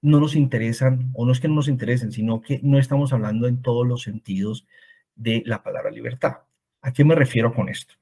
no 0.00 0.18
nos 0.18 0.34
interesan, 0.34 1.10
o 1.14 1.24
no 1.24 1.32
es 1.32 1.38
que 1.38 1.46
no 1.46 1.54
nos 1.54 1.68
interesen, 1.68 2.10
sino 2.10 2.40
que 2.40 2.60
no 2.64 2.78
estamos 2.78 3.12
hablando 3.12 3.46
en 3.46 3.62
todos 3.62 3.86
los 3.86 4.02
sentidos 4.02 4.66
de 5.14 5.44
la 5.46 5.62
palabra 5.62 5.90
libertad. 5.90 6.38
¿A 6.80 6.92
qué 6.92 7.04
me 7.04 7.14
refiero 7.14 7.54
con 7.54 7.68
esto? 7.68 7.94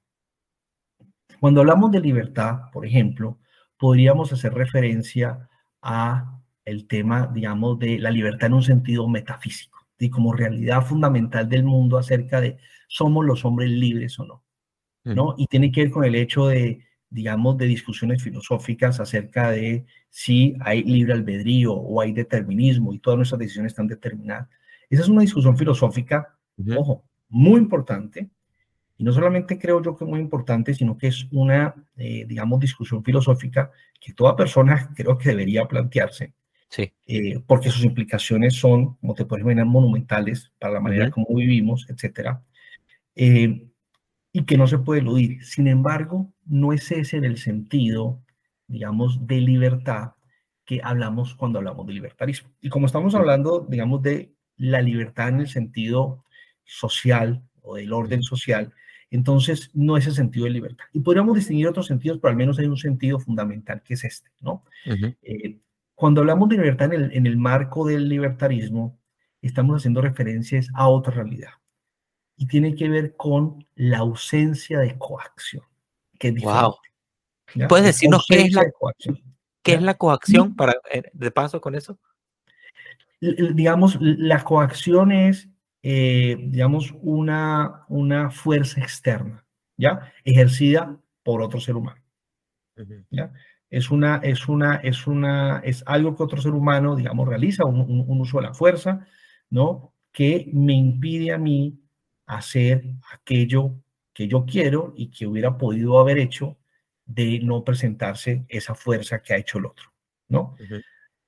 Cuando 1.41 1.61
hablamos 1.61 1.91
de 1.91 2.01
libertad, 2.01 2.71
por 2.73 2.87
ejemplo, 2.87 3.39
podríamos 3.77 4.33
hacer 4.33 4.55
referencia 4.55 5.49
a 5.83 6.41
el 6.65 6.87
tema, 6.87 7.31
digamos, 7.33 7.79
de 7.79 7.99
la 7.99 8.11
libertad 8.11 8.47
en 8.47 8.55
un 8.55 8.63
sentido 8.63 9.09
metafísico, 9.09 9.87
y 9.99 10.09
como 10.09 10.33
realidad 10.33 10.83
fundamental 10.83 11.49
del 11.49 11.65
mundo 11.65 11.99
acerca 11.99 12.41
de 12.41 12.59
somos 12.89 13.27
los 13.27 13.45
hombres 13.45 13.71
libres 13.71 14.19
o 14.19 14.25
no, 14.25 14.43
¿no? 15.05 15.35
Y 15.39 15.47
tiene 15.47 15.73
que 15.73 15.83
ver 15.83 15.91
con 15.91 16.05
el 16.05 16.15
hecho 16.15 16.47
de 16.47 16.81
digamos, 17.11 17.59
de 17.59 17.67
discusiones 17.67 18.23
filosóficas 18.23 19.01
acerca 19.01 19.51
de 19.51 19.85
si 20.09 20.57
hay 20.61 20.85
libre 20.85 21.13
albedrío 21.13 21.75
o 21.75 22.01
hay 22.01 22.13
determinismo 22.13 22.95
y 22.95 23.01
todas 23.01 23.17
nuestras 23.17 23.41
decisiones 23.41 23.73
están 23.73 23.89
determinadas. 23.89 24.49
Esa 24.89 25.03
es 25.03 25.09
una 25.09 25.23
discusión 25.23 25.57
filosófica, 25.57 26.37
ojo, 26.77 27.05
muy 27.29 27.59
importante. 27.61 28.31
Y 28.97 29.05
no 29.05 29.13
solamente 29.13 29.59
creo 29.59 29.83
yo 29.83 29.97
que 29.97 30.05
es 30.05 30.11
muy 30.11 30.21
importante, 30.21 30.75
sino 30.75 30.97
que 30.97 31.09
es 31.09 31.27
una, 31.33 31.75
eh, 31.97 32.25
digamos, 32.29 32.61
discusión 32.61 33.03
filosófica 33.03 33.71
que 34.01 34.13
toda 34.13 34.37
persona 34.37 34.93
creo 34.95 35.19
que 35.19 35.31
debería 35.31 35.67
plantearse. 35.67 36.35
Sí. 36.69 36.93
Eh, 37.07 37.41
porque 37.45 37.71
sus 37.71 37.83
implicaciones 37.83 38.55
son, 38.55 38.95
como 38.97 39.15
te 39.15 39.25
puedes 39.25 39.43
imaginar, 39.43 39.67
monumentales 39.67 40.53
para 40.61 40.75
la 40.75 40.81
manera 40.81 41.11
como 41.11 41.27
vivimos. 41.35 41.87
Eh, 43.17 43.70
y 44.33 44.45
que 44.45 44.57
no 44.57 44.67
se 44.67 44.79
puede 44.79 45.01
eludir. 45.01 45.45
Sin 45.45 45.67
embargo, 45.67 46.33
no 46.47 46.73
es 46.73 46.91
ese 46.93 47.19
el 47.19 47.39
sentido, 47.39 48.23
digamos, 48.67 49.27
de 49.27 49.41
libertad 49.41 50.13
que 50.65 50.81
hablamos 50.83 51.35
cuando 51.35 51.59
hablamos 51.59 51.87
de 51.87 51.95
libertarismo. 51.95 52.51
Y 52.61 52.69
como 52.69 52.87
estamos 52.87 53.15
hablando, 53.15 53.67
digamos, 53.69 54.03
de 54.03 54.33
la 54.57 54.83
libertad 54.83 55.31
en 55.31 55.41
el 55.41 55.49
sentido 55.49 56.25
social 56.65 57.43
o 57.63 57.77
del 57.77 57.93
orden 57.93 58.23
social, 58.23 58.73
entonces 59.11 59.71
no 59.75 59.97
es 59.97 60.07
el 60.07 60.15
sentido 60.15 60.45
de 60.45 60.53
libertad. 60.53 60.85
Y 60.93 61.01
podríamos 61.01 61.35
distinguir 61.35 61.67
otros 61.67 61.87
sentidos, 61.87 62.19
pero 62.23 62.31
al 62.31 62.37
menos 62.37 62.59
hay 62.61 62.67
un 62.67 62.77
sentido 62.77 63.19
fundamental 63.19 63.83
que 63.83 63.95
es 63.95 64.05
este, 64.05 64.31
¿no? 64.41 64.65
Eh, 65.23 65.59
cuando 65.97 66.21
hablamos 66.21 66.49
de 66.49 66.57
libertad 66.57 66.93
en 66.95 67.05
el, 67.05 67.13
en 67.13 67.27
el 67.27 67.37
marco 67.37 67.85
del 67.85 68.09
libertarismo, 68.09 68.97
estamos 69.43 69.77
haciendo 69.79 70.01
referencias 70.01 70.69
a 70.75 70.89
otra 70.89 71.15
realidad 71.15 71.60
y 72.41 72.47
tiene 72.47 72.75
que 72.75 72.89
ver 72.89 73.17
con 73.17 73.67
la 73.75 73.99
ausencia 73.99 74.79
de 74.79 74.97
coacción, 74.97 75.63
que 76.19 76.29
es 76.29 76.43
Wow. 76.43 76.75
¿Puedes 77.69 77.85
decirnos 77.85 78.25
qué 78.27 78.43
es 78.43 78.55
la 78.55 78.71
coacción? 78.71 79.21
¿Qué 79.63 79.75
es 79.75 79.83
la 79.83 79.95
coacción 79.99 80.57
para 80.57 80.73
eh, 80.91 81.03
de 81.13 81.31
paso 81.31 81.61
con 81.61 81.75
eso? 81.75 81.99
Digamos, 83.21 83.99
la 84.01 84.43
coacción 84.43 85.13
es 85.13 85.51
eh, 85.83 86.39
digamos, 86.49 86.95
una, 87.03 87.85
una 87.89 88.31
fuerza 88.31 88.81
externa, 88.81 89.45
¿ya? 89.77 90.11
Ejercida 90.25 90.99
por 91.23 91.43
otro 91.43 91.61
ser 91.61 91.77
humano, 91.77 92.01
¿ya? 93.11 93.35
Es 93.69 93.91
una, 93.91 94.17
es 94.17 94.49
una, 94.49 94.77
es 94.77 95.07
una, 95.07 95.59
es 95.59 95.85
algo 95.87 96.17
que 96.17 96.23
otro 96.23 96.41
ser 96.41 96.53
humano, 96.53 96.97
digamos, 96.97 97.29
realiza, 97.29 97.67
un, 97.67 97.81
un 97.81 98.21
uso 98.21 98.39
de 98.39 98.45
la 98.45 98.55
fuerza, 98.55 99.07
¿no? 99.51 99.93
Que 100.11 100.51
me 100.55 100.73
impide 100.73 101.33
a 101.33 101.39
mí 101.39 101.79
hacer 102.37 102.85
aquello 103.13 103.75
que 104.13 104.29
yo 104.29 104.45
quiero 104.47 104.93
y 104.97 105.11
que 105.11 105.27
hubiera 105.27 105.59
podido 105.59 105.99
haber 105.99 106.19
hecho 106.19 106.57
de 107.05 107.41
no 107.41 107.65
presentarse 107.65 108.45
esa 108.49 108.75
fuerza 108.75 109.21
que 109.21 109.35
ha 109.35 109.39
hecho 109.39 109.59
el 109.59 109.67
otro, 109.67 109.93
¿no? 110.29 110.55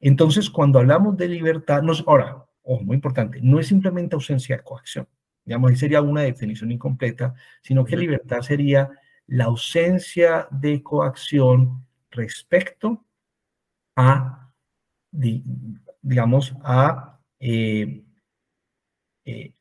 Entonces, 0.00 0.48
cuando 0.48 0.78
hablamos 0.78 1.16
de 1.16 1.28
libertad, 1.28 1.82
nos, 1.82 2.04
ahora, 2.06 2.44
ojo, 2.62 2.84
muy 2.84 2.94
importante, 2.94 3.40
no 3.42 3.58
es 3.58 3.66
simplemente 3.66 4.14
ausencia 4.14 4.56
de 4.56 4.62
coacción, 4.62 5.08
digamos, 5.44 5.70
ahí 5.70 5.76
sería 5.76 6.00
una 6.02 6.22
definición 6.22 6.70
incompleta, 6.70 7.34
sino 7.62 7.84
que 7.84 7.96
libertad 7.96 8.42
sería 8.42 8.90
la 9.26 9.44
ausencia 9.44 10.46
de 10.50 10.82
coacción 10.82 11.84
respecto 12.10 13.04
a, 13.96 14.52
digamos, 15.10 16.54
a, 16.62 17.18
eh, 17.40 18.04
eh, 19.24 19.52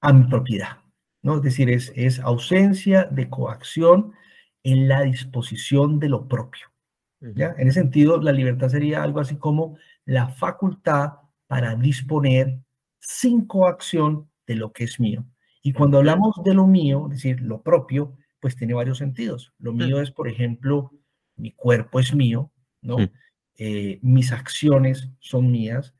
a 0.00 0.12
mi 0.12 0.24
propiedad, 0.24 0.78
¿no? 1.22 1.36
Es 1.36 1.42
decir, 1.42 1.70
es, 1.70 1.92
es 1.94 2.20
ausencia 2.20 3.04
de 3.04 3.28
coacción 3.28 4.12
en 4.62 4.88
la 4.88 5.02
disposición 5.02 5.98
de 5.98 6.08
lo 6.08 6.28
propio. 6.28 6.66
¿ya? 7.20 7.54
En 7.58 7.68
ese 7.68 7.80
sentido, 7.80 8.20
la 8.20 8.32
libertad 8.32 8.68
sería 8.68 9.02
algo 9.02 9.20
así 9.20 9.36
como 9.36 9.76
la 10.04 10.28
facultad 10.28 11.12
para 11.46 11.74
disponer 11.74 12.60
sin 12.98 13.46
coacción 13.46 14.30
de 14.46 14.56
lo 14.56 14.72
que 14.72 14.84
es 14.84 15.00
mío. 15.00 15.24
Y 15.62 15.72
cuando 15.72 15.98
hablamos 15.98 16.36
de 16.44 16.54
lo 16.54 16.66
mío, 16.66 17.06
es 17.10 17.22
decir, 17.22 17.40
lo 17.40 17.62
propio, 17.62 18.16
pues 18.40 18.56
tiene 18.56 18.74
varios 18.74 18.98
sentidos. 18.98 19.52
Lo 19.58 19.72
mío 19.72 20.00
es, 20.00 20.10
por 20.10 20.28
ejemplo, 20.28 20.92
mi 21.36 21.52
cuerpo 21.52 22.00
es 22.00 22.14
mío, 22.14 22.50
¿no? 22.80 22.96
Eh, 23.56 23.98
mis 24.02 24.32
acciones 24.32 25.10
son 25.18 25.50
mías, 25.50 25.94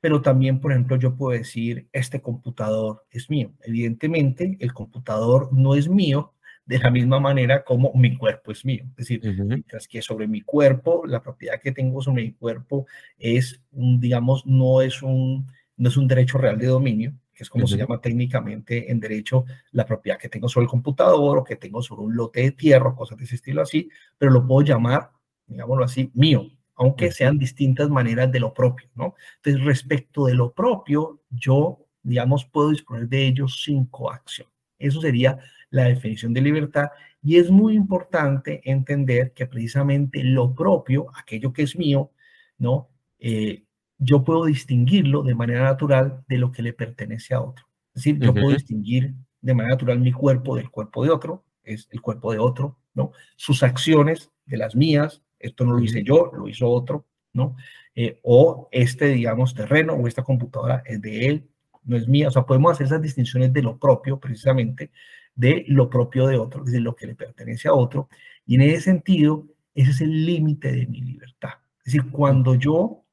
pero 0.00 0.22
también, 0.22 0.60
por 0.60 0.72
ejemplo, 0.72 0.96
yo 0.96 1.14
puedo 1.14 1.38
decir, 1.38 1.88
este 1.92 2.20
computador 2.20 3.04
es 3.10 3.28
mío. 3.28 3.52
Evidentemente, 3.62 4.56
el 4.60 4.72
computador 4.72 5.52
no 5.52 5.74
es 5.74 5.88
mío 5.88 6.34
de 6.64 6.78
la 6.78 6.90
misma 6.90 7.18
manera 7.18 7.64
como 7.64 7.92
mi 7.94 8.16
cuerpo 8.16 8.52
es 8.52 8.64
mío. 8.64 8.84
Es 8.90 9.08
decir, 9.08 9.20
mientras 9.44 9.88
que 9.88 10.00
sobre 10.00 10.26
mi 10.28 10.40
cuerpo, 10.40 11.02
la 11.04 11.20
propiedad 11.20 11.60
que 11.60 11.72
tengo 11.72 12.00
sobre 12.00 12.22
mi 12.22 12.32
cuerpo 12.32 12.86
es 13.18 13.60
un, 13.72 14.00
digamos, 14.00 14.46
no 14.46 14.80
es 14.80 15.02
un, 15.02 15.46
no 15.76 15.88
es 15.88 15.96
un 15.96 16.06
derecho 16.06 16.38
real 16.38 16.58
de 16.58 16.66
dominio, 16.66 17.12
que 17.34 17.42
es 17.42 17.50
como 17.50 17.66
se 17.66 17.76
llama 17.76 18.00
técnicamente 18.00 18.90
en 18.90 19.00
derecho 19.00 19.44
la 19.72 19.84
propiedad 19.84 20.18
que 20.18 20.28
tengo 20.28 20.48
sobre 20.48 20.64
el 20.64 20.70
computador 20.70 21.38
o 21.38 21.44
que 21.44 21.56
tengo 21.56 21.82
sobre 21.82 22.02
un 22.02 22.14
lote 22.14 22.42
de 22.42 22.52
tierra, 22.52 22.94
cosas 22.94 23.18
de 23.18 23.24
ese 23.24 23.34
estilo 23.34 23.62
así, 23.62 23.90
pero 24.16 24.30
lo 24.30 24.46
puedo 24.46 24.60
llamar, 24.60 25.10
digámoslo 25.46 25.84
así, 25.84 26.10
mío, 26.14 26.46
aunque 26.80 27.12
sean 27.12 27.38
distintas 27.38 27.90
maneras 27.90 28.32
de 28.32 28.40
lo 28.40 28.54
propio, 28.54 28.88
¿no? 28.94 29.14
Entonces, 29.36 29.62
respecto 29.66 30.24
de 30.24 30.32
lo 30.34 30.54
propio, 30.54 31.20
yo, 31.28 31.86
digamos, 32.02 32.46
puedo 32.46 32.70
disponer 32.70 33.06
de 33.06 33.26
ello 33.26 33.48
sin 33.48 33.84
coacción. 33.84 34.48
Eso 34.78 35.02
sería 35.02 35.38
la 35.68 35.84
definición 35.84 36.32
de 36.32 36.40
libertad 36.40 36.88
y 37.22 37.36
es 37.36 37.50
muy 37.50 37.74
importante 37.74 38.62
entender 38.64 39.34
que 39.34 39.44
precisamente 39.46 40.24
lo 40.24 40.54
propio, 40.54 41.08
aquello 41.14 41.52
que 41.52 41.64
es 41.64 41.76
mío, 41.76 42.12
¿no? 42.56 42.88
Eh, 43.18 43.64
yo 43.98 44.24
puedo 44.24 44.46
distinguirlo 44.46 45.22
de 45.22 45.34
manera 45.34 45.64
natural 45.64 46.24
de 46.28 46.38
lo 46.38 46.50
que 46.50 46.62
le 46.62 46.72
pertenece 46.72 47.34
a 47.34 47.42
otro. 47.42 47.66
Es 47.94 48.04
decir, 48.04 48.18
yo 48.18 48.32
puedo 48.32 48.52
distinguir 48.52 49.12
de 49.42 49.54
manera 49.54 49.74
natural 49.74 50.00
mi 50.00 50.12
cuerpo 50.12 50.56
del 50.56 50.70
cuerpo 50.70 51.04
de 51.04 51.10
otro, 51.10 51.44
es 51.62 51.88
el 51.90 52.00
cuerpo 52.00 52.32
de 52.32 52.38
otro, 52.38 52.78
¿no? 52.94 53.12
Sus 53.36 53.62
acciones 53.62 54.30
de 54.46 54.56
las 54.56 54.74
mías, 54.74 55.22
esto 55.40 55.64
no 55.64 55.72
lo 55.72 55.80
hice 55.80 56.04
yo, 56.04 56.30
lo 56.32 56.46
hizo 56.48 56.68
otro, 56.68 57.06
¿no? 57.32 57.56
Eh, 57.94 58.20
o 58.22 58.68
este, 58.70 59.08
digamos, 59.08 59.54
terreno 59.54 59.94
o 59.94 60.06
esta 60.06 60.22
computadora 60.22 60.82
es 60.86 61.00
de 61.00 61.26
él, 61.26 61.50
no 61.84 61.96
es 61.96 62.06
mía. 62.06 62.28
O 62.28 62.30
sea, 62.30 62.44
podemos 62.44 62.72
hacer 62.72 62.86
esas 62.86 63.02
distinciones 63.02 63.52
de 63.52 63.62
lo 63.62 63.78
propio, 63.78 64.20
precisamente, 64.20 64.92
de 65.34 65.64
lo 65.68 65.90
propio 65.90 66.26
de 66.26 66.36
otro, 66.38 66.64
decir, 66.64 66.82
lo 66.82 66.94
que 66.94 67.06
le 67.06 67.14
pertenece 67.14 67.68
a 67.68 67.74
otro. 67.74 68.08
Y 68.46 68.56
en 68.56 68.62
ese 68.62 68.82
sentido, 68.82 69.46
ese 69.74 69.90
es 69.90 70.00
el 70.00 70.26
límite 70.26 70.72
de 70.72 70.86
mi 70.86 71.00
libertad. 71.00 71.54
Es 71.78 71.92
decir, 71.92 72.10
cuando 72.10 72.54
yo, 72.54 73.04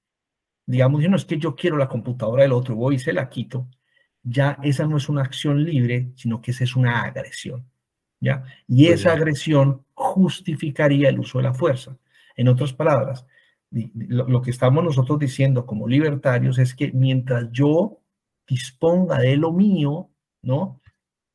digamos, 0.65 1.01
no 1.07 1.15
es 1.15 1.25
que 1.25 1.37
yo 1.37 1.55
quiero 1.55 1.77
la 1.77 1.87
computadora 1.87 2.43
del 2.43 2.51
otro, 2.51 2.75
voy 2.75 2.95
y 2.95 2.99
se 2.99 3.13
la 3.13 3.29
quito, 3.29 3.67
ya 4.23 4.57
esa 4.61 4.85
no 4.85 4.97
es 4.97 5.09
una 5.09 5.21
acción 5.21 5.63
libre, 5.63 6.11
sino 6.15 6.41
que 6.41 6.51
esa 6.51 6.63
es 6.65 6.75
una 6.75 7.03
agresión. 7.03 7.65
¿ya? 8.19 8.43
Y 8.67 8.87
esa 8.87 9.13
agresión 9.13 9.85
justificaría 9.93 11.09
el 11.09 11.19
uso 11.19 11.39
de 11.39 11.45
la 11.45 11.53
fuerza. 11.53 11.97
En 12.37 12.47
otras 12.47 12.71
palabras, 12.71 13.25
lo, 13.71 14.41
que 14.41 14.51
estamos 14.51 14.83
nosotros 14.83 15.19
diciendo 15.19 15.65
como 15.65 15.87
libertarios 15.87 16.57
es 16.57 16.73
que 16.73 16.91
mientras 16.93 17.51
yo 17.51 17.99
disponga 18.47 19.19
de 19.19 19.35
lo 19.35 19.51
mío, 19.51 20.09
¿no? 20.41 20.79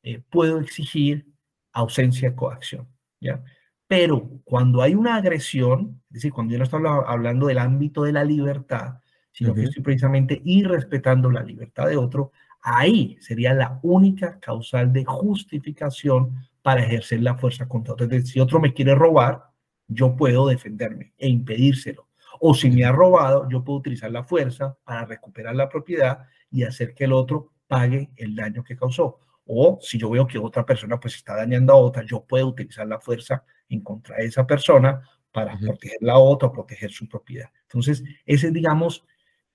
Eh, 0.01 0.21
puedo 0.29 0.59
exigir 0.59 1.27
ausencia 1.73 2.31
de 2.31 2.35
coacción, 2.35 2.87
¿ya? 3.21 3.43
Pero 3.85 4.41
cuando 4.43 4.81
hay 4.81 4.95
una 4.95 5.15
agresión, 5.15 6.01
es 6.09 6.15
decir, 6.15 6.33
cuando 6.33 6.53
yo 6.53 6.57
no 6.57 6.63
estoy 6.63 6.81
hablando 7.05 7.47
del 7.47 7.59
ámbito 7.59 8.03
de 8.03 8.13
la 8.13 8.23
libertad, 8.23 8.95
sino 9.31 9.53
que 9.53 9.63
estoy 9.63 9.83
precisamente 9.83 10.41
irrespetando 10.43 11.29
la 11.29 11.43
libertad 11.43 11.87
de 11.87 11.97
otro, 11.97 12.31
ahí 12.61 13.17
sería 13.19 13.53
la 13.53 13.79
única 13.83 14.39
causal 14.39 14.91
de 14.93 15.05
justificación 15.05 16.35
para 16.61 16.83
ejercer 16.83 17.21
la 17.21 17.35
fuerza 17.35 17.67
contra 17.67 17.93
otro. 17.93 18.05
Entonces, 18.05 18.29
si 18.29 18.39
otro 18.39 18.59
me 18.59 18.73
quiere 18.73 18.95
robar, 18.95 19.52
yo 19.87 20.15
puedo 20.15 20.47
defenderme 20.47 21.13
e 21.17 21.27
impedírselo. 21.27 22.07
O 22.39 22.53
si 22.53 22.69
me 22.69 22.83
ha 22.83 22.91
robado, 22.91 23.47
yo 23.49 23.63
puedo 23.63 23.79
utilizar 23.79 24.11
la 24.11 24.23
fuerza 24.23 24.77
para 24.83 25.05
recuperar 25.05 25.55
la 25.55 25.69
propiedad 25.69 26.25
y 26.49 26.63
hacer 26.63 26.93
que 26.93 27.05
el 27.05 27.13
otro 27.13 27.53
pague 27.67 28.11
el 28.17 28.35
daño 28.35 28.63
que 28.63 28.75
causó. 28.75 29.19
O 29.45 29.79
si 29.81 29.97
yo 29.97 30.09
veo 30.09 30.27
que 30.27 30.37
otra 30.37 30.65
persona 30.65 30.99
pues 30.99 31.15
está 31.15 31.35
dañando 31.35 31.73
a 31.73 31.77
otra, 31.77 32.03
yo 32.03 32.23
puedo 32.23 32.47
utilizar 32.47 32.87
la 32.87 32.99
fuerza 32.99 33.43
en 33.69 33.81
contra 33.81 34.17
de 34.17 34.25
esa 34.25 34.45
persona 34.45 35.01
para 35.31 35.57
proteger 35.57 35.97
la 36.01 36.17
otra 36.17 36.49
o 36.49 36.53
proteger 36.53 36.91
su 36.91 37.07
propiedad. 37.07 37.49
Entonces, 37.63 38.03
ese 38.25 38.51
digamos, 38.51 39.03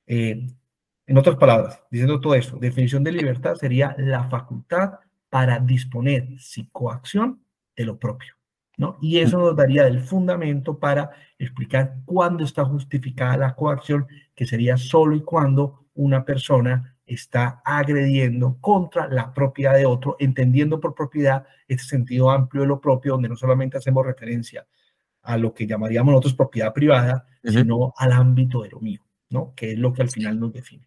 eh, 0.06 0.46
en 1.06 1.18
otras 1.18 1.36
palabras, 1.36 1.80
diciendo 1.90 2.20
todo 2.20 2.34
esto, 2.34 2.56
definición 2.56 3.04
de 3.04 3.12
libertad 3.12 3.54
sería 3.54 3.94
la 3.98 4.24
facultad 4.24 4.94
para 5.30 5.58
disponer 5.58 6.38
sin 6.38 6.66
coacción 6.66 7.42
de 7.76 7.84
lo 7.84 7.98
propio. 7.98 8.37
Y 9.00 9.18
eso 9.18 9.38
nos 9.38 9.56
daría 9.56 9.86
el 9.86 10.00
fundamento 10.00 10.78
para 10.78 11.10
explicar 11.38 11.96
cuándo 12.04 12.44
está 12.44 12.64
justificada 12.64 13.36
la 13.36 13.54
coacción, 13.54 14.06
que 14.34 14.46
sería 14.46 14.76
solo 14.76 15.16
y 15.16 15.22
cuando 15.22 15.86
una 15.94 16.24
persona 16.24 16.96
está 17.04 17.60
agrediendo 17.64 18.58
contra 18.60 19.08
la 19.08 19.32
propiedad 19.32 19.74
de 19.74 19.86
otro, 19.86 20.16
entendiendo 20.18 20.78
por 20.78 20.94
propiedad 20.94 21.46
este 21.66 21.84
sentido 21.84 22.30
amplio 22.30 22.62
de 22.62 22.68
lo 22.68 22.80
propio, 22.80 23.12
donde 23.12 23.28
no 23.28 23.36
solamente 23.36 23.78
hacemos 23.78 24.06
referencia 24.06 24.66
a 25.22 25.36
lo 25.36 25.52
que 25.52 25.66
llamaríamos 25.66 26.12
nosotros 26.12 26.34
propiedad 26.34 26.72
privada, 26.72 27.26
sino 27.42 27.92
al 27.96 28.12
ámbito 28.12 28.62
de 28.62 28.70
lo 28.70 28.80
mío, 28.80 29.00
¿no? 29.30 29.54
Que 29.56 29.72
es 29.72 29.78
lo 29.78 29.92
que 29.92 30.02
al 30.02 30.10
final 30.10 30.38
nos 30.38 30.52
define. 30.52 30.86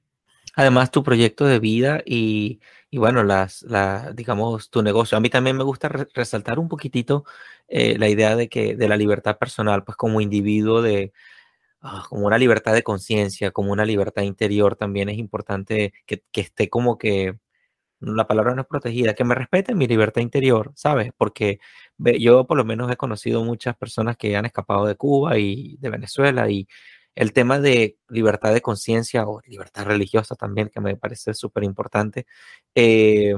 Además, 0.55 0.91
tu 0.91 1.03
proyecto 1.03 1.45
de 1.45 1.59
vida 1.59 2.01
y, 2.05 2.59
bueno, 2.91 3.23
las, 3.23 3.63
la, 3.63 4.11
digamos, 4.13 4.69
tu 4.69 4.81
negocio. 4.83 5.17
A 5.17 5.21
mí 5.21 5.29
también 5.29 5.57
me 5.57 5.63
gusta 5.63 5.89
resaltar 5.89 6.59
un 6.59 6.67
poquitito 6.69 7.25
eh, 7.67 7.97
la 7.97 8.09
idea 8.09 8.35
de 8.35 8.49
que 8.49 8.75
de 8.75 8.87
la 8.89 8.97
libertad 8.97 9.37
personal, 9.37 9.83
pues 9.83 9.95
como 9.97 10.21
individuo, 10.21 10.81
de 10.81 11.13
ah, 11.81 12.05
como 12.09 12.27
una 12.27 12.37
libertad 12.37 12.73
de 12.73 12.83
conciencia, 12.83 13.51
como 13.51 13.71
una 13.71 13.85
libertad 13.85 14.23
interior, 14.23 14.75
también 14.75 15.09
es 15.09 15.17
importante 15.17 15.93
que, 16.05 16.23
que, 16.31 16.41
esté 16.41 16.69
como 16.69 16.97
que, 16.97 17.37
la 18.01 18.27
palabra 18.27 18.55
no 18.55 18.61
es 18.61 18.67
protegida, 18.67 19.13
que 19.13 19.23
me 19.23 19.35
respete 19.35 19.75
mi 19.75 19.87
libertad 19.87 20.21
interior, 20.21 20.71
¿sabes? 20.75 21.11
Porque 21.17 21.59
yo 22.19 22.47
por 22.47 22.57
lo 22.57 22.65
menos 22.65 22.91
he 22.91 22.97
conocido 22.97 23.43
muchas 23.43 23.75
personas 23.77 24.17
que 24.17 24.35
han 24.35 24.45
escapado 24.45 24.85
de 24.87 24.95
Cuba 24.95 25.37
y 25.37 25.77
de 25.77 25.89
Venezuela 25.89 26.49
y 26.49 26.67
el 27.15 27.33
tema 27.33 27.59
de 27.59 27.97
libertad 28.09 28.53
de 28.53 28.61
conciencia 28.61 29.27
o 29.27 29.41
libertad 29.45 29.85
religiosa 29.85 30.35
también, 30.35 30.69
que 30.69 30.81
me 30.81 30.95
parece 30.97 31.33
súper 31.33 31.63
importante, 31.63 32.25
eh, 32.75 33.35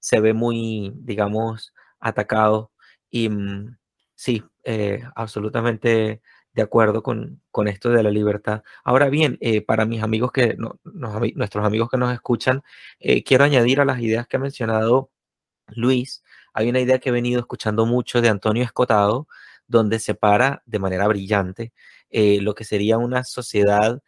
se 0.00 0.20
ve 0.20 0.34
muy, 0.34 0.92
digamos, 0.96 1.72
atacado. 2.00 2.72
Y 3.10 3.28
mm, 3.28 3.76
sí, 4.14 4.44
eh, 4.64 5.02
absolutamente 5.14 6.22
de 6.54 6.62
acuerdo 6.62 7.02
con, 7.02 7.42
esto 7.66 7.90
de 7.90 8.02
la 8.02 8.10
libertad. 8.10 8.62
Ahora 8.84 9.08
bien, 9.08 9.38
eh, 9.40 9.62
para 9.62 9.86
mis 9.86 10.02
amigos 10.02 10.32
que, 10.32 10.56
nuestros 10.84 11.64
amigos 11.64 11.88
que 11.90 11.96
nos 11.98 12.12
escuchan, 12.12 12.62
quiero 13.24 13.44
añadir 13.44 13.80
a 13.80 13.84
las 13.86 14.00
ideas 14.00 14.26
que 14.28 14.36
ha 14.36 14.40
mencionado 14.40 15.10
Luis, 15.68 16.22
hay 16.54 16.68
una 16.68 16.80
idea 16.80 16.98
que 16.98 17.08
he 17.10 17.12
venido 17.12 17.40
escuchando 17.40 17.86
mucho 17.86 18.20
de 18.20 18.28
Antonio 18.28 18.64
Escotado, 18.64 19.28
donde 19.66 19.98
separa 20.00 20.62
de 20.66 20.78
manera 20.78 21.08
brillante 21.08 21.72
eh, 22.12 22.40
lo 22.40 22.54
que 22.54 22.64
sería 22.64 22.98
una 22.98 23.24
sociedad 23.24 24.00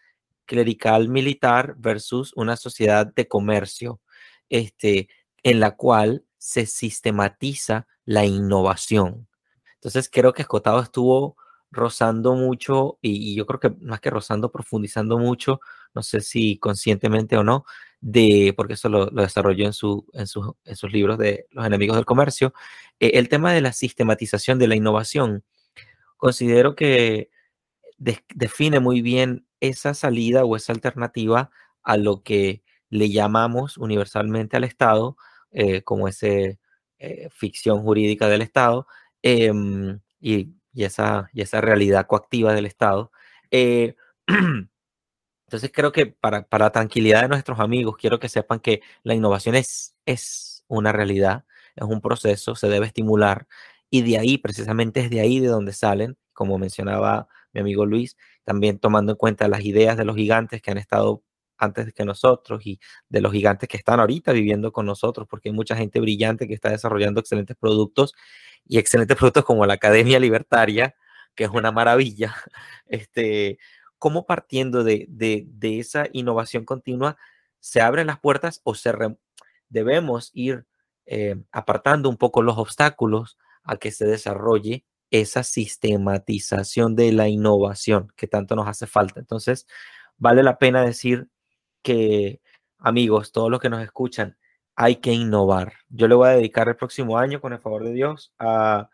clerical 0.47 1.09
militar 1.09 1.75
versus 1.79 2.33
una 2.37 2.57
sociedad 2.57 3.07
de 3.07 3.29
comercio. 3.29 4.01
este, 4.51 5.09
en 5.43 5.61
la 5.61 5.73
cual 5.77 6.25
se 6.39 6.67
sistematiza 6.67 7.87
la 8.05 8.25
innovación. 8.25 9.29
Entonces 9.75 10.09
creo 10.11 10.33
que 10.33 10.43
Escotado 10.43 10.81
estuvo 10.81 11.37
rozando 11.71 12.35
mucho 12.35 12.99
y, 13.03 13.35
yo 13.35 13.47
creo 13.47 13.61
que 13.61 13.71
más 13.85 14.01
que 14.01 14.11
rozando, 14.11 14.51
profundizando 14.51 15.19
mucho, 15.19 15.61
no 15.95 16.03
sé 16.03 16.21
si 16.21 16.59
conscientemente 16.59 17.37
o 17.37 17.45
no, 17.45 17.65
de, 18.01 18.55
porque 18.57 18.75
eso 18.75 18.89
lo, 18.89 19.07
desarrolló 19.07 19.67
en, 19.67 19.73
su, 19.73 20.07
en, 20.13 20.27
en, 20.65 20.77
sus 20.77 20.93
libros 20.93 21.19
de 21.19 21.47
Los 21.51 21.67
enemigos 21.67 21.97
del 21.97 22.05
comercio, 22.07 22.55
eh, 23.01 23.13
el 23.15 23.29
tema 23.29 23.53
de 23.53 23.61
la 23.61 23.73
sistematización 23.73 24.59
de 24.59 24.69
la 24.69 24.77
innovación. 24.77 25.45
Considero 26.17 26.75
que 26.77 27.31
define 27.99 28.81
muy 28.81 29.03
bien 29.03 29.47
esa 29.61 29.95
salida 29.95 30.45
o 30.45 30.57
esa 30.57 30.73
alternativa 30.73 31.51
a 31.83 31.97
lo 31.97 32.23
que 32.23 32.63
le 32.91 33.11
llamamos 33.11 33.79
universalmente 33.79 34.57
al 34.57 34.65
Estado, 34.65 35.17
eh, 35.51 35.83
como 35.83 36.09
esa 36.09 36.27
eh, 36.29 37.29
ficción 37.31 37.83
jurídica 37.83 38.29
del 38.29 38.43
Estado, 38.43 38.87
em, 39.23 40.01
y 40.21 40.55
y 40.75 40.85
esa, 40.85 41.31
y 41.33 41.41
esa 41.43 41.61
realidad 41.61 42.07
coactiva 42.07 42.53
del 42.53 42.67
Estado. 42.67 43.13
Eh, 43.51 43.95
entonces 45.47 45.71
creo 45.73 45.93
que 45.93 46.07
para, 46.07 46.43
para 46.47 46.71
tranquilidad 46.71 47.23
de 47.23 47.29
nuestros 47.29 47.61
amigos, 47.61 47.97
quiero 47.97 48.19
que 48.19 48.29
sepan 48.29 48.61
que 48.61 48.83
la 49.05 49.15
innovación 49.15 49.55
es, 49.55 49.95
es 50.05 50.65
una 50.69 50.93
realidad, 50.93 51.45
es 51.77 51.85
un 51.85 52.01
proceso, 52.01 52.57
se 52.57 52.69
debe 52.69 52.87
estimular 52.87 53.47
y 53.91 54.03
de 54.03 54.19
ahí, 54.19 54.39
precisamente 54.39 55.01
es 55.01 55.11
de 55.11 55.21
ahí 55.21 55.39
de 55.39 55.47
donde 55.49 55.73
salen, 55.73 56.19
como 56.33 56.59
mencionaba 56.59 57.29
mi 57.55 57.61
amigo 57.61 57.87
Luis, 57.87 58.17
también 58.45 58.79
tomando 58.79 59.13
en 59.13 59.19
cuenta 59.19 59.49
las 59.49 59.65
ideas 59.65 59.97
de 59.97 60.05
los 60.05 60.17
gigantes 60.17 60.61
que 60.61 60.71
han 60.71 60.79
estado 60.79 61.23
antes 61.57 61.93
que 61.95 62.05
nosotros 62.05 62.67
y 62.67 62.81
de 63.09 63.21
los 63.21 63.33
gigantes 63.33 63.69
que 63.69 63.77
están 63.77 64.01
ahorita 64.01 64.33
viviendo 64.33 64.73
con 64.73 64.87
nosotros, 64.87 65.27
porque 65.29 65.49
hay 65.49 65.55
mucha 65.55 65.77
gente 65.77 66.01
brillante 66.01 66.47
que 66.49 66.55
está 66.55 66.71
desarrollando 66.71 67.21
excelentes 67.21 67.57
productos 67.57 68.15
y 68.67 68.79
excelentes 68.79 69.17
productos 69.19 69.45
como 69.45 69.67
la 69.67 69.75
Academia 69.75 70.19
Libertaria, 70.19 70.95
que 71.35 71.45
es 71.45 71.51
una 71.51 71.73
maravilla, 71.73 72.35
este, 72.87 73.59
cómo 73.99 74.27
partiendo 74.27 74.85
de, 74.85 75.07
de, 75.09 75.79
esa 75.79 76.07
innovación 76.13 76.65
continua 76.65 77.17
se 77.61 77.81
abren 77.81 78.09
las 78.09 78.21
puertas 78.21 78.61
o 78.65 78.75
se 78.75 78.93
debemos 79.71 80.31
ir 80.35 80.67
eh, 81.07 81.37
apartando 81.53 82.09
un 82.09 82.17
poco 82.17 82.43
los 82.43 82.59
obstáculos 82.59 83.39
a 83.63 83.77
que 83.79 83.91
se 83.91 84.05
desarrolle 84.05 84.85
esa 85.21 85.45
sistematización 85.45 86.97
de 86.97 87.13
la 87.13 87.29
innovación 87.29 88.13
que 88.17 88.27
tanto 88.27 88.57
nos 88.57 88.67
hace 88.67 88.89
falta. 88.89 89.21
Entonces, 89.21 89.67
vale 90.19 90.43
la 90.43 90.59
pena 90.59 90.83
decir 90.85 91.29
que, 91.83 92.41
amigos, 92.79 93.31
todos 93.31 93.49
los 93.51 93.61
que 93.61 93.71
nos 93.71 93.83
escuchan, 93.83 94.37
hay 94.75 94.97
que 94.97 95.13
innovar. 95.13 95.75
Yo 95.89 96.09
le 96.09 96.17
voy 96.17 96.29
a 96.29 96.33
dedicar 96.33 96.69
el 96.69 96.77
próximo 96.77 97.17
año, 97.17 97.41
con 97.41 97.53
el 97.53 97.61
favor 97.61 97.85
de 97.85 97.93
Dios, 97.93 98.35
a, 98.41 98.91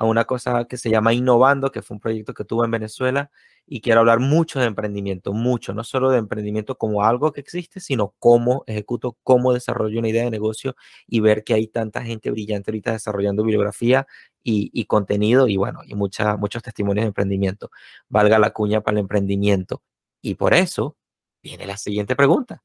una 0.00 0.24
cosa 0.24 0.64
que 0.64 0.78
se 0.78 0.90
llama 0.90 1.12
Innovando, 1.12 1.70
que 1.72 1.82
fue 1.82 1.96
un 1.96 2.00
proyecto 2.00 2.32
que 2.32 2.44
tuve 2.44 2.64
en 2.64 2.70
Venezuela 2.70 3.30
y 3.66 3.80
quiero 3.82 4.00
hablar 4.00 4.20
mucho 4.20 4.60
de 4.60 4.66
emprendimiento, 4.66 5.32
mucho, 5.32 5.74
no 5.74 5.84
solo 5.84 6.10
de 6.10 6.18
emprendimiento 6.18 6.78
como 6.78 7.04
algo 7.04 7.32
que 7.32 7.40
existe, 7.40 7.80
sino 7.80 8.14
cómo 8.18 8.64
ejecuto, 8.66 9.18
cómo 9.22 9.52
desarrollo 9.52 9.98
una 9.98 10.08
idea 10.08 10.24
de 10.24 10.30
negocio 10.30 10.76
y 11.06 11.20
ver 11.20 11.44
que 11.44 11.54
hay 11.54 11.66
tanta 11.66 12.02
gente 12.02 12.30
brillante 12.30 12.70
ahorita 12.70 12.92
desarrollando 12.92 13.42
bibliografía 13.42 14.06
y, 14.50 14.84
contenido 14.86 15.48
y 15.48 15.56
bueno, 15.56 15.80
y 15.84 15.94
mucha, 15.94 16.36
muchos 16.36 16.62
testimonios 16.62 17.04
de 17.04 17.08
emprendimiento. 17.08 17.70
Valga 18.08 18.38
la 18.38 18.50
cuña 18.50 18.80
para 18.80 18.96
el 18.96 19.00
emprendimiento. 19.00 19.82
Y 20.22 20.34
por 20.34 20.54
eso 20.54 20.96
viene 21.42 21.66
la 21.66 21.76
siguiente 21.76 22.16
pregunta. 22.16 22.62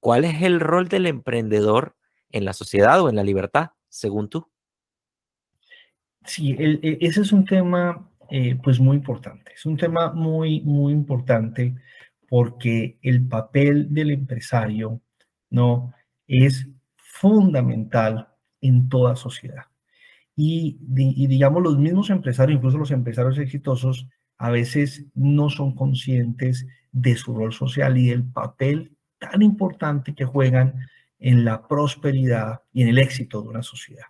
¿Cuál 0.00 0.24
es 0.24 0.42
el 0.42 0.60
rol 0.60 0.88
del 0.88 1.06
emprendedor 1.06 1.96
en 2.30 2.44
la 2.44 2.52
sociedad 2.52 3.00
o 3.00 3.08
en 3.08 3.16
la 3.16 3.22
libertad, 3.22 3.70
según 3.88 4.28
tú? 4.28 4.48
Sí, 6.24 6.52
e, 6.58 6.98
ese 7.00 7.20
es 7.20 7.32
un 7.32 7.44
tema 7.44 8.10
eh, 8.30 8.58
pues 8.62 8.80
muy 8.80 8.96
importante. 8.96 9.52
Es 9.54 9.66
un 9.66 9.76
tema 9.76 10.12
muy, 10.12 10.60
muy 10.62 10.92
importante 10.92 11.74
porque 12.28 12.98
el 13.02 13.26
papel 13.28 13.92
del 13.92 14.10
empresario 14.10 15.00
no 15.50 15.92
es 16.26 16.66
fundamental 16.96 18.28
en 18.60 18.88
toda 18.88 19.14
sociedad. 19.16 19.66
Y, 20.36 20.78
digamos, 20.80 21.62
los 21.62 21.78
mismos 21.78 22.10
empresarios, 22.10 22.56
incluso 22.56 22.78
los 22.78 22.90
empresarios 22.90 23.38
exitosos, 23.38 24.08
a 24.36 24.50
veces 24.50 25.06
no 25.14 25.48
son 25.48 25.74
conscientes 25.74 26.66
de 26.90 27.16
su 27.16 27.34
rol 27.34 27.52
social 27.52 27.96
y 27.96 28.08
del 28.08 28.24
papel 28.24 28.96
tan 29.18 29.42
importante 29.42 30.14
que 30.14 30.24
juegan 30.24 30.74
en 31.18 31.44
la 31.44 31.66
prosperidad 31.66 32.62
y 32.72 32.82
en 32.82 32.88
el 32.88 32.98
éxito 32.98 33.42
de 33.42 33.48
una 33.48 33.62
sociedad. 33.62 34.06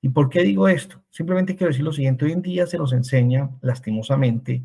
¿Y 0.00 0.08
por 0.08 0.28
qué 0.28 0.42
digo 0.42 0.68
esto? 0.68 1.02
Simplemente 1.10 1.56
quiero 1.56 1.70
decir 1.70 1.84
lo 1.84 1.92
siguiente, 1.92 2.24
hoy 2.24 2.32
en 2.32 2.42
día 2.42 2.66
se 2.66 2.78
nos 2.78 2.92
enseña 2.92 3.50
lastimosamente 3.62 4.64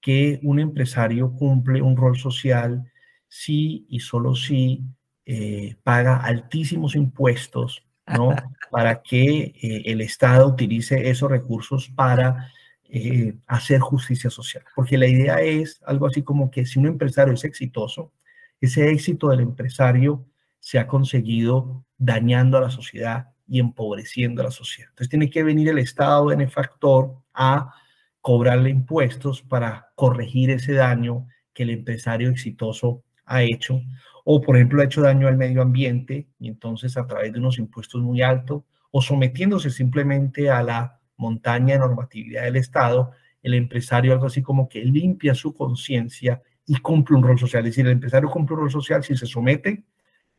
que 0.00 0.40
un 0.42 0.58
empresario 0.58 1.32
cumple 1.32 1.80
un 1.80 1.96
rol 1.96 2.18
social 2.18 2.92
si 3.28 3.86
y 3.88 4.00
solo 4.00 4.34
si 4.34 4.84
eh, 5.24 5.76
paga 5.84 6.16
altísimos 6.16 6.96
impuestos, 6.96 7.86
¿no? 8.12 8.34
Para 8.70 9.02
que 9.02 9.54
eh, 9.60 9.82
el 9.86 10.00
Estado 10.00 10.46
utilice 10.48 11.08
esos 11.10 11.30
recursos 11.30 11.90
para 11.94 12.50
eh, 12.84 13.34
hacer 13.46 13.80
justicia 13.80 14.30
social. 14.30 14.64
Porque 14.74 14.98
la 14.98 15.06
idea 15.06 15.40
es 15.40 15.80
algo 15.86 16.06
así 16.06 16.22
como 16.22 16.50
que 16.50 16.66
si 16.66 16.78
un 16.78 16.86
empresario 16.86 17.34
es 17.34 17.44
exitoso, 17.44 18.12
ese 18.60 18.90
éxito 18.90 19.28
del 19.28 19.40
empresario 19.40 20.26
se 20.60 20.78
ha 20.78 20.86
conseguido 20.86 21.84
dañando 21.98 22.58
a 22.58 22.60
la 22.60 22.70
sociedad 22.70 23.28
y 23.48 23.60
empobreciendo 23.60 24.42
a 24.42 24.46
la 24.46 24.50
sociedad. 24.50 24.90
Entonces 24.90 25.08
tiene 25.08 25.30
que 25.30 25.42
venir 25.42 25.68
el 25.68 25.78
Estado 25.78 26.26
benefactor 26.26 27.16
a 27.34 27.74
cobrarle 28.20 28.70
impuestos 28.70 29.42
para 29.42 29.90
corregir 29.94 30.50
ese 30.50 30.74
daño 30.74 31.26
que 31.52 31.64
el 31.64 31.70
empresario 31.70 32.30
exitoso 32.30 33.02
ha 33.24 33.42
hecho. 33.42 33.80
O, 34.24 34.40
por 34.40 34.56
ejemplo, 34.56 34.80
ha 34.80 34.84
hecho 34.84 35.02
daño 35.02 35.28
al 35.28 35.36
medio 35.36 35.62
ambiente 35.62 36.28
y 36.38 36.48
entonces 36.48 36.96
a 36.96 37.06
través 37.06 37.32
de 37.32 37.38
unos 37.38 37.58
impuestos 37.58 38.00
muy 38.02 38.22
altos 38.22 38.62
o 38.90 39.02
sometiéndose 39.02 39.70
simplemente 39.70 40.50
a 40.50 40.62
la 40.62 41.00
montaña 41.16 41.74
de 41.74 41.80
normatividad 41.80 42.44
del 42.44 42.56
Estado, 42.56 43.12
el 43.42 43.54
empresario 43.54 44.12
algo 44.12 44.26
así 44.26 44.42
como 44.42 44.68
que 44.68 44.84
limpia 44.84 45.34
su 45.34 45.54
conciencia 45.54 46.42
y 46.66 46.76
cumple 46.76 47.16
un 47.16 47.24
rol 47.24 47.38
social. 47.38 47.64
Es 47.64 47.72
decir, 47.72 47.86
el 47.86 47.92
empresario 47.92 48.30
cumple 48.30 48.54
un 48.54 48.62
rol 48.62 48.70
social 48.70 49.02
si 49.02 49.16
se 49.16 49.26
somete 49.26 49.84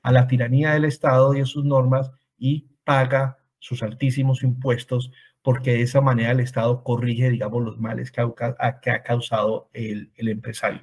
a 0.02 0.12
la 0.12 0.28
tiranía 0.28 0.74
del 0.74 0.86
Estado 0.86 1.34
y 1.34 1.42
a 1.42 1.46
sus 1.46 1.66
normas 1.66 2.12
y 2.38 2.68
paga 2.84 3.38
sus 3.60 3.84
altísimos 3.84 4.44
impuestos 4.44 5.12
porque 5.42 5.74
de 5.74 5.82
esa 5.82 6.00
manera 6.00 6.32
el 6.32 6.40
Estado 6.40 6.84
corrige, 6.84 7.30
digamos, 7.30 7.64
los 7.64 7.78
males 7.78 8.12
que 8.12 8.22
ha, 8.22 8.80
que 8.80 8.92
ha 8.92 9.04
causado 9.04 9.70
el, 9.74 10.12
el 10.16 10.30
empresario. 10.30 10.82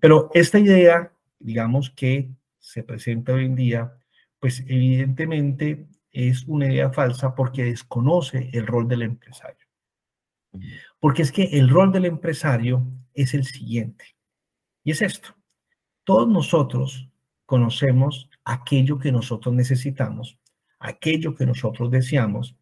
Pero 0.00 0.30
esta 0.34 0.58
idea, 0.58 1.11
digamos, 1.42 1.90
que 1.90 2.30
se 2.58 2.82
presenta 2.82 3.32
hoy 3.34 3.46
en 3.46 3.54
día, 3.54 3.92
pues 4.38 4.60
evidentemente 4.66 5.86
es 6.10 6.44
una 6.46 6.66
idea 6.66 6.90
falsa 6.92 7.34
porque 7.34 7.64
desconoce 7.64 8.50
el 8.52 8.66
rol 8.66 8.88
del 8.88 9.02
empresario. 9.02 9.66
Porque 11.00 11.22
es 11.22 11.32
que 11.32 11.44
el 11.44 11.68
rol 11.68 11.92
del 11.92 12.04
empresario 12.04 12.86
es 13.14 13.34
el 13.34 13.44
siguiente. 13.44 14.04
Y 14.84 14.90
es 14.92 15.02
esto. 15.02 15.34
Todos 16.04 16.28
nosotros 16.28 17.08
conocemos 17.46 18.28
aquello 18.44 18.98
que 18.98 19.12
nosotros 19.12 19.54
necesitamos, 19.54 20.38
aquello 20.78 21.34
que 21.34 21.46
nosotros 21.46 21.90
deseamos 21.90 22.56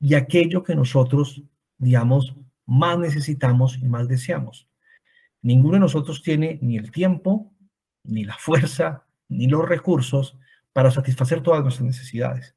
y 0.00 0.14
aquello 0.14 0.62
que 0.64 0.74
nosotros, 0.74 1.42
digamos, 1.78 2.34
más 2.66 2.98
necesitamos 2.98 3.78
y 3.78 3.86
más 3.86 4.08
deseamos. 4.08 4.68
Ninguno 5.42 5.74
de 5.74 5.80
nosotros 5.80 6.22
tiene 6.22 6.58
ni 6.62 6.76
el 6.76 6.90
tiempo, 6.90 7.51
ni 8.04 8.24
la 8.24 8.36
fuerza, 8.38 9.04
ni 9.28 9.46
los 9.46 9.68
recursos 9.68 10.36
para 10.72 10.90
satisfacer 10.90 11.42
todas 11.42 11.62
nuestras 11.62 11.86
necesidades 11.86 12.54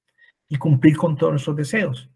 y 0.48 0.58
cumplir 0.58 0.98
con 0.98 1.18
todos 1.18 1.34
nuestros 1.34 1.56
deseos. 1.56 2.10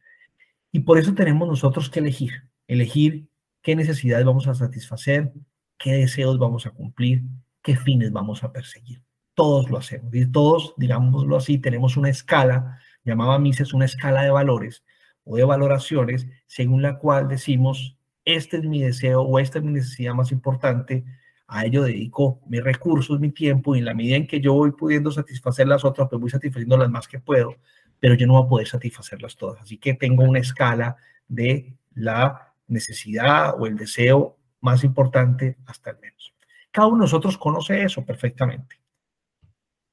Y 0.71 0.81
por 0.81 0.97
eso 0.97 1.13
tenemos 1.13 1.47
nosotros 1.47 1.89
que 1.89 1.99
elegir, 1.99 2.49
elegir 2.67 3.27
qué 3.61 3.75
necesidades 3.75 4.25
vamos 4.25 4.47
a 4.47 4.53
satisfacer, 4.53 5.33
qué 5.77 5.93
deseos 5.93 6.37
vamos 6.37 6.65
a 6.65 6.71
cumplir, 6.71 7.23
qué 7.63 7.75
fines 7.75 8.11
vamos 8.11 8.43
a 8.43 8.51
perseguir. 8.51 9.01
Todos 9.33 9.69
lo 9.69 9.77
hacemos 9.77 10.13
y 10.13 10.25
todos, 10.25 10.73
digámoslo 10.77 11.37
así, 11.37 11.57
tenemos 11.57 11.97
una 11.97 12.09
escala, 12.09 12.79
llamaba 13.03 13.39
Mises 13.39 13.73
una 13.73 13.85
escala 13.85 14.21
de 14.23 14.29
valores 14.29 14.83
o 15.23 15.37
de 15.37 15.43
valoraciones, 15.43 16.27
según 16.45 16.81
la 16.81 16.99
cual 16.99 17.27
decimos, 17.27 17.97
este 18.25 18.57
es 18.57 18.63
mi 18.63 18.81
deseo 18.81 19.21
o 19.21 19.39
esta 19.39 19.59
es 19.59 19.63
mi 19.63 19.71
necesidad 19.71 20.13
más 20.13 20.31
importante, 20.31 21.05
a 21.51 21.65
ello 21.65 21.83
dedico 21.83 22.39
mis 22.47 22.63
recursos, 22.63 23.19
mi 23.19 23.31
tiempo, 23.31 23.75
y 23.75 23.79
en 23.79 23.85
la 23.85 23.95
medida 23.95 24.15
en 24.15 24.27
que 24.27 24.39
yo 24.39 24.53
voy 24.53 24.71
pudiendo 24.71 25.11
satisfacer 25.11 25.67
las 25.67 25.83
otras, 25.83 26.07
pues 26.07 26.21
voy 26.21 26.29
satisfaciendo 26.29 26.77
las 26.77 26.91
más 26.91 27.07
que 27.07 27.19
puedo, 27.19 27.55
pero 27.99 28.13
yo 28.13 28.27
no 28.27 28.33
voy 28.33 28.45
a 28.45 28.49
poder 28.49 28.67
satisfacerlas 28.67 29.35
todas. 29.35 29.61
Así 29.61 29.77
que 29.77 29.95
tengo 29.95 30.23
una 30.23 30.39
escala 30.39 30.97
de 31.27 31.75
la 31.95 32.53
necesidad 32.67 33.59
o 33.59 33.65
el 33.65 33.75
deseo 33.75 34.37
más 34.61 34.83
importante 34.83 35.57
hasta 35.65 35.89
el 35.89 35.99
menos. 35.99 36.35
Cada 36.71 36.87
uno 36.87 36.97
de 36.97 37.01
nosotros 37.01 37.37
conoce 37.37 37.83
eso 37.83 38.05
perfectamente. 38.05 38.79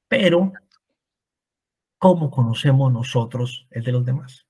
Pero 0.07 0.53
¿cómo 1.97 2.29
conocemos 2.29 2.93
nosotros 2.93 3.67
el 3.71 3.83
de 3.83 3.91
los 3.91 4.05
demás? 4.05 4.46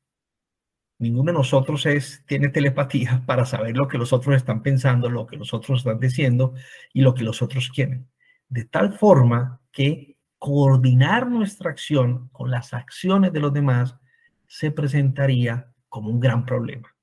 Ninguno 1.00 1.32
de 1.32 1.38
nosotros 1.38 1.86
es, 1.86 2.24
tiene 2.26 2.50
telepatía 2.50 3.24
para 3.28 3.46
saber 3.46 3.78
lo 3.78 3.88
que 3.88 3.98
los 3.98 4.14
otros 4.14 4.36
están 4.36 4.64
pensando, 4.64 5.10
lo 5.10 5.28
que 5.28 5.38
los 5.38 5.54
otros 5.54 5.80
están 5.80 6.00
diciendo 6.00 6.54
y 6.94 7.02
lo 7.02 7.14
que 7.14 7.24
los 7.24 7.42
otros 7.42 7.70
quieren. 7.70 8.08
De 8.50 8.66
tal 8.66 8.98
forma 8.98 9.62
que 9.72 10.18
coordinar 10.40 11.30
nuestra 11.30 11.70
acción 11.70 12.30
con 12.32 12.52
las 12.52 12.74
acciones 12.74 13.34
de 13.34 13.40
los 13.40 13.54
demás 13.54 13.96
se 14.48 14.72
presentaría 14.72 15.72
como 15.90 16.10
un 16.10 16.20
gran 16.20 16.46
problema. 16.46 16.96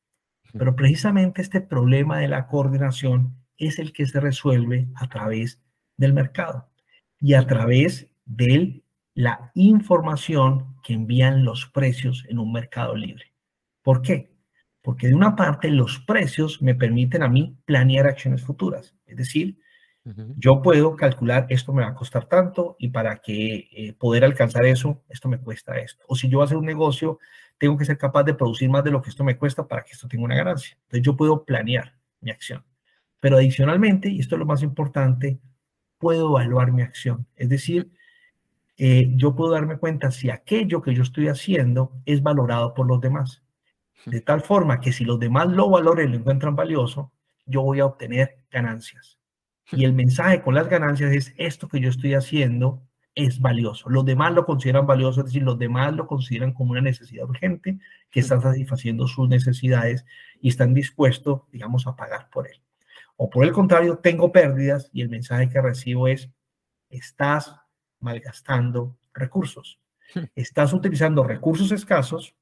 Pero 0.52 0.76
precisamente 0.76 1.42
este 1.42 1.60
problema 1.60 2.18
de 2.18 2.28
la 2.28 2.46
coordinación 2.46 3.36
es 3.56 3.78
el 3.78 3.92
que 3.92 4.06
se 4.06 4.20
resuelve 4.20 4.88
a 4.94 5.08
través 5.08 5.60
del 5.96 6.12
mercado 6.12 6.68
y 7.20 7.34
a 7.34 7.46
través 7.46 8.08
de 8.24 8.82
la 9.14 9.50
información 9.54 10.76
que 10.82 10.94
envían 10.94 11.44
los 11.44 11.66
precios 11.66 12.24
en 12.28 12.38
un 12.38 12.52
mercado 12.52 12.96
libre. 12.96 13.33
¿Por 13.84 14.02
qué? 14.02 14.32
Porque 14.82 15.06
de 15.06 15.14
una 15.14 15.36
parte 15.36 15.70
los 15.70 16.00
precios 16.00 16.60
me 16.60 16.74
permiten 16.74 17.22
a 17.22 17.28
mí 17.28 17.56
planear 17.64 18.06
acciones 18.08 18.42
futuras. 18.42 18.96
Es 19.06 19.16
decir, 19.16 19.58
yo 20.36 20.60
puedo 20.60 20.96
calcular 20.96 21.46
esto 21.48 21.72
me 21.72 21.82
va 21.82 21.88
a 21.88 21.94
costar 21.94 22.26
tanto 22.26 22.76
y 22.78 22.88
para 22.88 23.16
que 23.18 23.68
eh, 23.72 23.94
poder 23.94 24.24
alcanzar 24.24 24.66
eso, 24.66 25.02
esto 25.08 25.28
me 25.28 25.38
cuesta 25.38 25.78
esto. 25.78 26.04
O 26.08 26.16
si 26.16 26.28
yo 26.28 26.38
voy 26.38 26.44
a 26.44 26.46
hacer 26.46 26.58
un 26.58 26.66
negocio, 26.66 27.18
tengo 27.56 27.78
que 27.78 27.86
ser 27.86 27.96
capaz 27.96 28.24
de 28.24 28.34
producir 28.34 28.68
más 28.68 28.84
de 28.84 28.90
lo 28.90 29.00
que 29.00 29.10
esto 29.10 29.24
me 29.24 29.38
cuesta 29.38 29.66
para 29.66 29.82
que 29.82 29.92
esto 29.92 30.08
tenga 30.08 30.24
una 30.24 30.36
ganancia. 30.36 30.76
Entonces 30.82 31.02
yo 31.02 31.16
puedo 31.16 31.44
planear 31.44 31.94
mi 32.20 32.30
acción. 32.30 32.64
Pero 33.20 33.36
adicionalmente, 33.36 34.08
y 34.08 34.20
esto 34.20 34.34
es 34.34 34.38
lo 34.40 34.46
más 34.46 34.62
importante, 34.62 35.40
puedo 35.98 36.28
evaluar 36.28 36.72
mi 36.72 36.82
acción. 36.82 37.26
Es 37.36 37.48
decir, 37.48 37.90
eh, 38.76 39.10
yo 39.14 39.34
puedo 39.34 39.52
darme 39.52 39.78
cuenta 39.78 40.10
si 40.10 40.30
aquello 40.30 40.82
que 40.82 40.94
yo 40.94 41.02
estoy 41.02 41.28
haciendo 41.28 41.92
es 42.04 42.22
valorado 42.22 42.74
por 42.74 42.86
los 42.86 43.00
demás. 43.00 43.43
De 44.06 44.20
tal 44.20 44.42
forma 44.42 44.80
que 44.80 44.92
si 44.92 45.04
los 45.04 45.18
demás 45.18 45.48
lo 45.48 45.70
valoren 45.70 46.08
y 46.08 46.12
lo 46.12 46.18
encuentran 46.18 46.56
valioso, 46.56 47.12
yo 47.46 47.62
voy 47.62 47.80
a 47.80 47.86
obtener 47.86 48.38
ganancias. 48.50 49.18
Y 49.72 49.84
el 49.84 49.92
mensaje 49.92 50.42
con 50.42 50.54
las 50.54 50.68
ganancias 50.68 51.12
es 51.12 51.34
esto 51.36 51.68
que 51.68 51.80
yo 51.80 51.88
estoy 51.88 52.14
haciendo 52.14 52.82
es 53.14 53.40
valioso. 53.40 53.88
Los 53.88 54.04
demás 54.04 54.32
lo 54.32 54.44
consideran 54.44 54.86
valioso, 54.86 55.20
es 55.20 55.26
decir, 55.26 55.42
los 55.42 55.58
demás 55.58 55.94
lo 55.94 56.06
consideran 56.06 56.52
como 56.52 56.72
una 56.72 56.80
necesidad 56.80 57.28
urgente 57.28 57.78
que 58.10 58.20
están 58.20 58.42
satisfaciendo 58.42 59.06
sus 59.06 59.28
necesidades 59.28 60.04
y 60.40 60.48
están 60.48 60.74
dispuestos, 60.74 61.42
digamos, 61.50 61.86
a 61.86 61.96
pagar 61.96 62.28
por 62.30 62.48
él. 62.48 62.60
O 63.16 63.30
por 63.30 63.44
el 63.44 63.52
contrario, 63.52 63.98
tengo 63.98 64.32
pérdidas 64.32 64.90
y 64.92 65.02
el 65.02 65.08
mensaje 65.08 65.48
que 65.48 65.62
recibo 65.62 66.08
es, 66.08 66.28
estás 66.90 67.56
malgastando 68.00 68.96
recursos. 69.12 69.78
Estás 70.34 70.72
utilizando 70.72 71.22
recursos 71.24 71.70
escasos 71.70 72.34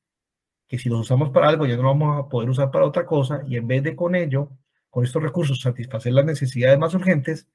que 0.73 0.79
si 0.79 0.89
los 0.89 1.01
usamos 1.01 1.29
para 1.29 1.51
algo 1.51 1.67
ya 1.67 1.77
no 1.77 1.83
vamos 1.83 2.19
a 2.19 2.31
poder 2.31 2.49
usar 2.49 2.71
para 2.71 2.87
otra 2.87 3.05
cosa 3.05 3.43
y 3.47 3.57
en 3.57 3.67
vez 3.67 3.83
de 3.83 3.95
con 3.95 4.15
ello, 4.15 4.49
con 4.89 5.05
estos 5.05 5.23
recursos 5.23 5.61
satisfacer 5.61 6.15
las 6.15 6.25
necesidades 6.25 6.79
más 6.79 6.95
urgentes, 6.95 7.47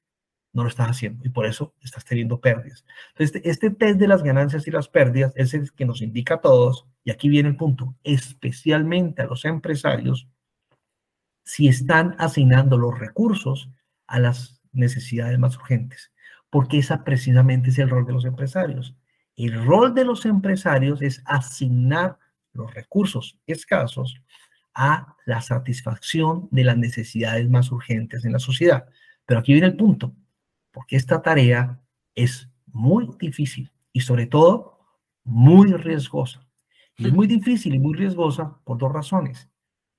no 0.52 0.62
lo 0.62 0.68
estás 0.68 0.90
haciendo 0.90 1.24
y 1.24 1.28
por 1.28 1.44
eso 1.44 1.74
estás 1.82 2.04
teniendo 2.04 2.40
pérdidas. 2.40 2.84
Entonces, 3.08 3.34
este, 3.34 3.50
este 3.50 3.70
test 3.70 3.98
de 3.98 4.06
las 4.06 4.22
ganancias 4.22 4.68
y 4.68 4.70
las 4.70 4.88
pérdidas 4.88 5.32
es 5.34 5.52
el 5.52 5.72
que 5.72 5.84
nos 5.84 6.00
indica 6.00 6.34
a 6.34 6.40
todos, 6.40 6.86
y 7.02 7.10
aquí 7.10 7.28
viene 7.28 7.48
el 7.48 7.56
punto, 7.56 7.96
especialmente 8.04 9.22
a 9.22 9.26
los 9.26 9.44
empresarios, 9.44 10.28
si 11.42 11.66
están 11.66 12.14
asignando 12.20 12.78
los 12.78 12.96
recursos 13.00 13.68
a 14.06 14.20
las 14.20 14.62
necesidades 14.70 15.40
más 15.40 15.56
urgentes, 15.56 16.12
porque 16.50 16.78
esa 16.78 17.02
precisamente 17.02 17.70
es 17.70 17.80
el 17.80 17.90
rol 17.90 18.06
de 18.06 18.12
los 18.12 18.24
empresarios. 18.24 18.94
El 19.34 19.64
rol 19.66 19.92
de 19.92 20.04
los 20.04 20.24
empresarios 20.24 21.02
es 21.02 21.20
asignar 21.24 22.20
los 22.58 22.74
recursos 22.74 23.38
escasos 23.46 24.20
a 24.74 25.16
la 25.24 25.40
satisfacción 25.40 26.48
de 26.50 26.64
las 26.64 26.76
necesidades 26.76 27.48
más 27.48 27.72
urgentes 27.72 28.24
en 28.24 28.32
la 28.32 28.38
sociedad. 28.38 28.86
Pero 29.24 29.40
aquí 29.40 29.52
viene 29.52 29.68
el 29.68 29.76
punto, 29.76 30.14
porque 30.72 30.96
esta 30.96 31.22
tarea 31.22 31.80
es 32.14 32.48
muy 32.66 33.08
difícil 33.18 33.72
y 33.92 34.00
sobre 34.00 34.26
todo 34.26 34.78
muy 35.24 35.72
riesgosa. 35.72 36.46
Y 36.96 37.06
es 37.06 37.12
muy 37.12 37.26
difícil 37.26 37.74
y 37.74 37.78
muy 37.78 37.96
riesgosa 37.96 38.60
por 38.64 38.78
dos 38.78 38.92
razones. 38.92 39.48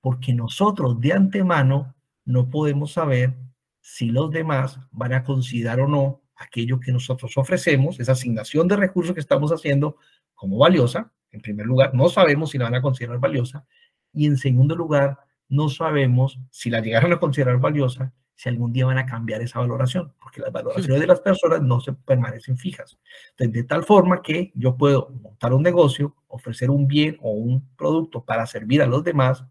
Porque 0.01 0.34
nosotros 0.34 0.99
de 0.99 1.14
antemano 1.14 1.95
no 2.26 2.49
podemos 2.49 2.93
saber 2.93 3.36
si 3.82 4.07
los 4.07 4.32
demás 4.32 4.80
van 4.91 5.14
a 5.14 5.24
considerar 5.24 5.80
o 5.80 5.88
no 5.88 6.22
aquello 6.36 6.80
que 6.80 6.91
nosotros 6.91 7.38
ofrecemos, 7.38 7.99
esa 7.99 8.14
asignación 8.14 8.68
de 8.68 8.76
recursos 8.76 9.14
que 9.14 9.20
estamos 9.20 9.51
haciendo 9.51 9.97
como 10.36 10.57
valiosa, 10.57 11.12
en 11.32 11.42
primer 11.42 11.66
lugar, 11.66 11.94
no 11.94 12.10
sabemos 12.10 12.52
si 12.52 12.58
la 12.58 12.66
van 12.66 12.76
a 12.76 12.82
considerar 12.82 13.20
valiosa. 13.20 13.66
Y 14.14 14.26
en 14.26 14.38
segundo 14.38 14.76
lugar, 14.76 15.20
no 15.48 15.70
sabemos 15.70 16.40
si 16.52 16.70
la 16.70 16.80
llegaron 16.80 17.12
a 17.14 17.20
considerar 17.20 17.60
valiosa, 17.60 18.14
si 18.36 18.48
algún 18.48 18.72
día 18.72 18.86
van 18.86 18.98
a 18.98 19.06
cambiar 19.06 19.42
esa 19.42 19.60
valoración, 19.60 20.14
porque 20.22 20.40
las 20.40 20.52
valoraciones 20.52 21.02
de 21.02 21.08
las 21.08 21.20
personas 21.20 21.62
no 21.62 21.82
se 21.82 21.92
permanecen 21.92 22.58
fijas. 22.58 22.98
Entonces, 23.32 23.54
de 23.54 23.64
tal 23.64 23.84
forma 23.84 24.22
que 24.22 24.52
yo 24.56 24.78
puedo 24.78 25.10
montar 25.22 25.54
un 25.54 25.62
negocio, 25.62 26.16
ofrecer 26.28 26.70
un 26.70 26.88
bien 26.88 27.18
o 27.22 27.32
un 27.32 27.68
producto 27.76 28.24
para 28.24 28.46
servir 28.46 28.82
a 28.82 28.88
los 28.88 29.04
demás 29.04 29.44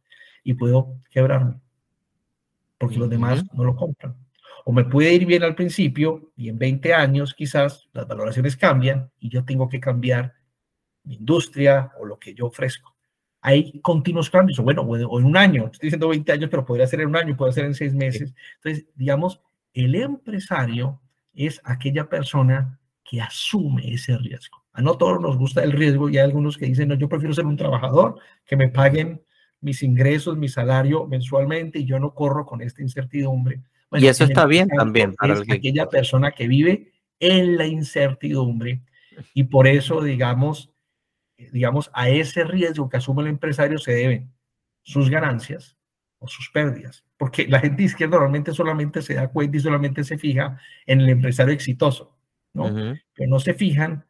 y 0.43 0.55
puedo 0.55 0.95
quebrarme, 1.11 1.57
porque 2.79 2.97
los 2.97 3.11
demás 3.11 3.45
no 3.53 3.65
lo 3.65 3.77
compran. 3.77 4.17
O 4.65 4.73
me 4.73 4.85
puede 4.85 5.13
ir 5.13 5.27
bien 5.27 5.43
al 5.43 5.55
principio 5.55 6.31
y 6.37 6.49
en 6.49 6.59
20 6.59 6.95
años 6.95 7.35
quizás 7.35 7.89
las 7.93 8.07
valoraciones 8.07 8.57
cambian 8.57 9.11
y 9.19 9.29
yo 9.29 9.45
tengo 9.45 9.69
que 9.69 9.81
cambiar 9.81 10.35
mi 11.09 11.15
industria 11.15 11.91
o 11.99 12.05
lo 12.05 12.19
que 12.19 12.35
yo 12.35 12.47
ofrezco. 12.47 12.95
Hay 13.41 13.81
continuos 13.81 14.29
cambios, 14.29 14.59
o 14.59 14.63
bueno, 14.63 14.83
o 14.83 15.19
en 15.19 15.25
un 15.25 15.37
año, 15.37 15.71
estoy 15.73 15.87
diciendo 15.87 16.09
20 16.09 16.33
años, 16.33 16.51
pero 16.51 16.65
podría 16.65 16.87
ser 16.87 17.01
en 17.01 17.09
un 17.09 17.17
año, 17.17 17.37
puede 17.37 17.53
ser 17.53 17.65
en 17.65 17.75
seis 17.75 17.95
meses. 17.95 18.35
Entonces, 18.57 18.87
digamos, 18.95 19.41
el 19.73 19.95
empresario 19.95 21.01
es 21.35 21.61
aquella 21.65 22.09
persona 22.09 22.79
que 23.05 23.21
asume 23.21 23.95
ese 23.95 24.19
riesgo. 24.19 24.59
A 24.73 24.83
no 24.83 24.99
todos 24.99 25.21
nos 25.21 25.39
gusta 25.39 25.65
el 25.65 25.73
riesgo 25.73 26.11
y 26.11 26.19
hay 26.19 26.25
algunos 26.25 26.59
que 26.59 26.67
dicen, 26.67 26.89
no, 26.89 26.95
yo 26.95 27.09
prefiero 27.09 27.35
ser 27.35 27.47
un 27.47 27.57
trabajador, 27.57 28.19
que 28.45 28.57
me 28.57 28.69
paguen 28.69 29.23
mis 29.61 29.83
ingresos, 29.83 30.37
mi 30.37 30.49
salario 30.49 31.07
mensualmente 31.07 31.79
y 31.79 31.85
yo 31.85 31.99
no 31.99 32.13
corro 32.15 32.45
con 32.45 32.61
esta 32.61 32.83
incertidumbre. 32.83 33.63
y 33.93 34.07
eso 34.07 34.25
está 34.25 34.47
bien 34.47 34.69
también 34.69 35.15
para 35.15 35.41
aquella 35.41 35.89
persona 35.89 36.33
que 36.33 36.47
vive 36.47 36.93
en 37.19 37.57
la 37.57 37.67
incertidumbre 37.67 38.83
y 39.35 39.45
por 39.45 39.67
eso, 39.67 40.03
digamos, 40.03 40.71
digamos, 41.53 41.91
a 41.95 42.09
ese 42.09 42.45
riesgo 42.45 42.89
que 42.89 42.97
asume 42.97 43.23
el 43.23 43.29
empresario 43.29 43.79
se 43.79 43.93
deben 43.93 44.33
sus 44.83 45.09
ganancias 45.09 45.77
o 46.19 46.27
sus 46.27 46.51
pérdidas. 46.51 47.05
Porque 47.17 47.47
la 47.47 47.61
gente 47.61 47.85
izquierda 47.85 48.17
normalmente 48.17 48.53
solamente 48.53 49.03
se 49.03 49.15
da 49.15 49.29
cuenta 49.29 49.57
y 49.57 49.61
solamente 49.61 50.05
se 50.05 50.19
fija 50.19 50.59
en 50.87 51.01
el 51.01 51.09
empresario 51.09 51.55
exitoso, 51.55 52.17
¿no? 52.53 52.65
Pero 53.15 53.31
no 53.31 53.41
se 53.41 53.55
fijan 53.55 54.05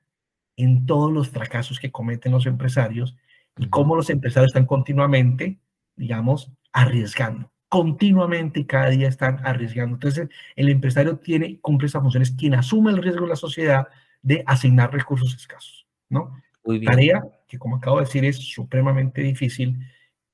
en 0.56 0.86
todos 0.86 1.12
los 1.12 1.28
fracasos 1.28 1.78
que 1.78 1.92
cometen 1.92 2.32
los 2.32 2.46
empresarios 2.46 3.16
y 3.58 3.68
cómo 3.68 3.94
los 3.94 4.10
empresarios 4.10 4.50
están 4.50 4.66
continuamente, 4.66 5.58
digamos, 5.96 6.50
arriesgando. 6.72 7.50
Continuamente 7.68 8.60
y 8.60 8.64
cada 8.64 8.88
día 8.88 9.08
están 9.08 9.40
arriesgando. 9.44 9.96
Entonces, 9.96 10.28
el 10.56 10.68
empresario 10.70 11.18
tiene, 11.18 11.60
cumple 11.60 11.88
esa 11.88 12.00
función, 12.00 12.22
es 12.22 12.30
quien 12.30 12.54
asume 12.54 12.90
el 12.90 13.02
riesgo 13.02 13.24
en 13.24 13.30
la 13.30 13.36
sociedad 13.36 13.88
de 14.22 14.42
asignar 14.46 14.92
recursos 14.92 15.34
escasos, 15.34 15.86
¿no? 16.08 16.40
Tarea 16.84 17.22
que, 17.48 17.58
como 17.58 17.76
acabo 17.76 17.98
de 17.98 18.04
decir, 18.04 18.24
es 18.24 18.36
supremamente 18.36 19.22
difícil 19.22 19.78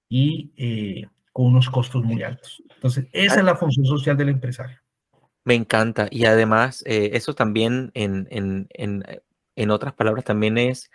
y 0.08 0.52
eh, 0.56 1.06
con 1.32 1.46
unos 1.46 1.70
costos 1.70 2.04
muy 2.04 2.22
altos. 2.22 2.62
Entonces, 2.74 3.06
esa 3.12 3.36
es 3.36 3.44
la 3.44 3.56
función 3.56 3.86
social 3.86 4.16
del 4.16 4.30
empresario. 4.30 4.78
Me 5.44 5.54
encanta. 5.54 6.08
Y 6.10 6.24
además, 6.24 6.82
eh, 6.86 7.10
eso 7.14 7.34
también, 7.34 7.90
en, 7.94 8.26
en, 8.30 8.66
en, 8.70 9.04
en, 9.56 9.70
otras 9.70 9.94
palabras, 9.94 10.24
también 10.24 10.58
es 10.58 10.90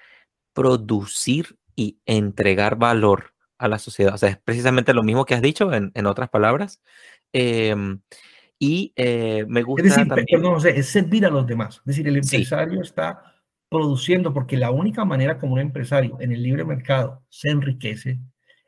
producir 0.54 1.58
y 1.76 2.00
entregar 2.06 2.76
valor 2.78 3.34
a 3.58 3.68
la 3.68 3.80
sociedad. 3.80 4.16
O 4.16 4.18
sea, 4.18 4.30
es 4.30 4.38
precisamente 4.38 4.94
lo 4.94 5.04
mismo 5.04 5.26
que 5.26 5.36
has 5.36 5.42
dicho 5.42 5.72
en, 5.74 6.06
otras 6.06 6.30
palabras. 6.30 6.82
Em, 7.32 8.02
y 8.58 8.92
eh, 8.96 9.46
me 9.48 9.62
gusta. 9.64 9.88
Es 9.88 9.96
decir, 9.96 10.08
también... 10.10 10.42
no, 10.42 10.60
sé, 10.60 10.78
es 10.78 10.88
servir 10.88 11.26
a 11.26 11.30
los 11.30 11.46
demás. 11.46 11.78
Es 11.78 11.86
decir, 11.86 12.08
el 12.08 12.18
empresario 12.18 12.82
está 12.82 13.39
produciendo, 13.70 14.34
porque 14.34 14.57
la 14.57 14.72
única 14.72 15.05
manera 15.05 15.38
como 15.38 15.53
un 15.53 15.59
empresario 15.59 16.17
en 16.20 16.32
el 16.32 16.43
libre 16.43 16.65
mercado 16.65 17.24
se 17.30 17.49
enriquece 17.49 18.20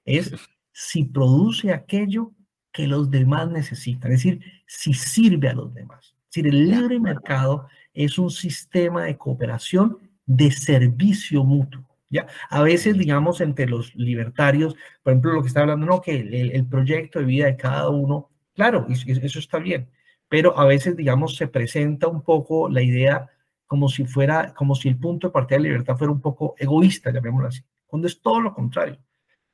es 0.05 0.33
si 0.71 1.03
produce 1.03 1.73
aquello 1.73 2.31
que 2.71 2.87
los 2.87 3.11
demás 3.11 3.49
necesitan, 3.49 4.11
es 4.11 4.23
decir, 4.23 4.41
si 4.65 4.93
sirve 4.93 5.49
a 5.49 5.53
los 5.53 5.73
demás. 5.73 6.15
Es 6.29 6.35
decir, 6.35 6.47
el 6.47 6.69
libre 6.69 6.99
mercado 6.99 7.67
es 7.93 8.17
un 8.17 8.29
sistema 8.29 9.03
de 9.03 9.17
cooperación 9.17 9.97
de 10.25 10.51
servicio 10.51 11.43
mutuo. 11.43 11.83
¿ya? 12.09 12.27
A 12.49 12.61
veces, 12.61 12.97
digamos, 12.97 13.41
entre 13.41 13.67
los 13.67 13.93
libertarios, 13.95 14.75
por 15.03 15.11
ejemplo, 15.11 15.33
lo 15.33 15.41
que 15.41 15.49
está 15.49 15.61
hablando, 15.61 15.85
no, 15.85 16.01
que 16.01 16.19
el, 16.19 16.51
el 16.51 16.65
proyecto 16.65 17.19
de 17.19 17.25
vida 17.25 17.45
de 17.47 17.57
cada 17.57 17.89
uno, 17.89 18.29
claro, 18.53 18.87
eso 18.89 19.39
está 19.39 19.57
bien, 19.59 19.89
pero 20.29 20.57
a 20.57 20.65
veces, 20.65 20.95
digamos, 20.95 21.35
se 21.35 21.47
presenta 21.47 22.07
un 22.07 22.21
poco 22.21 22.69
la 22.69 22.81
idea 22.81 23.29
como 23.71 23.87
si 23.87 24.03
fuera, 24.03 24.53
como 24.53 24.75
si 24.75 24.89
el 24.89 24.97
punto 24.97 25.27
de 25.27 25.31
partida 25.31 25.55
de 25.55 25.63
libertad 25.63 25.95
fuera 25.95 26.11
un 26.11 26.19
poco 26.19 26.55
egoísta, 26.57 27.09
llamémoslo 27.09 27.47
así, 27.47 27.63
cuando 27.87 28.05
es 28.05 28.19
todo 28.19 28.41
lo 28.41 28.53
contrario. 28.53 28.97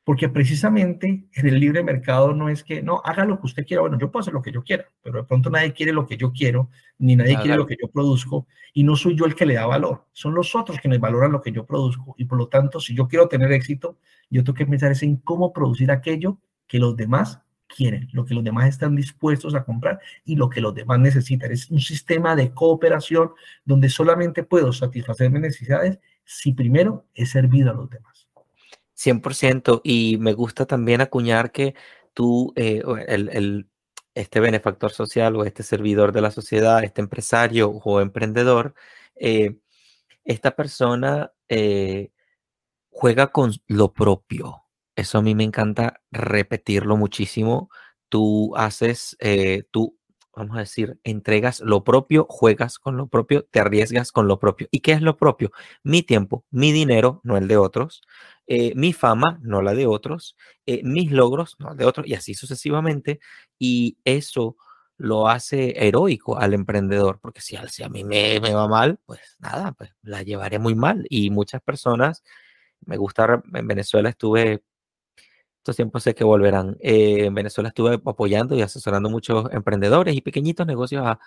Porque 0.04 0.28
precisamente 0.28 1.28
en 1.32 1.48
el 1.48 1.60
libre 1.60 1.84
mercado 1.84 2.34
no 2.34 2.50
es 2.50 2.64
que, 2.64 2.82
no, 2.82 3.00
haga 3.06 3.26
lo 3.26 3.40
que 3.40 3.46
usted 3.46 3.64
quiera. 3.64 3.82
Bueno, 3.82 4.00
yo 4.00 4.10
puedo 4.10 4.22
hacer 4.22 4.34
lo 4.34 4.42
que 4.42 4.52
yo 4.52 4.64
quiera, 4.64 4.86
pero 5.04 5.20
de 5.20 5.24
pronto 5.26 5.52
nadie 5.52 5.72
quiere 5.72 5.94
lo 5.94 6.08
que 6.08 6.18
yo 6.18 6.32
quiero, 6.32 6.72
ni 6.98 7.16
nadie 7.16 7.38
quiere 7.38 7.58
lo 7.58 7.68
que 7.68 7.78
yo 7.80 7.92
produzco, 7.92 8.48
y 8.74 8.84
no 8.84 8.96
soy 8.96 9.16
yo 9.16 9.26
el 9.26 9.36
que 9.36 9.46
le 9.46 9.54
da 9.54 9.68
valor. 9.68 10.08
Son 10.14 10.34
los 10.34 10.56
otros 10.56 10.80
quienes 10.80 11.00
valoran 11.00 11.32
lo 11.32 11.40
que 11.40 11.52
yo 11.52 11.64
produzco. 11.64 12.16
Y 12.18 12.26
por 12.26 12.40
lo 12.40 12.48
tanto, 12.48 12.80
si 12.80 12.96
yo 12.96 13.08
quiero 13.08 13.28
tener 13.28 13.52
éxito, 13.52 14.00
yo 14.32 14.44
tengo 14.44 14.56
que 14.56 14.66
pensar 14.66 14.92
en 15.00 15.18
cómo 15.18 15.54
producir 15.54 15.92
aquello 15.92 16.40
que 16.66 16.80
los 16.80 16.96
demás 16.96 17.40
quieren, 17.68 18.10
lo 18.14 18.26
que 18.26 18.34
los 18.34 18.44
demás 18.44 18.70
están 18.70 18.96
dispuestos 18.96 19.54
a 19.56 19.64
comprar 19.64 20.00
y 20.26 20.36
lo 20.36 20.50
que 20.50 20.62
los 20.62 20.74
demás 20.74 21.00
necesitan. 21.00 21.52
Es 21.52 21.70
un 21.70 21.80
sistema 21.80 22.36
de 22.36 22.52
cooperación 22.52 23.32
donde 23.66 23.90
solamente 23.90 24.44
puedo 24.44 24.74
satisfacer 24.74 25.30
mis 25.30 25.42
necesidades 25.42 26.00
si 26.24 26.54
primero 26.54 27.06
he 27.14 27.26
servido 27.26 27.72
a 27.72 27.74
los 27.74 27.90
demás. 27.90 28.28
100%. 28.98 29.82
Y 29.84 30.18
me 30.20 30.34
gusta 30.34 30.66
también 30.66 31.02
acuñar 31.02 31.52
que 31.52 31.76
tú, 32.14 32.54
eh, 32.56 32.82
el, 33.08 33.70
este 34.16 34.40
benefactor 34.40 34.92
social 34.92 35.36
o 35.36 35.46
este 35.46 35.64
servidor 35.64 36.12
de 36.12 36.22
la 36.22 36.32
sociedad, 36.32 36.84
este 36.84 37.02
empresario 37.02 37.70
o 37.70 38.02
emprendedor, 38.02 38.74
eh, 39.16 39.58
esta 40.26 40.56
persona 40.56 41.32
eh, 41.48 42.12
juega 42.90 43.28
con 43.28 43.54
lo 43.68 43.94
propio. 43.94 44.64
Eso 44.98 45.20
a 45.20 45.22
mí 45.22 45.34
me 45.36 45.46
encanta 45.46 46.02
repetirlo 46.12 46.98
muchísimo. 46.98 47.70
Tú 48.10 48.54
haces, 48.58 49.18
tú 49.72 49.98
vamos 50.38 50.56
a 50.56 50.60
decir, 50.60 51.00
entregas 51.04 51.62
lo 51.62 51.84
propio, 51.84 52.28
juegas 52.30 52.78
con 52.78 52.96
lo 52.96 53.08
propio, 53.08 53.46
te 53.46 53.60
arriesgas 53.60 54.12
con 54.12 54.28
lo 54.28 54.40
propio. 54.40 54.68
¿Y 54.72 54.82
qué 54.82 54.92
es 54.92 55.02
lo 55.02 55.18
propio? 55.18 55.52
Mi 55.84 56.04
tiempo, 56.04 56.46
mi 56.52 56.72
dinero, 56.72 57.22
no 57.24 57.38
el 57.38 57.48
de 57.48 57.58
otros, 57.58 58.02
eh, 58.46 58.74
mi 58.76 58.94
fama, 58.94 59.40
no 59.42 59.62
la 59.64 59.74
de 59.74 59.88
otros, 59.88 60.36
eh, 60.68 60.82
mis 60.84 61.12
logros, 61.12 61.56
no 61.60 61.72
el 61.72 61.78
de 61.78 61.86
otros, 61.86 62.08
y 62.08 62.14
así 62.14 62.36
sucesivamente. 62.36 63.20
Y 63.58 63.98
eso 64.06 64.58
lo 64.98 65.28
hace 65.28 65.88
heroico 65.88 66.38
al 66.38 66.54
emprendedor, 66.54 67.20
porque 67.20 67.42
si, 67.42 67.58
si 67.70 67.84
a 67.84 67.90
mí 67.90 68.04
me, 68.04 68.40
me, 68.40 68.54
va 68.54 68.68
mal, 68.68 69.00
pues 69.06 69.38
nada, 69.40 69.72
pues 69.72 69.92
la 70.04 70.22
llevaré 70.22 70.60
muy 70.60 70.76
mal. 70.76 71.06
Y 71.10 71.32
muchas 71.32 71.62
personas, 71.62 72.24
me 72.86 72.98
gusta, 72.98 73.42
en 73.54 73.68
Venezuela 73.68 74.10
estuve 74.10 74.64
estos 75.68 75.76
tiempos 75.76 76.04
sé 76.04 76.16
que 76.16 76.24
volverán. 76.24 76.78
Eh, 76.80 77.26
en 77.26 77.34
Venezuela 77.34 77.68
estuve 77.68 77.96
apoyando 77.96 78.56
y 78.56 78.62
asesorando 78.62 79.10
muchos 79.10 79.52
emprendedores 79.52 80.16
y 80.16 80.22
pequeñitos 80.22 80.66
negocios 80.66 81.06
a, 81.06 81.20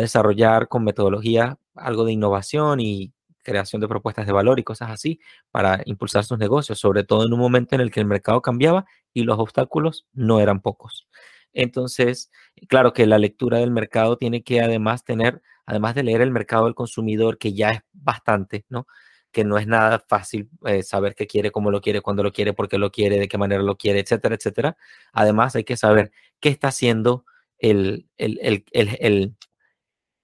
desarrollar 0.00 0.66
con 0.66 0.82
metodología 0.82 1.56
algo 1.76 2.04
de 2.04 2.12
innovación 2.12 2.80
y 2.80 3.12
creación 3.42 3.80
de 3.80 3.86
propuestas 3.86 4.26
de 4.26 4.32
valor 4.32 4.58
y 4.58 4.64
cosas 4.64 4.90
así 4.90 5.20
para 5.52 5.82
impulsar 5.84 6.24
sus 6.24 6.38
negocios, 6.38 6.80
sobre 6.80 7.04
todo 7.04 7.24
en 7.26 7.32
un 7.32 7.38
momento 7.38 7.76
en 7.76 7.80
el 7.82 7.92
que 7.92 8.00
el 8.00 8.06
mercado 8.06 8.42
cambiaba 8.42 8.86
y 9.12 9.22
los 9.22 9.38
obstáculos 9.38 10.06
no 10.12 10.40
eran 10.40 10.60
pocos. 10.60 11.06
Entonces, 11.52 12.32
claro 12.68 12.92
que 12.92 13.06
la 13.06 13.18
lectura 13.18 13.58
del 13.58 13.70
mercado 13.70 14.16
tiene 14.16 14.42
que 14.42 14.60
además 14.62 15.04
tener, 15.04 15.42
además 15.66 15.94
de 15.94 16.02
leer 16.02 16.22
el 16.22 16.32
mercado 16.32 16.64
del 16.64 16.74
consumidor, 16.74 17.38
que 17.38 17.52
ya 17.52 17.70
es 17.70 17.80
bastante, 17.92 18.64
¿no? 18.68 18.88
Que 19.34 19.44
no 19.44 19.58
es 19.58 19.66
nada 19.66 20.02
fácil 20.08 20.48
eh, 20.64 20.82
saber 20.82 21.14
qué 21.14 21.26
quiere, 21.26 21.50
cómo 21.50 21.70
lo 21.70 21.82
quiere, 21.82 22.00
cuándo 22.00 22.22
lo 22.22 22.32
quiere, 22.32 22.54
por 22.54 22.68
qué 22.68 22.78
lo 22.78 22.90
quiere, 22.90 23.18
de 23.18 23.28
qué 23.28 23.36
manera 23.36 23.62
lo 23.62 23.76
quiere, 23.76 24.00
etcétera, 24.00 24.36
etcétera. 24.36 24.76
Además, 25.12 25.56
hay 25.56 25.64
que 25.64 25.76
saber 25.76 26.12
qué 26.40 26.48
está 26.48 26.68
haciendo 26.68 27.26
el, 27.58 28.08
el, 28.16 28.38
el, 28.72 29.34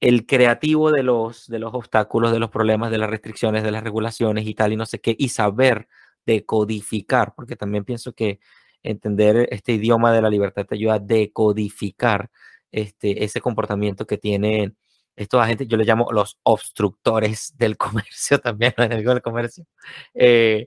el, 0.01 0.27
creativo 0.27 0.93
de 0.93 1.03
los, 1.03 1.47
de 1.49 1.59
los 1.59 1.75
obstáculos, 1.75 2.33
de 2.33 2.39
los 2.39 2.51
problemas, 2.51 2.91
de 2.91 2.99
las 2.99 3.11
restricciones, 3.11 3.65
de 3.65 3.71
las 3.73 3.85
regulaciones 3.85 4.47
y 4.47 4.55
tal, 4.55 4.73
y 4.73 4.77
no 4.77 4.87
sé 4.87 5.01
qué, 5.01 5.15
y 5.19 5.29
saber 5.31 5.89
decodificar, 6.25 7.35
porque 7.35 7.57
también 7.57 7.85
pienso 7.85 8.13
que 8.15 8.41
entender 8.83 9.49
este 9.51 9.73
idioma 9.73 10.13
de 10.13 10.23
la 10.23 10.31
libertad 10.31 10.67
te 10.67 10.77
ayuda 10.77 10.95
a 10.95 10.99
decodificar 11.01 12.31
este, 12.73 13.25
ese 13.25 13.41
comportamiento 13.41 14.07
que 14.07 14.19
tiene 14.19 14.75
estos 15.21 15.43
agentes, 15.43 15.68
yo 15.68 15.77
les 15.77 15.87
llamo 15.87 16.11
los 16.12 16.39
obstructores 16.45 17.55
del 17.59 17.77
comercio 17.79 18.39
también, 18.39 18.73
no 18.79 18.89
digo 18.89 19.12
del 19.12 19.23
comercio, 19.23 19.66
eh, 20.14 20.66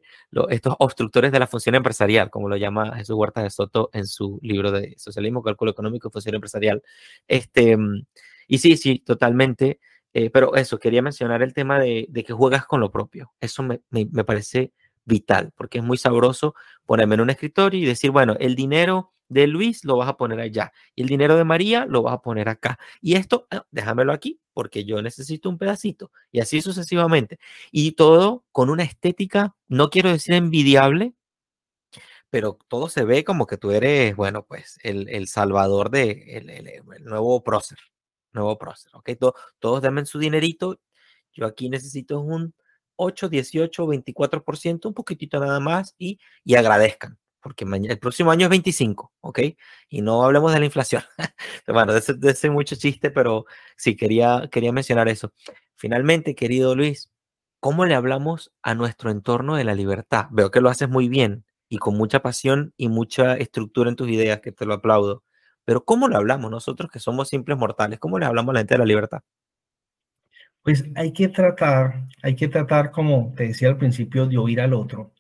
estos 0.49 0.76
obstructores 0.78 1.32
de 1.32 1.39
la 1.39 1.47
función 1.47 1.74
empresarial, 1.74 2.30
como 2.30 2.47
lo 2.49 2.56
llama 2.56 2.95
Jesús 2.95 3.16
Huerta 3.16 3.41
de 3.41 3.49
Soto 3.49 3.89
en 3.93 4.06
su 4.06 4.39
libro 4.43 4.72
de 4.72 4.93
Socialismo, 4.97 5.41
Cálculo 5.41 5.72
Económico 5.72 6.08
y 6.08 6.12
Función 6.12 6.36
Empresarial. 6.36 6.84
Este, 7.28 7.76
y 8.47 8.58
sí, 8.60 8.78
sí, 8.78 8.99
totalmente. 8.99 9.80
Eh, 10.14 10.30
pero 10.30 10.56
eso, 10.56 10.78
quería 10.78 11.01
mencionar 11.01 11.41
el 11.41 11.56
tema 11.56 11.80
de, 11.80 12.08
que 12.14 12.34
juegas 12.34 12.68
con 12.68 12.80
lo 12.80 12.91
propio. 12.91 13.32
Eso 13.41 13.64
me, 13.64 13.82
me 13.89 14.24
parece 14.24 14.72
vital, 15.06 15.51
porque 15.56 15.80
es 15.80 15.84
muy 15.84 15.97
sabroso 15.97 16.56
ponerme 16.86 17.16
en 17.16 17.22
un 17.22 17.30
escritorio 17.30 17.80
y 17.80 17.86
decir, 17.86 18.12
bueno, 18.12 18.36
el 18.39 18.56
dinero 18.56 19.14
de 19.30 19.47
Luis 19.47 19.84
lo 19.84 19.97
vas 19.97 20.10
a 20.10 20.18
poner 20.18 20.39
allá 20.39 20.72
y 20.95 21.01
el 21.01 21.08
dinero 21.08 21.36
de 21.36 21.43
María 21.43 21.86
lo 21.86 22.04
vas 22.04 22.14
a 22.14 22.22
poner 22.22 22.49
acá. 22.49 22.80
Y 23.01 23.16
esto, 23.16 23.47
ah, 23.51 23.66
déjamelo 23.72 24.14
aquí 24.14 24.39
porque 24.54 24.86
yo 24.86 25.01
necesito 25.01 25.49
un 25.49 25.58
pedacito 25.58 26.12
y 26.32 26.39
así 26.39 26.62
sucesivamente. 26.62 27.39
Y 27.72 27.93
todo 27.93 28.45
con 28.51 28.70
una 28.70 28.84
estética, 28.84 29.56
no 29.68 29.89
quiero 29.89 30.12
decir 30.12 30.36
envidiable, 30.36 31.14
pero 32.30 32.58
todo 32.68 32.89
se 32.89 33.04
ve 33.04 33.24
como 33.24 33.45
que 33.45 33.58
tú 33.58 33.72
eres, 33.72 34.16
bueno, 34.16 34.45
pues 34.45 34.80
el, 34.84 35.08
el 35.10 35.28
salvador 35.28 35.91
de 35.91 36.38
el, 36.38 36.49
el, 36.49 36.84
nuevo 37.04 37.43
prócer, 37.43 37.78
nuevo 38.32 38.58
prócer, 38.58 38.91
¿ok? 38.95 39.12
Todo, 39.20 39.36
todos 39.60 39.82
denme 39.82 40.06
su 40.06 40.20
dinerito, 40.20 40.80
yo 41.32 41.45
aquí 41.45 41.70
necesito 41.70 42.20
un 42.22 42.56
8, 42.96 43.30
18, 43.30 43.88
24%, 43.88 44.86
un 44.88 44.94
poquitito 44.94 45.39
nada 45.39 45.60
más 45.60 45.96
y, 45.98 46.20
y 46.44 46.56
agradezcan 46.56 47.18
porque 47.44 47.66
el 47.66 48.00
próximo 48.00 48.32
año 48.32 48.46
es 48.46 48.50
25, 48.50 49.12
¿ok? 49.20 49.39
Y 49.89 50.02
no 50.02 50.24
hablemos 50.24 50.54
de 50.54 50.60
la 50.60 50.66
inflación. 50.66 51.04
bueno, 51.68 51.94
de 51.94 52.32
ese, 52.32 52.50
mucho 52.50 52.76
chiste, 52.78 53.12
pero 53.12 53.46
sí, 53.76 53.98
quería, 53.98 54.48
quería 54.50 54.72
mencionar 54.72 55.10
eso. 55.10 55.34
Finalmente, 55.76 56.36
querido 56.36 56.74
Luis, 56.74 57.12
¿cómo 57.60 57.86
le 57.86 57.96
hablamos 57.96 58.54
a 58.64 58.76
nuestro 58.76 59.12
entorno 59.12 59.58
de 59.58 59.66
la 59.66 59.76
libertad? 59.76 60.28
Veo 60.32 60.52
que 60.52 60.62
lo 60.62 60.70
haces 60.70 60.88
muy 60.89 61.10
bien 61.10 61.46
y 61.68 61.80
con 61.80 61.98
mucha 61.98 62.22
pasión 62.22 62.74
y 62.78 62.88
mucha 62.88 63.36
estructura 63.36 63.89
en 63.89 63.98
tus 63.98 64.10
ideas, 64.10 64.39
que 64.39 64.54
te 64.54 64.66
lo 64.66 64.76
aplaudo. 64.76 65.24
Pero 65.66 65.84
¿cómo 65.84 66.08
lo 66.08 66.16
hablamos 66.18 66.50
nosotros 66.50 66.89
que 66.89 67.00
somos 67.00 67.28
simples 67.28 67.58
mortales? 67.58 68.00
¿Cómo 68.00 68.20
le 68.20 68.26
hablamos 68.26 68.52
a 68.52 68.54
la 68.54 68.60
gente 68.62 68.76
de 68.76 68.80
la 68.80 68.86
libertad? 68.86 69.22
Pues 70.64 70.86
hay 70.95 71.11
que 71.11 71.28
tratar, 71.28 72.07
hay 72.22 72.36
que 72.36 72.47
tratar, 72.47 72.91
como 72.91 73.34
te 73.36 73.47
decía 73.47 73.68
al 73.68 73.78
principio, 73.78 74.28
de 74.28 74.38
oír 74.38 74.61
al 74.61 74.74
otro. 74.74 75.14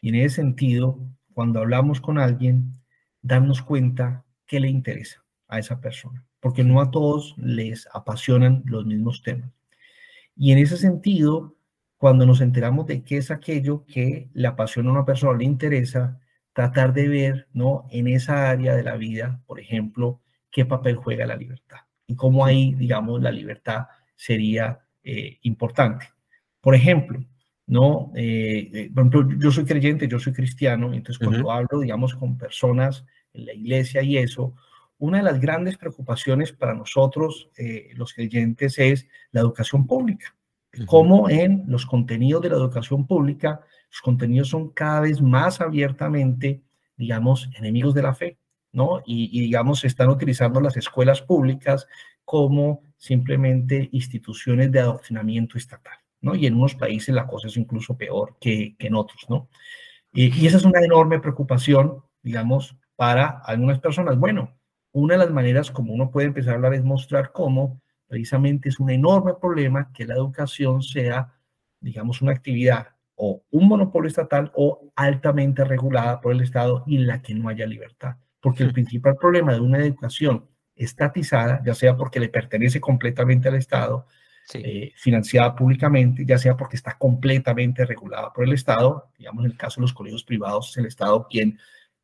Y 0.00 0.08
en 0.08 0.16
ese 0.16 0.36
sentido, 0.36 0.98
cuando 1.32 1.60
hablamos 1.60 2.00
con 2.00 2.18
alguien, 2.18 2.74
darnos 3.22 3.62
cuenta 3.62 4.24
qué 4.46 4.58
le 4.58 4.68
interesa 4.68 5.24
a 5.46 5.60
esa 5.60 5.80
persona, 5.80 6.26
porque 6.40 6.64
no 6.64 6.80
a 6.80 6.90
todos 6.90 7.34
les 7.38 7.88
apasionan 7.92 8.62
los 8.66 8.84
mismos 8.84 9.22
temas. 9.22 9.50
Y 10.36 10.52
en 10.52 10.58
ese 10.58 10.76
sentido, 10.76 11.56
cuando 11.96 12.26
nos 12.26 12.40
enteramos 12.40 12.86
de 12.86 13.04
qué 13.04 13.18
es 13.18 13.30
aquello 13.30 13.84
que 13.86 14.28
le 14.32 14.48
apasiona 14.48 14.88
a 14.88 14.92
una 14.92 15.04
persona, 15.04 15.38
le 15.38 15.44
interesa, 15.44 16.18
tratar 16.52 16.92
de 16.94 17.08
ver, 17.08 17.48
¿no? 17.52 17.86
En 17.90 18.08
esa 18.08 18.50
área 18.50 18.74
de 18.74 18.82
la 18.82 18.96
vida, 18.96 19.40
por 19.46 19.60
ejemplo, 19.60 20.20
qué 20.50 20.64
papel 20.64 20.96
juega 20.96 21.26
la 21.26 21.36
libertad 21.36 21.78
y 22.06 22.16
cómo 22.16 22.44
ahí, 22.44 22.74
digamos, 22.74 23.22
la 23.22 23.30
libertad 23.30 23.86
sería 24.20 24.80
eh, 25.02 25.38
importante. 25.42 26.06
Por 26.60 26.74
ejemplo, 26.74 27.24
¿no? 27.66 28.12
Eh, 28.14 28.90
por 28.94 29.06
ejemplo, 29.06 29.38
yo 29.38 29.50
soy 29.50 29.64
creyente, 29.64 30.06
yo 30.08 30.18
soy 30.18 30.34
cristiano, 30.34 30.92
entonces 30.92 31.26
cuando 31.26 31.50
hablo, 31.50 31.80
digamos, 31.80 32.14
con 32.14 32.36
personas 32.36 33.06
en 33.32 33.46
la 33.46 33.54
iglesia 33.54 34.02
y 34.02 34.18
eso, 34.18 34.54
una 34.98 35.18
de 35.18 35.24
las 35.24 35.40
grandes 35.40 35.78
preocupaciones 35.78 36.52
para 36.52 36.74
nosotros, 36.74 37.48
eh, 37.56 37.92
los 37.94 38.12
creyentes, 38.12 38.78
es 38.78 39.08
la 39.32 39.40
educación 39.40 39.86
pública. 39.86 40.36
Como 40.84 41.30
en 41.30 41.64
los 41.66 41.86
contenidos 41.86 42.42
de 42.42 42.50
la 42.50 42.56
educación 42.56 43.06
pública, 43.06 43.62
los 43.90 44.02
contenidos 44.02 44.48
son 44.48 44.68
cada 44.68 45.00
vez 45.00 45.22
más 45.22 45.62
abiertamente, 45.62 46.62
digamos, 46.94 47.48
enemigos 47.56 47.94
de 47.94 48.02
la 48.02 48.14
fe, 48.14 48.36
¿no? 48.70 49.00
Y, 49.06 49.30
y 49.32 49.40
digamos, 49.40 49.82
están 49.84 50.10
utilizando 50.10 50.60
las 50.60 50.76
escuelas 50.76 51.22
públicas 51.22 51.86
como 52.24 52.82
simplemente 53.00 53.88
instituciones 53.92 54.70
de 54.70 54.80
adoctrinamiento 54.80 55.56
estatal. 55.56 55.94
Y 56.20 56.46
en 56.46 56.54
unos 56.54 56.74
países 56.74 57.14
la 57.14 57.26
cosa 57.26 57.48
es 57.48 57.56
incluso 57.56 57.96
peor 57.96 58.36
que, 58.38 58.76
en 58.78 58.94
otros, 58.94 59.24
¿no? 59.30 59.48
Y, 60.12 60.46
esa 60.46 60.58
es 60.58 60.64
una 60.64 60.80
enorme 60.80 61.18
preocupación, 61.18 62.04
digamos, 62.22 62.76
para 62.96 63.40
algunas 63.46 63.80
personas. 63.80 64.18
Bueno, 64.18 64.54
una 64.92 65.14
de 65.14 65.20
las 65.20 65.30
maneras 65.30 65.70
como 65.70 65.94
uno 65.94 66.10
puede 66.10 66.26
empezar 66.26 66.52
a 66.52 66.56
hablar 66.56 66.74
es 66.74 66.84
mostrar 66.84 67.32
cómo 67.32 67.80
precisamente 68.06 68.68
es 68.68 68.78
un 68.78 68.90
enorme 68.90 69.32
problema 69.40 69.90
que 69.94 70.04
la 70.04 70.14
educación 70.14 70.82
sea, 70.82 71.32
digamos, 71.80 72.20
una 72.20 72.32
actividad 72.32 72.88
o 73.14 73.42
un 73.50 73.66
monopolio 73.66 74.08
estatal 74.08 74.52
o 74.54 74.92
altamente 74.94 75.64
regulada 75.64 76.20
por 76.20 76.32
el 76.32 76.42
Estado 76.42 76.84
y 76.86 76.96
en 76.96 77.06
la 77.06 77.22
que 77.22 77.34
no 77.34 77.48
haya 77.48 77.66
libertad. 77.66 78.16
Porque 78.42 78.62
el 78.62 78.74
principal 78.74 79.16
problema 79.16 79.54
de 79.54 79.60
una 79.60 79.78
educación 79.78 80.50
estatizada, 80.84 81.62
ya 81.64 81.74
sea 81.74 81.96
porque 81.96 82.20
le 82.20 82.28
pertenece 82.28 82.80
completamente 82.80 83.48
al 83.48 83.56
Estado, 83.56 84.06
eh, 84.54 84.92
financiada 84.96 85.54
públicamente, 85.54 86.24
ya 86.26 86.36
sea 86.36 86.56
porque 86.56 86.76
está 86.76 86.98
completamente 86.98 87.84
regulada 87.84 88.32
por 88.32 88.44
el 88.44 88.52
Estado, 88.52 89.10
digamos 89.16 89.44
en 89.44 89.52
el 89.52 89.56
caso 89.56 89.80
de 89.80 89.82
los 89.82 89.92
colegios 89.92 90.24
privados, 90.24 90.70
es 90.70 90.78
el 90.78 90.86
Estado 90.86 91.26
quien 91.28 91.58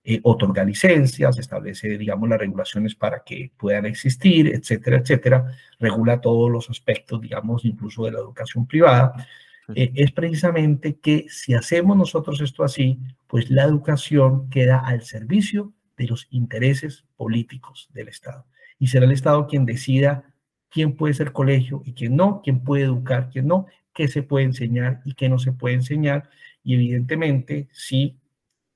eh, 0.04 0.20
otorga 0.22 0.62
licencias, 0.62 1.38
establece, 1.38 1.98
digamos, 1.98 2.28
las 2.28 2.38
regulaciones 2.38 2.94
para 2.94 3.24
que 3.24 3.50
puedan 3.56 3.86
existir, 3.86 4.54
etcétera, 4.54 4.98
etcétera, 4.98 5.46
regula 5.80 6.20
todos 6.20 6.48
los 6.48 6.70
aspectos, 6.70 7.20
digamos, 7.20 7.64
incluso 7.64 8.04
de 8.04 8.12
la 8.12 8.20
educación 8.20 8.66
privada, 8.66 9.26
eh, 9.74 9.90
es 9.96 10.12
precisamente 10.12 11.00
que 11.00 11.26
si 11.28 11.54
hacemos 11.54 11.96
nosotros 11.96 12.40
esto 12.40 12.62
así, 12.62 13.00
pues 13.26 13.50
la 13.50 13.64
educación 13.64 14.48
queda 14.48 14.78
al 14.78 15.02
servicio 15.02 15.72
de 15.96 16.06
los 16.06 16.28
intereses 16.30 17.04
políticos 17.16 17.88
del 17.92 18.08
Estado. 18.08 18.46
Y 18.78 18.88
será 18.88 19.06
el 19.06 19.12
Estado 19.12 19.46
quien 19.46 19.64
decida 19.64 20.24
quién 20.70 20.96
puede 20.96 21.14
ser 21.14 21.32
colegio 21.32 21.82
y 21.84 21.92
quién 21.92 22.16
no, 22.16 22.42
quién 22.42 22.62
puede 22.62 22.84
educar, 22.84 23.30
quién 23.30 23.46
no, 23.46 23.66
qué 23.94 24.08
se 24.08 24.22
puede 24.22 24.44
enseñar 24.44 25.00
y 25.04 25.14
qué 25.14 25.28
no 25.28 25.38
se 25.38 25.52
puede 25.52 25.74
enseñar. 25.74 26.28
Y 26.62 26.74
evidentemente, 26.74 27.68
sí, 27.72 28.18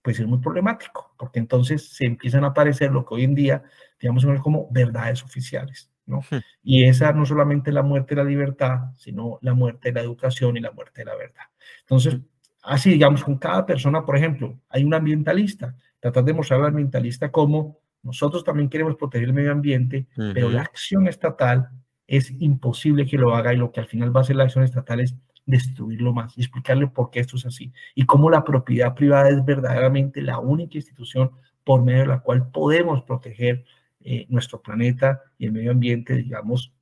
pues 0.02 0.18
es 0.18 0.26
muy 0.26 0.38
problemático, 0.38 1.12
porque 1.18 1.38
entonces 1.38 1.90
se 1.90 2.06
empiezan 2.06 2.44
a 2.44 2.48
aparecer 2.48 2.90
lo 2.90 3.04
que 3.04 3.14
hoy 3.14 3.24
en 3.24 3.34
día, 3.34 3.62
digamos, 4.00 4.24
como 4.40 4.68
verdades 4.70 5.22
oficiales, 5.22 5.90
¿no? 6.06 6.20
Hmm. 6.30 6.38
Y 6.62 6.84
esa 6.84 7.12
no 7.12 7.26
solamente 7.26 7.70
la 7.70 7.82
muerte 7.82 8.14
de 8.14 8.22
la 8.22 8.28
libertad, 8.28 8.92
sino 8.96 9.38
la 9.42 9.52
muerte 9.52 9.90
de 9.90 9.94
la 9.94 10.00
educación 10.00 10.56
y 10.56 10.60
la 10.60 10.72
muerte 10.72 11.02
de 11.02 11.04
la 11.04 11.16
verdad. 11.16 11.44
Entonces, 11.80 12.14
hmm. 12.14 12.24
así, 12.62 12.90
digamos, 12.90 13.22
con 13.22 13.36
cada 13.36 13.66
persona, 13.66 14.06
por 14.06 14.16
ejemplo, 14.16 14.58
hay 14.70 14.84
un 14.84 14.94
ambientalista, 14.94 15.76
tratar 15.98 16.24
de 16.24 16.32
mostrar 16.32 16.60
al 16.60 16.68
ambientalista 16.68 17.30
cómo 17.30 17.78
nosotros 18.02 18.44
también 18.44 18.68
queremos 18.68 18.96
proteger 18.96 19.28
el 19.28 19.34
medio 19.34 19.52
ambiente, 19.52 20.06
pero 20.16 20.48
la 20.48 20.62
acción 20.62 21.06
estatal 21.06 21.70
es 22.06 22.30
imposible 22.40 23.06
que 23.06 23.18
lo 23.18 23.34
haga 23.34 23.52
y 23.52 23.56
lo 23.56 23.70
que 23.70 23.80
al 23.80 23.86
final 23.86 24.14
va 24.14 24.20
a 24.20 24.22
hacer 24.22 24.36
la 24.36 24.44
acción 24.44 24.64
estatal 24.64 25.00
es 25.00 25.14
destruirlo 25.46 26.12
más 26.12 26.36
y 26.36 26.40
explicarle 26.40 26.86
por 26.86 27.10
qué 27.10 27.20
esto 27.20 27.36
es 27.36 27.46
así 27.46 27.72
y 27.94 28.06
cómo 28.06 28.30
la 28.30 28.44
propiedad 28.44 28.94
privada 28.94 29.28
es 29.30 29.44
verdaderamente 29.44 30.22
la 30.22 30.38
única 30.38 30.78
institución 30.78 31.30
por 31.64 31.82
medio 31.82 32.00
de 32.00 32.06
la 32.06 32.20
cual 32.20 32.50
podemos 32.50 33.02
proteger 33.02 33.64
eh, 34.02 34.26
nuestro 34.28 34.62
planeta 34.62 35.22
y 35.38 35.46
el 35.46 35.52
medio 35.52 35.72
ambiente, 35.72 36.14
digamos, 36.14 36.72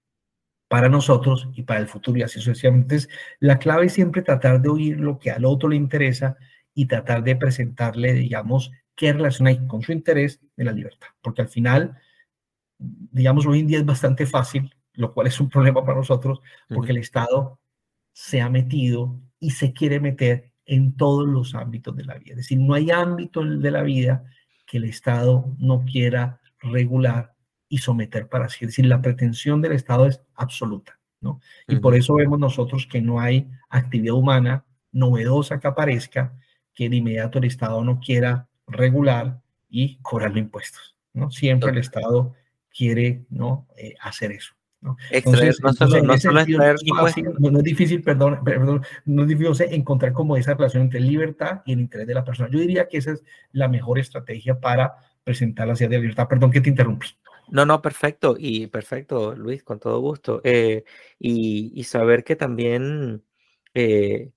para 0.68 0.88
nosotros 0.88 1.48
y 1.54 1.62
para 1.62 1.80
el 1.80 1.88
futuro 1.88 2.18
y 2.18 2.22
así 2.22 2.38
sucesivamente. 2.38 2.94
Entonces, 2.94 3.18
la 3.40 3.58
clave 3.58 3.86
es 3.86 3.94
siempre 3.94 4.22
tratar 4.22 4.60
de 4.60 4.68
oír 4.68 5.00
lo 5.00 5.18
que 5.18 5.30
al 5.30 5.44
otro 5.44 5.68
le 5.68 5.76
interesa 5.76 6.36
y 6.74 6.86
tratar 6.86 7.24
de 7.24 7.36
presentarle, 7.36 8.12
digamos, 8.12 8.70
qué 8.98 9.12
relación 9.12 9.46
hay 9.46 9.64
con 9.68 9.80
su 9.80 9.92
interés 9.92 10.40
de 10.56 10.64
la 10.64 10.72
libertad, 10.72 11.06
porque 11.22 11.40
al 11.40 11.48
final, 11.48 11.96
digamos, 12.78 13.46
hoy 13.46 13.60
en 13.60 13.68
día 13.68 13.78
es 13.78 13.86
bastante 13.86 14.26
fácil, 14.26 14.74
lo 14.94 15.14
cual 15.14 15.28
es 15.28 15.38
un 15.38 15.48
problema 15.48 15.84
para 15.84 15.98
nosotros, 15.98 16.40
porque 16.68 16.90
el 16.90 16.98
Estado 16.98 17.60
se 18.12 18.40
ha 18.40 18.50
metido 18.50 19.20
y 19.38 19.52
se 19.52 19.72
quiere 19.72 20.00
meter 20.00 20.50
en 20.66 20.96
todos 20.96 21.28
los 21.28 21.54
ámbitos 21.54 21.94
de 21.94 22.04
la 22.04 22.14
vida. 22.14 22.32
Es 22.32 22.38
decir, 22.38 22.58
no 22.58 22.74
hay 22.74 22.90
ámbito 22.90 23.44
de 23.44 23.70
la 23.70 23.82
vida 23.84 24.24
que 24.66 24.78
el 24.78 24.84
Estado 24.84 25.54
no 25.58 25.84
quiera 25.84 26.40
regular 26.58 27.36
y 27.68 27.78
someter 27.78 28.28
para 28.28 28.48
sí. 28.48 28.64
Es 28.64 28.72
decir, 28.72 28.86
la 28.86 29.00
pretensión 29.00 29.62
del 29.62 29.72
Estado 29.72 30.06
es 30.06 30.20
absoluta, 30.34 30.98
¿no? 31.20 31.40
Y 31.68 31.76
por 31.76 31.94
eso 31.94 32.14
vemos 32.14 32.40
nosotros 32.40 32.88
que 32.90 33.00
no 33.00 33.20
hay 33.20 33.48
actividad 33.68 34.16
humana 34.16 34.64
novedosa 34.90 35.60
que 35.60 35.68
aparezca 35.68 36.36
que 36.74 36.88
de 36.88 36.96
inmediato 36.96 37.38
el 37.38 37.44
Estado 37.44 37.84
no 37.84 38.00
quiera 38.00 38.47
regular 38.68 39.40
y 39.68 39.98
cobrarle 40.02 40.40
impuestos, 40.40 40.96
¿no? 41.12 41.30
Siempre 41.30 41.70
el 41.70 41.78
Estado 41.78 42.34
quiere, 42.70 43.24
¿no? 43.30 43.66
Eh, 43.76 43.94
hacer 44.00 44.32
eso. 44.32 44.54
¿no? 44.80 44.96
Entonces, 45.10 45.60
no, 45.60 45.72
solo, 45.72 46.02
no, 46.02 46.18
solo 46.18 46.44
no, 46.46 47.58
es 47.58 47.64
difícil, 47.64 48.02
perdón, 48.02 48.38
perdón, 48.44 48.82
no 49.04 49.22
es 49.22 49.28
difícil 49.28 49.66
encontrar 49.72 50.12
como 50.12 50.36
esa 50.36 50.54
relación 50.54 50.84
entre 50.84 51.00
libertad 51.00 51.62
y 51.66 51.72
el 51.72 51.80
interés 51.80 52.06
de 52.06 52.14
la 52.14 52.24
persona. 52.24 52.48
Yo 52.50 52.60
diría 52.60 52.88
que 52.88 52.98
esa 52.98 53.12
es 53.12 53.24
la 53.52 53.68
mejor 53.68 53.98
estrategia 53.98 54.60
para 54.60 54.94
presentar 55.24 55.66
la 55.66 55.74
ciudad 55.74 55.90
de 55.90 55.98
libertad. 55.98 56.28
Perdón 56.28 56.50
que 56.50 56.60
te 56.60 56.70
interrumpí. 56.70 57.08
No, 57.50 57.64
no, 57.64 57.80
perfecto, 57.80 58.36
y 58.38 58.66
perfecto, 58.66 59.34
Luis, 59.34 59.64
con 59.64 59.80
todo 59.80 60.00
gusto. 60.00 60.40
Eh, 60.44 60.84
y, 61.18 61.72
y, 61.74 61.84
saber 61.84 62.22
que 62.22 62.36
también 62.36 63.24
eh, 63.74 64.32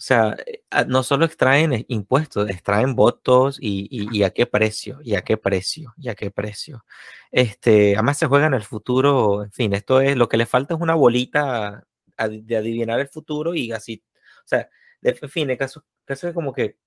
o 0.00 0.02
sea, 0.02 0.34
eh, 0.46 0.62
ah, 0.70 0.84
no 0.84 1.02
solo 1.02 1.26
extraen 1.26 1.74
eh, 1.74 1.84
impuestos, 1.88 2.48
extraen 2.48 2.94
votos 2.96 3.58
y, 3.60 4.22
a 4.24 4.30
qué 4.30 4.46
precio, 4.46 4.98
y 5.02 5.14
a 5.14 5.20
qué 5.22 5.36
precio, 5.36 5.92
y 5.98 6.08
a 6.08 6.14
qué 6.14 6.30
precio. 6.30 6.86
Este, 7.30 7.94
además 7.96 8.16
se 8.16 8.26
juega 8.26 8.46
en 8.46 8.54
el 8.54 8.62
futuro, 8.62 9.44
en 9.44 9.52
fin, 9.52 9.74
esto 9.74 10.00
es, 10.00 10.16
lo 10.16 10.26
que 10.30 10.38
le 10.38 10.46
falta 10.46 10.74
es 10.74 10.80
una 10.80 10.94
bolita 10.94 11.84
de 12.18 12.56
adivinar 12.56 12.98
el 13.00 13.08
futuro 13.08 13.54
y 13.54 13.72
así, 13.72 14.02
o 14.44 14.48
sea, 14.48 14.70
en 15.02 15.28
fin, 15.28 15.50
el 15.50 15.58
caso, 15.58 15.84
caso 16.06 16.28
es 16.28 16.34
como 16.34 16.54
que 16.54 16.78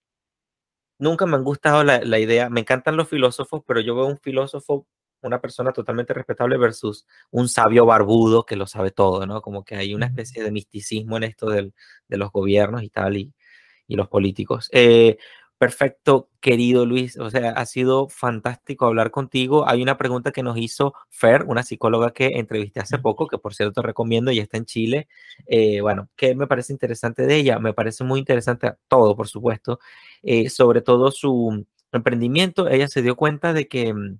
nunca 0.97 1.27
me 1.27 1.35
han 1.35 1.43
gustado 1.43 1.83
la, 1.83 1.99
la 2.01 2.17
idea, 2.19 2.49
me 2.49 2.61
encantan 2.61 2.97
los 2.97 3.09
filósofos, 3.09 3.61
pero 3.67 3.79
yo 3.79 3.95
veo 3.95 4.07
un 4.07 4.19
filósofo 4.19 4.87
una 5.27 5.41
persona 5.41 5.71
totalmente 5.71 6.13
respetable 6.13 6.57
versus 6.57 7.05
un 7.31 7.49
sabio 7.49 7.85
barbudo 7.85 8.45
que 8.45 8.55
lo 8.55 8.67
sabe 8.67 8.91
todo, 8.91 9.25
¿no? 9.25 9.41
Como 9.41 9.63
que 9.63 9.75
hay 9.75 9.93
una 9.93 10.07
especie 10.07 10.43
de 10.43 10.51
misticismo 10.51 11.17
en 11.17 11.23
esto 11.23 11.49
del, 11.49 11.73
de 12.07 12.17
los 12.17 12.31
gobiernos 12.31 12.83
y 12.83 12.89
tal, 12.89 13.17
y, 13.17 13.33
y 13.87 13.95
los 13.95 14.07
políticos. 14.07 14.69
Eh, 14.71 15.17
perfecto, 15.57 16.29
querido 16.41 16.85
Luis. 16.85 17.17
O 17.17 17.29
sea, 17.29 17.51
ha 17.51 17.65
sido 17.65 18.09
fantástico 18.09 18.85
hablar 18.85 19.11
contigo. 19.11 19.67
Hay 19.67 19.81
una 19.81 19.97
pregunta 19.97 20.31
que 20.31 20.43
nos 20.43 20.57
hizo 20.57 20.93
Fer, 21.09 21.45
una 21.47 21.63
psicóloga 21.63 22.11
que 22.11 22.37
entrevisté 22.39 22.81
hace 22.81 22.99
poco, 22.99 23.27
que 23.27 23.37
por 23.37 23.53
cierto 23.55 23.81
recomiendo, 23.81 24.31
y 24.31 24.39
está 24.39 24.57
en 24.57 24.65
Chile. 24.65 25.07
Eh, 25.45 25.81
bueno, 25.81 26.09
¿qué 26.15 26.35
me 26.35 26.47
parece 26.47 26.73
interesante 26.73 27.25
de 27.25 27.35
ella? 27.37 27.59
Me 27.59 27.73
parece 27.73 28.03
muy 28.03 28.19
interesante 28.19 28.73
todo, 28.87 29.15
por 29.15 29.27
supuesto, 29.27 29.79
eh, 30.21 30.49
sobre 30.49 30.81
todo 30.81 31.11
su 31.11 31.65
emprendimiento. 31.93 32.67
Ella 32.67 32.87
se 32.87 33.01
dio 33.01 33.15
cuenta 33.15 33.53
de 33.53 33.67
que 33.67 33.93
mm, 33.93 34.19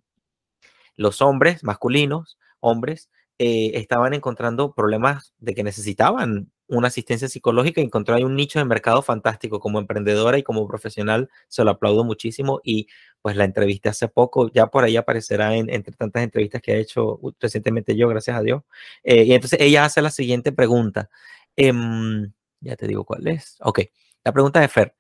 los 0.96 1.22
hombres 1.22 1.64
masculinos, 1.64 2.38
hombres, 2.60 3.10
eh, 3.40 3.72
estaban 3.76 4.14
encontrando 4.14 4.74
problemas 4.74 5.34
de 5.40 5.56
que 5.56 5.64
necesitaban 5.64 6.52
una 6.68 6.88
asistencia 6.88 7.28
psicológica 7.28 7.82
y 7.82 7.84
encontró 7.86 8.16
ahí 8.16 8.24
un 8.24 8.36
nicho 8.36 8.60
de 8.60 8.66
mercado 8.66 9.02
fantástico 9.02 9.60
como 9.60 9.80
emprendedora 9.80 10.38
y 10.38 10.44
como 10.44 10.68
profesional, 10.68 11.30
se 11.48 11.64
lo 11.64 11.72
aplaudo 11.72 12.04
muchísimo 12.04 12.62
y 12.64 12.88
pues 13.22 13.36
la 13.36 13.46
entrevisté 13.46 13.90
hace 13.90 14.08
poco, 14.08 14.52
ya 14.52 14.68
por 14.68 14.84
ahí 14.84 14.98
aparecerá 14.98 15.56
en, 15.56 15.70
entre 15.70 15.96
tantas 15.96 16.24
entrevistas 16.24 16.62
que 16.62 16.74
ha 16.74 16.78
hecho 16.78 17.20
recientemente 17.40 17.96
yo, 17.96 18.08
gracias 18.08 18.38
a 18.38 18.42
Dios. 18.42 18.64
Eh, 19.04 19.24
y 19.24 19.34
entonces 19.34 19.60
ella 19.62 19.86
hace 19.86 20.02
la 20.02 20.12
siguiente 20.12 20.52
pregunta, 20.52 21.10
em, 21.56 22.32
ya 22.62 22.76
te 22.76 22.88
digo 22.88 23.04
cuál 23.06 23.28
es, 23.28 23.58
ok, 23.62 23.82
la 24.24 24.32
pregunta 24.32 24.60
de 24.62 24.68
Fer, 24.68 24.96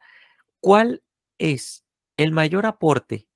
¿cuál 0.60 1.04
es 1.38 1.86
el 2.18 2.32
mayor 2.32 2.66
aporte 2.66 3.28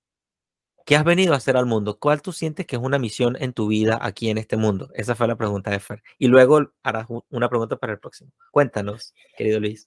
¿Qué 0.87 0.95
has 0.95 1.03
venido 1.03 1.33
a 1.33 1.35
hacer 1.35 1.57
al 1.57 1.65
mundo? 1.65 1.99
¿Cuál 1.99 2.21
tú 2.21 2.31
sientes 2.31 2.65
que 2.65 2.77
es 2.77 2.81
una 2.81 2.97
misión 2.97 3.35
en 3.41 3.51
tu 3.51 3.67
vida 3.67 3.99
aquí 4.01 4.29
en 4.29 4.37
este 4.37 4.55
mundo? 4.55 4.89
Esa 4.93 5.15
fue 5.15 5.27
la 5.27 5.35
pregunta 5.35 5.69
de 5.69 5.81
Fer. 5.81 6.01
Y 6.17 6.29
luego 6.29 6.71
harás 6.81 7.07
una 7.29 7.49
pregunta 7.49 7.75
para 7.75 7.91
el 7.91 7.99
próximo. 7.99 8.31
Cuéntanos, 8.51 9.13
querido 9.35 9.59
Luis. 9.59 9.85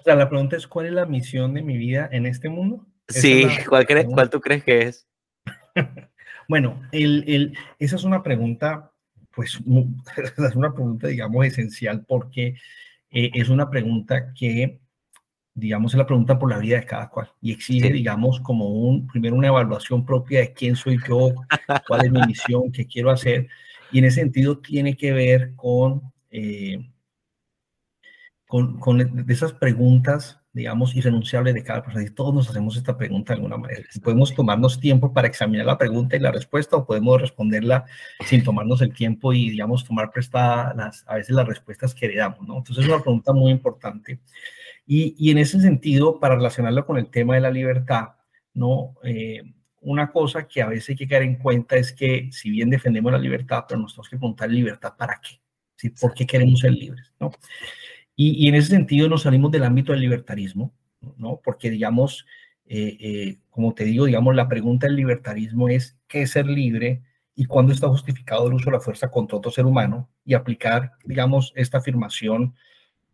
O 0.00 0.04
sea, 0.04 0.16
la 0.16 0.28
pregunta 0.28 0.56
es, 0.56 0.66
¿cuál 0.66 0.84
es 0.84 0.92
la 0.92 1.06
misión 1.06 1.54
de 1.54 1.62
mi 1.62 1.78
vida 1.78 2.10
en 2.12 2.26
este 2.26 2.50
mundo? 2.50 2.86
Sí, 3.08 3.46
¿cuál, 3.70 3.86
crees, 3.86 4.04
¿cuál 4.04 4.28
tú 4.28 4.38
crees 4.38 4.62
que 4.62 4.82
es? 4.82 5.08
bueno, 6.46 6.78
el, 6.92 7.24
el, 7.26 7.58
esa 7.78 7.96
es 7.96 8.04
una 8.04 8.22
pregunta, 8.22 8.92
pues, 9.34 9.58
es 10.46 10.56
una 10.56 10.74
pregunta, 10.74 11.08
digamos, 11.08 11.46
esencial 11.46 12.04
porque 12.06 12.58
eh, 13.10 13.30
es 13.32 13.48
una 13.48 13.70
pregunta 13.70 14.34
que 14.34 14.78
digamos, 15.54 15.92
es 15.92 15.98
la 15.98 16.06
pregunta 16.06 16.38
por 16.38 16.50
la 16.50 16.58
vida 16.58 16.80
de 16.80 16.86
cada 16.86 17.08
cual 17.08 17.30
y 17.40 17.52
exige, 17.52 17.92
digamos, 17.92 18.40
como 18.40 18.68
un, 18.68 19.06
primero 19.06 19.36
una 19.36 19.48
evaluación 19.48 20.04
propia 20.04 20.40
de 20.40 20.52
quién 20.52 20.74
soy 20.74 20.98
yo, 21.08 21.32
cuál 21.86 22.04
es 22.04 22.12
mi 22.12 22.20
misión, 22.26 22.72
qué 22.72 22.86
quiero 22.86 23.10
hacer. 23.10 23.48
Y 23.92 23.98
en 23.98 24.06
ese 24.06 24.20
sentido 24.20 24.58
tiene 24.58 24.96
que 24.96 25.12
ver 25.12 25.54
con, 25.54 26.12
eh, 26.30 26.90
con, 28.48 28.80
con, 28.80 29.24
esas 29.30 29.52
preguntas, 29.52 30.40
digamos, 30.52 30.96
irrenunciables 30.96 31.54
de 31.54 31.62
cada 31.62 31.84
persona. 31.84 32.04
Y 32.04 32.10
todos 32.10 32.34
nos 32.34 32.50
hacemos 32.50 32.76
esta 32.76 32.96
pregunta 32.96 33.32
de 33.32 33.36
alguna 33.36 33.56
manera. 33.56 33.84
Podemos 34.02 34.34
tomarnos 34.34 34.80
tiempo 34.80 35.12
para 35.12 35.28
examinar 35.28 35.66
la 35.66 35.78
pregunta 35.78 36.16
y 36.16 36.20
la 36.20 36.32
respuesta 36.32 36.76
o 36.76 36.84
podemos 36.84 37.20
responderla 37.20 37.84
sin 38.26 38.42
tomarnos 38.42 38.82
el 38.82 38.92
tiempo 38.92 39.32
y, 39.32 39.50
digamos, 39.50 39.84
tomar 39.84 40.10
prestada 40.10 40.74
las, 40.74 41.04
a 41.06 41.14
veces 41.14 41.36
las 41.36 41.46
respuestas 41.46 41.94
que 41.94 42.06
heredamos, 42.06 42.40
¿no? 42.40 42.58
Entonces 42.58 42.84
es 42.84 42.90
una 42.90 43.00
pregunta 43.00 43.32
muy 43.32 43.52
importante. 43.52 44.18
Y, 44.86 45.30
en 45.30 45.38
ese 45.38 45.60
sentido, 45.60 46.20
para 46.20 46.36
relacionarlo 46.36 46.84
con 46.84 46.98
el 46.98 47.10
tema 47.10 47.34
de 47.34 47.40
la 47.40 47.50
libertad, 47.50 48.08
¿no? 48.52 48.94
Eh, 49.02 49.42
una 49.84 50.10
cosa 50.10 50.46
que 50.48 50.62
a 50.62 50.66
veces 50.66 50.90
hay 50.90 50.96
que 50.96 51.08
caer 51.08 51.22
en 51.22 51.36
cuenta 51.36 51.76
es 51.76 51.92
que 51.92 52.28
si 52.32 52.50
bien 52.50 52.70
defendemos 52.70 53.12
la 53.12 53.18
libertad, 53.18 53.64
pero 53.68 53.80
nos 53.80 53.92
tenemos 53.92 54.08
que 54.08 54.16
preguntar 54.16 54.50
libertad 54.50 54.94
para 54.96 55.20
qué, 55.20 55.40
¿sí? 55.76 55.90
¿por 55.90 56.14
qué 56.14 56.26
queremos 56.26 56.60
ser 56.60 56.72
libres? 56.72 57.12
¿no? 57.20 57.30
Y, 58.16 58.48
en 58.48 58.54
ese 58.54 58.68
sentido 58.68 59.08
nos 59.08 59.22
salimos 59.22 59.50
del 59.50 59.64
ámbito 59.64 59.92
del 59.92 60.00
libertarismo, 60.00 60.72
¿no? 61.16 61.40
porque 61.42 61.68
digamos, 61.70 62.26
eh, 62.66 62.96
eh, 63.00 63.38
como 63.50 63.74
te 63.74 63.84
digo, 63.84 64.06
digamos, 64.06 64.34
la 64.34 64.48
pregunta 64.48 64.86
del 64.86 64.96
libertarismo 64.96 65.68
es 65.68 65.98
qué 66.08 66.22
es 66.22 66.30
ser 66.30 66.46
libre 66.46 67.02
y 67.34 67.44
cuándo 67.44 67.72
está 67.72 67.88
justificado 67.88 68.46
el 68.46 68.54
uso 68.54 68.66
de 68.66 68.76
la 68.76 68.80
fuerza 68.80 69.10
contra 69.10 69.36
otro 69.36 69.50
ser 69.50 69.66
humano 69.66 70.08
y 70.24 70.34
aplicar, 70.34 70.92
digamos, 71.04 71.52
esta 71.56 71.78
afirmación 71.78 72.54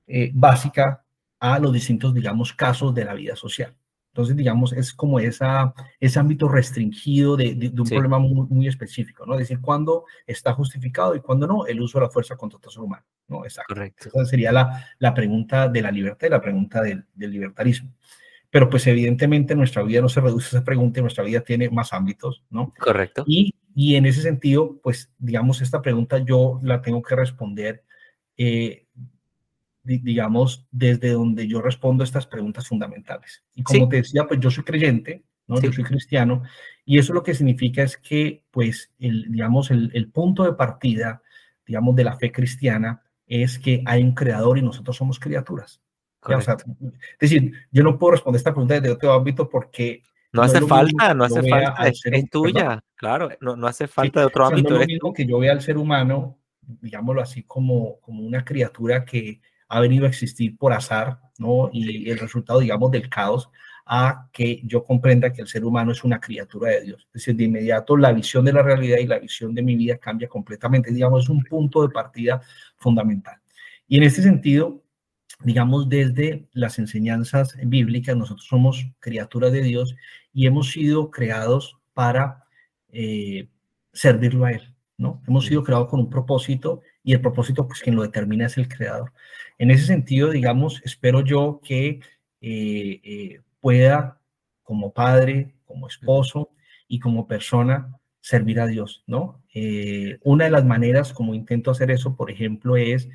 eh, 0.06 0.30
básica 0.34 1.04
a 1.40 1.58
los 1.58 1.72
distintos, 1.72 2.14
digamos, 2.14 2.52
casos 2.52 2.94
de 2.94 3.04
la 3.04 3.14
vida 3.14 3.34
social. 3.34 3.74
Entonces, 4.12 4.36
digamos, 4.36 4.72
es 4.72 4.92
como 4.92 5.20
esa, 5.20 5.72
ese 6.00 6.18
ámbito 6.18 6.48
restringido 6.48 7.36
de, 7.36 7.72
un 7.76 7.88
problema 7.88 8.18
muy, 8.18 8.66
específico, 8.66 9.24
¿no? 9.24 9.34
Es 9.34 9.40
decir, 9.40 9.60
cuándo 9.60 10.04
está 10.26 10.52
justificado 10.52 11.14
y 11.14 11.20
cuándo 11.20 11.46
no 11.46 11.66
el 11.66 11.80
uso 11.80 11.98
de 11.98 12.06
la 12.06 12.10
fuerza 12.10 12.36
contra 12.36 12.58
otro 12.58 12.72
ser 12.72 12.82
humano, 12.82 13.04
¿no? 13.28 13.44
Exacto. 13.44 13.72
Correcto. 13.72 14.08
Esa 14.08 14.24
sería 14.24 14.50
la, 14.50 14.84
la 14.98 15.14
pregunta 15.14 15.68
de 15.68 15.82
la 15.82 15.92
libertad 15.92 16.26
y 16.26 16.30
la 16.30 16.40
pregunta 16.40 16.82
del, 16.82 17.04
del 17.14 17.30
libertarismo. 17.30 17.94
Pero 18.50 18.68
pues 18.68 18.84
evidentemente 18.88 19.54
nuestra 19.54 19.84
vida 19.84 20.00
no 20.00 20.08
se 20.08 20.20
reduce 20.20 20.46
a 20.46 20.58
esa 20.58 20.64
pregunta, 20.64 21.00
nuestra 21.00 21.22
vida 21.22 21.40
tiene 21.40 21.70
más 21.70 21.92
ámbitos, 21.92 22.42
¿no? 22.50 22.74
Correcto. 22.80 23.22
Y, 23.28 23.54
y 23.76 23.94
en 23.94 24.06
ese 24.06 24.22
sentido, 24.22 24.80
pues 24.82 25.12
digamos, 25.18 25.62
esta 25.62 25.80
pregunta 25.80 26.18
yo 26.18 26.58
la 26.64 26.82
tengo 26.82 27.00
que 27.00 27.14
responder, 27.14 27.84
eh, 28.36 28.86
digamos, 29.82 30.66
desde 30.70 31.10
donde 31.10 31.46
yo 31.46 31.60
respondo 31.60 32.04
estas 32.04 32.26
preguntas 32.26 32.68
fundamentales. 32.68 33.44
Y 33.54 33.62
como 33.62 33.88
te 33.88 33.96
decía, 33.96 34.26
pues 34.26 34.40
yo 34.40 34.50
soy 34.50 34.64
creyente, 34.64 35.24
¿no? 35.46 35.60
Yo 35.60 35.72
soy 35.72 35.84
cristiano, 35.84 36.42
y 36.84 36.98
eso 36.98 37.12
lo 37.12 37.22
que 37.22 37.34
significa 37.34 37.82
es 37.82 37.96
que, 37.96 38.44
pues, 38.50 38.92
el, 38.98 39.30
digamos, 39.30 39.70
el, 39.70 39.90
el 39.94 40.10
punto 40.10 40.44
de 40.44 40.52
partida, 40.52 41.22
digamos, 41.66 41.96
de 41.96 42.04
la 42.04 42.16
fe 42.16 42.30
cristiana 42.30 43.02
es 43.26 43.58
que 43.58 43.82
hay 43.86 44.02
un 44.02 44.14
creador 44.14 44.58
y 44.58 44.62
nosotros 44.62 44.96
somos 44.96 45.18
criaturas 45.18 45.80
es 46.28 46.56
decir, 47.18 47.52
yo 47.70 47.82
no 47.82 47.98
puedo 47.98 48.12
responder 48.12 48.38
esta 48.38 48.52
pregunta 48.52 48.74
desde 48.74 48.90
otro 48.90 49.12
ámbito 49.12 49.48
porque... 49.48 50.02
No, 50.32 50.42
hace 50.42 50.60
falta, 50.60 51.12
no 51.14 51.24
hace 51.24 51.42
falta, 51.42 51.88
es, 51.88 52.30
tuya, 52.30 52.80
claro, 52.94 53.30
no, 53.40 53.56
no, 53.56 53.66
hace 53.66 53.88
falta 53.88 54.20
de 54.20 54.26
otro 54.26 54.46
ámbito. 54.46 54.70
No 54.70 54.76
es 54.76 54.82
lo 54.82 54.86
mismo 54.86 55.12
que 55.12 55.26
yo 55.26 55.40
vea 55.40 55.50
al 55.50 55.60
ser 55.60 55.76
humano, 55.76 56.38
digámoslo 56.60 57.20
así, 57.20 57.42
como, 57.42 57.98
como 58.00 58.22
una 58.22 58.44
criatura 58.44 59.04
que 59.04 59.40
ha 59.70 59.80
venido 59.80 60.04
a 60.04 60.08
existir 60.08 60.58
por 60.58 60.72
azar, 60.72 61.20
¿no? 61.38 61.70
Y 61.72 62.10
el 62.10 62.18
resultado, 62.18 62.58
digamos, 62.58 62.90
del 62.90 63.08
caos, 63.08 63.48
a 63.86 64.28
que 64.32 64.60
yo 64.64 64.82
comprenda 64.84 65.32
que 65.32 65.42
el 65.42 65.48
ser 65.48 65.64
humano 65.64 65.92
es 65.92 66.02
una 66.04 66.20
criatura 66.20 66.70
de 66.70 66.82
Dios. 66.82 67.06
Es 67.06 67.12
decir, 67.24 67.36
de 67.36 67.44
inmediato 67.44 67.96
la 67.96 68.12
visión 68.12 68.44
de 68.44 68.52
la 68.52 68.62
realidad 68.62 68.98
y 68.98 69.06
la 69.06 69.18
visión 69.18 69.54
de 69.54 69.62
mi 69.62 69.76
vida 69.76 69.96
cambia 69.98 70.28
completamente. 70.28 70.92
Digamos, 70.92 71.24
es 71.24 71.28
un 71.28 71.44
punto 71.44 71.82
de 71.82 71.92
partida 71.92 72.40
fundamental. 72.76 73.36
Y 73.86 73.96
en 73.96 74.02
este 74.02 74.22
sentido, 74.22 74.82
digamos, 75.44 75.88
desde 75.88 76.48
las 76.52 76.78
enseñanzas 76.80 77.56
bíblicas, 77.64 78.16
nosotros 78.16 78.46
somos 78.46 78.86
criaturas 78.98 79.52
de 79.52 79.62
Dios 79.62 79.94
y 80.32 80.46
hemos 80.46 80.72
sido 80.72 81.10
creados 81.10 81.78
para 81.94 82.44
eh, 82.88 83.48
servirlo 83.92 84.46
a 84.46 84.52
Él, 84.52 84.74
¿no? 84.98 85.22
Hemos 85.28 85.46
sido 85.46 85.62
creados 85.62 85.88
con 85.88 86.00
un 86.00 86.10
propósito 86.10 86.82
y 87.02 87.12
el 87.12 87.20
propósito, 87.20 87.66
pues 87.66 87.80
quien 87.80 87.96
lo 87.96 88.02
determina 88.02 88.46
es 88.46 88.56
el 88.58 88.68
creador. 88.68 89.12
En 89.58 89.70
ese 89.70 89.86
sentido, 89.86 90.30
digamos, 90.30 90.82
espero 90.84 91.22
yo 91.24 91.60
que 91.64 92.00
eh, 92.40 93.00
eh, 93.02 93.40
pueda, 93.60 94.20
como 94.62 94.92
padre, 94.92 95.54
como 95.64 95.86
esposo 95.86 96.50
y 96.88 96.98
como 96.98 97.26
persona, 97.26 97.96
servir 98.20 98.60
a 98.60 98.66
Dios, 98.66 99.02
¿no? 99.06 99.42
una 100.22 100.44
de 100.44 100.50
las 100.50 100.64
maneras 100.64 101.12
como 101.12 101.34
intento 101.34 101.72
hacer 101.72 101.90
eso, 101.90 102.14
por 102.14 102.30
ejemplo, 102.30 102.76
es 102.76 103.08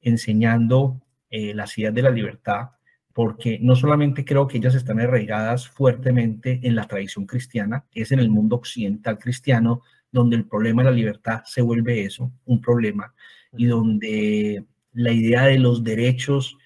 enseñando 0.00 1.00
eh, 1.30 1.54
las 1.54 1.76
ideas 1.76 1.94
de 1.94 2.02
la 2.02 2.10
libertad, 2.10 2.70
porque 3.12 3.58
no 3.60 3.76
solamente 3.76 4.24
creo 4.24 4.46
que 4.46 4.58
ellas 4.58 4.74
están 4.74 5.00
arraigadas 5.00 5.68
fuertemente 5.68 6.60
en 6.62 6.74
la 6.74 6.84
tradición 6.84 7.26
cristiana, 7.26 7.84
es 7.92 8.12
en 8.12 8.20
el 8.20 8.30
mundo 8.30 8.56
occidental 8.56 9.18
cristiano 9.18 9.82
donde 10.10 10.36
el 10.36 10.46
problema 10.46 10.82
de 10.82 10.90
la 10.90 10.96
libertad 10.96 11.42
se 11.44 11.62
vuelve 11.62 12.04
eso, 12.04 12.32
un 12.46 12.60
problema, 12.60 13.14
y 13.56 13.66
donde 13.66 14.64
la 14.92 15.12
idea 15.12 15.44
de 15.44 15.58
los 15.58 15.84
derechos 15.84 16.56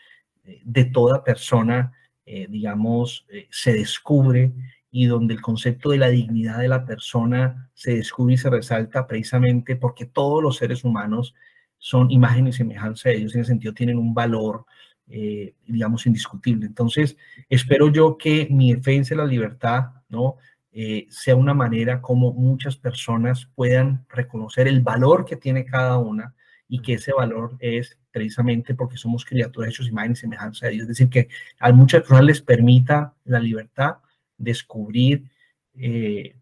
eh, 0.45 0.61
de 0.65 0.85
toda 0.85 1.25
persona, 1.25 1.93
eh, 2.25 2.47
digamos, 2.49 3.27
se 3.51 3.73
descubre 3.75 4.53
y 4.91 5.07
donde 5.07 5.35
el 5.35 5.41
concepto 5.41 5.91
de 5.91 5.99
la 5.99 6.11
dignidad 6.11 6.59
de 6.59 6.69
la 6.69 6.85
persona 6.85 7.71
se 7.75 7.97
descubre 7.97 8.35
y 8.35 8.37
se 8.37 8.51
resalta 8.51 9.07
precisamente 9.07 9.75
porque 9.75 10.05
todos 10.05 10.43
los 10.43 10.59
seres 10.59 10.85
humanos 10.85 11.35
son 11.79 12.11
imagen 12.11 12.47
y 12.47 12.53
semejanza 12.53 13.09
de 13.09 13.17
ellos, 13.17 13.35
en 13.35 13.41
ese 13.41 13.49
sentido 13.49 13.73
tienen 13.73 13.99
un 13.99 14.15
valor, 14.15 14.67
eh, 15.09 15.55
digamos, 15.67 16.07
indiscutible. 16.07 16.67
Entonces, 16.67 17.17
espero 17.49 17.91
yo 17.91 18.17
que 18.19 18.47
mi 18.51 18.75
defensa 18.75 19.15
de 19.15 19.23
la 19.23 19.27
libertad, 19.27 19.87
¿no? 20.11 20.37
Eh, 20.75 21.07
sea 21.11 21.37
una 21.37 21.53
manera 21.53 22.01
como 22.01 22.33
muchas 22.33 22.77
personas 22.77 23.47
puedan 23.55 24.07
reconocer 24.09 24.67
el 24.67 24.81
valor 24.81 25.27
que 25.27 25.37
tiene 25.37 25.67
cada 25.67 25.99
una 25.99 26.35
y 26.67 26.81
que 26.81 26.95
ese 26.95 27.13
valor 27.13 27.57
es 27.61 27.99
precisamente 28.11 28.75
porque 28.75 28.97
somos 28.97 29.27
criaturas 29.27 29.69
hechos 29.69 29.89
imagen 29.89 30.13
y 30.13 30.17
semejanza 30.17 30.67
de 30.67 30.73
Dios. 30.73 30.83
Es 30.85 30.89
decir, 30.89 31.11
que 31.11 31.29
a 31.59 31.71
muchas 31.73 32.01
personas 32.01 32.25
les 32.25 32.41
permita 32.41 33.15
la 33.25 33.39
libertad 33.39 33.97
descubrir, 34.39 35.25
eh, 35.75 36.37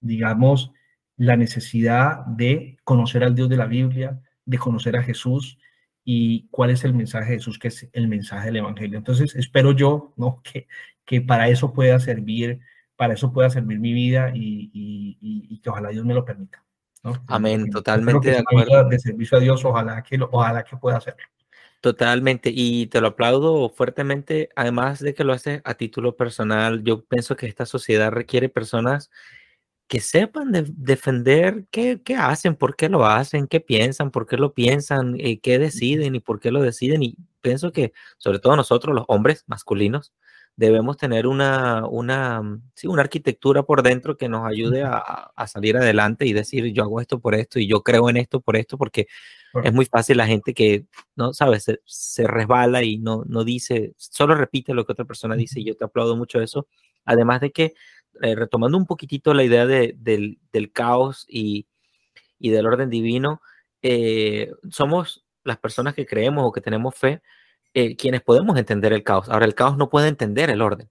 digamos, 0.00 0.72
la 1.16 1.36
necesidad 1.36 2.24
de 2.26 2.78
conocer 2.84 3.24
al 3.24 3.34
Dios 3.34 3.48
de 3.48 3.56
la 3.56 3.66
Biblia, 3.66 4.20
de 4.44 4.58
conocer 4.58 4.96
a 4.96 5.02
Jesús 5.02 5.58
y 6.04 6.46
cuál 6.50 6.70
es 6.70 6.84
el 6.84 6.94
mensaje 6.94 7.32
de 7.32 7.38
Jesús, 7.38 7.58
que 7.58 7.68
es 7.68 7.88
el 7.92 8.08
mensaje 8.08 8.46
del 8.46 8.58
Evangelio. 8.58 8.98
Entonces, 8.98 9.34
espero 9.34 9.72
yo 9.72 10.14
¿no? 10.16 10.40
que, 10.44 10.68
que 11.04 11.20
para 11.20 11.48
eso 11.48 11.72
pueda 11.72 11.98
servir, 11.98 12.60
para 13.00 13.14
eso 13.14 13.32
pueda 13.32 13.48
servir 13.48 13.80
mi 13.80 13.94
vida 13.94 14.30
y, 14.34 14.70
y, 14.74 15.58
que 15.62 15.70
ojalá 15.70 15.88
Dios 15.88 16.04
me 16.04 16.12
lo 16.12 16.22
permita. 16.22 16.62
Amén, 17.28 17.70
totalmente 17.70 18.30
de 18.30 18.38
acuerdo. 18.40 18.86
De 18.90 18.98
servicio 18.98 19.38
a 19.38 19.40
Dios, 19.40 19.64
ojalá 19.64 20.02
que, 20.02 20.18
lo, 20.18 20.28
ojalá 20.30 20.64
que 20.64 20.76
pueda 20.76 20.98
hacerlo. 20.98 21.24
Totalmente, 21.80 22.50
y 22.54 22.88
te 22.88 23.00
lo 23.00 23.08
aplaudo 23.08 23.70
fuertemente, 23.70 24.50
además 24.54 24.98
de 24.98 25.14
que 25.14 25.24
lo 25.24 25.32
haces 25.32 25.62
a 25.64 25.72
título 25.76 26.14
personal, 26.14 26.84
yo 26.84 27.02
pienso 27.02 27.36
que 27.36 27.46
esta 27.46 27.64
sociedad 27.64 28.12
requiere 28.12 28.50
personas 28.50 29.10
que 29.88 30.00
sepan 30.00 30.52
defender 30.52 31.64
qué, 31.70 32.02
qué, 32.04 32.16
hacen, 32.16 32.54
por 32.54 32.76
qué 32.76 32.90
lo 32.90 33.06
hacen, 33.06 33.46
qué 33.46 33.60
piensan, 33.60 34.10
por 34.10 34.26
qué 34.26 34.36
lo 34.36 34.52
piensan, 34.52 35.14
eh, 35.18 35.40
qué 35.40 35.58
deciden 35.58 36.16
y 36.16 36.20
por 36.20 36.38
qué 36.38 36.50
lo 36.50 36.60
deciden. 36.60 37.02
Y 37.02 37.16
pienso 37.40 37.72
que, 37.72 37.94
sobre 38.18 38.40
todo 38.40 38.56
nosotros, 38.56 38.94
los 38.94 39.06
hombres 39.08 39.44
masculinos, 39.46 40.12
debemos 40.60 40.98
tener 40.98 41.26
una, 41.26 41.86
una, 41.86 42.42
sí, 42.74 42.86
una 42.86 43.00
arquitectura 43.00 43.62
por 43.62 43.82
dentro 43.82 44.18
que 44.18 44.28
nos 44.28 44.46
ayude 44.46 44.82
a, 44.82 44.98
a, 45.34 45.46
salir 45.46 45.78
adelante 45.78 46.26
y 46.26 46.34
decir, 46.34 46.66
yo 46.66 46.82
hago 46.82 47.00
esto 47.00 47.18
por 47.18 47.34
esto 47.34 47.58
y 47.58 47.66
yo 47.66 47.82
creo 47.82 48.10
en 48.10 48.18
esto 48.18 48.42
por 48.42 48.56
esto, 48.56 48.76
porque 48.76 49.06
es 49.64 49.72
muy 49.72 49.86
fácil 49.86 50.18
la 50.18 50.26
gente 50.26 50.52
que, 50.52 50.84
no 51.16 51.32
sabes, 51.32 51.64
se, 51.64 51.80
se, 51.86 52.26
resbala 52.26 52.82
y 52.82 52.98
no, 52.98 53.24
no 53.26 53.42
dice, 53.42 53.94
solo 53.96 54.34
repite 54.34 54.74
lo 54.74 54.84
que 54.84 54.92
otra 54.92 55.06
persona 55.06 55.34
dice 55.34 55.60
y 55.60 55.64
yo 55.64 55.74
te 55.74 55.86
aplaudo 55.86 56.14
mucho 56.14 56.42
eso. 56.42 56.68
Además 57.06 57.40
de 57.40 57.52
que 57.52 57.72
eh, 58.20 58.34
retomando 58.34 58.76
un 58.76 58.86
poquitito 58.86 59.32
la 59.32 59.44
idea 59.44 59.64
de, 59.64 59.94
del, 59.96 60.40
del, 60.52 60.72
caos 60.72 61.24
y, 61.26 61.66
y, 62.38 62.50
del 62.50 62.66
orden 62.66 62.90
divino, 62.90 63.40
eh, 63.80 64.52
somos 64.68 65.24
las 65.42 65.56
personas 65.56 65.94
que 65.94 66.04
creemos 66.04 66.44
o 66.44 66.52
que 66.52 66.60
tenemos 66.60 66.94
fe, 66.94 67.22
eh, 67.74 67.96
quienes 67.96 68.22
podemos 68.22 68.56
entender 68.58 68.92
el 68.92 69.02
caos. 69.02 69.28
Ahora, 69.28 69.46
el 69.46 69.54
caos 69.54 69.76
no 69.76 69.88
puede 69.88 70.08
entender 70.08 70.50
el 70.50 70.62
orden. 70.62 70.90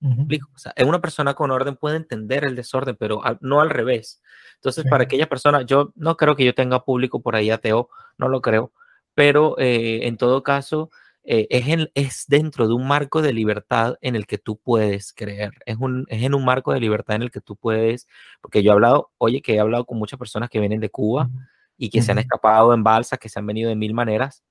o 0.00 0.58
sea, 0.58 0.74
una 0.84 1.00
persona 1.00 1.34
con 1.34 1.50
orden 1.50 1.76
puede 1.76 1.96
entender 1.96 2.44
el 2.44 2.56
desorden, 2.56 2.96
pero 2.96 3.20
no 3.40 3.60
al 3.60 3.70
revés. 3.70 4.20
Entonces, 4.56 4.84
para 4.88 5.04
aquella 5.04 5.28
persona, 5.28 5.62
yo 5.62 5.92
no 5.94 6.16
creo 6.16 6.36
que 6.36 6.44
yo 6.44 6.54
tenga 6.54 6.84
público 6.84 7.22
por 7.22 7.36
ahí 7.36 7.50
ateo, 7.50 7.88
no 8.18 8.28
lo 8.28 8.40
creo, 8.40 8.72
pero 9.14 9.56
en 9.58 10.16
todo 10.16 10.42
caso, 10.42 10.90
eh, 11.24 11.46
es, 11.50 11.88
es, 11.94 12.24
dentro 12.26 12.66
de 12.66 12.74
un 12.74 12.86
marco 12.86 13.22
de 13.22 13.32
libertad 13.32 13.94
en 14.00 14.16
el 14.16 14.26
que 14.26 14.38
tú 14.38 14.58
puedes 14.58 15.12
creer. 15.12 15.52
Es, 15.66 15.76
un, 15.78 16.04
es 16.08 16.22
en 16.22 16.34
un 16.34 16.44
marco 16.44 16.72
de 16.72 16.80
libertad 16.80 17.16
en 17.16 17.22
el 17.22 17.30
que 17.30 17.40
tú 17.40 17.56
puedes, 17.56 18.08
porque 18.40 18.62
yo 18.62 18.72
he 18.72 18.74
hablado, 18.74 19.12
oye, 19.18 19.40
que 19.40 19.54
he 19.54 19.60
hablado 19.60 19.84
con 19.86 19.98
muchas 19.98 20.18
personas 20.18 20.50
que 20.50 20.58
vienen 20.58 20.80
de 20.80 20.90
Cuba 20.90 21.30
y 21.76 21.90
que 21.90 22.02
se 22.02 22.12
han 22.12 22.18
escapado 22.18 22.74
en 22.74 22.82
balsas, 22.82 23.18
que 23.18 23.28
se 23.28 23.38
han 23.38 23.46
venido 23.46 23.68
de 23.68 23.76
mil 23.76 23.94
maneras. 23.94 24.42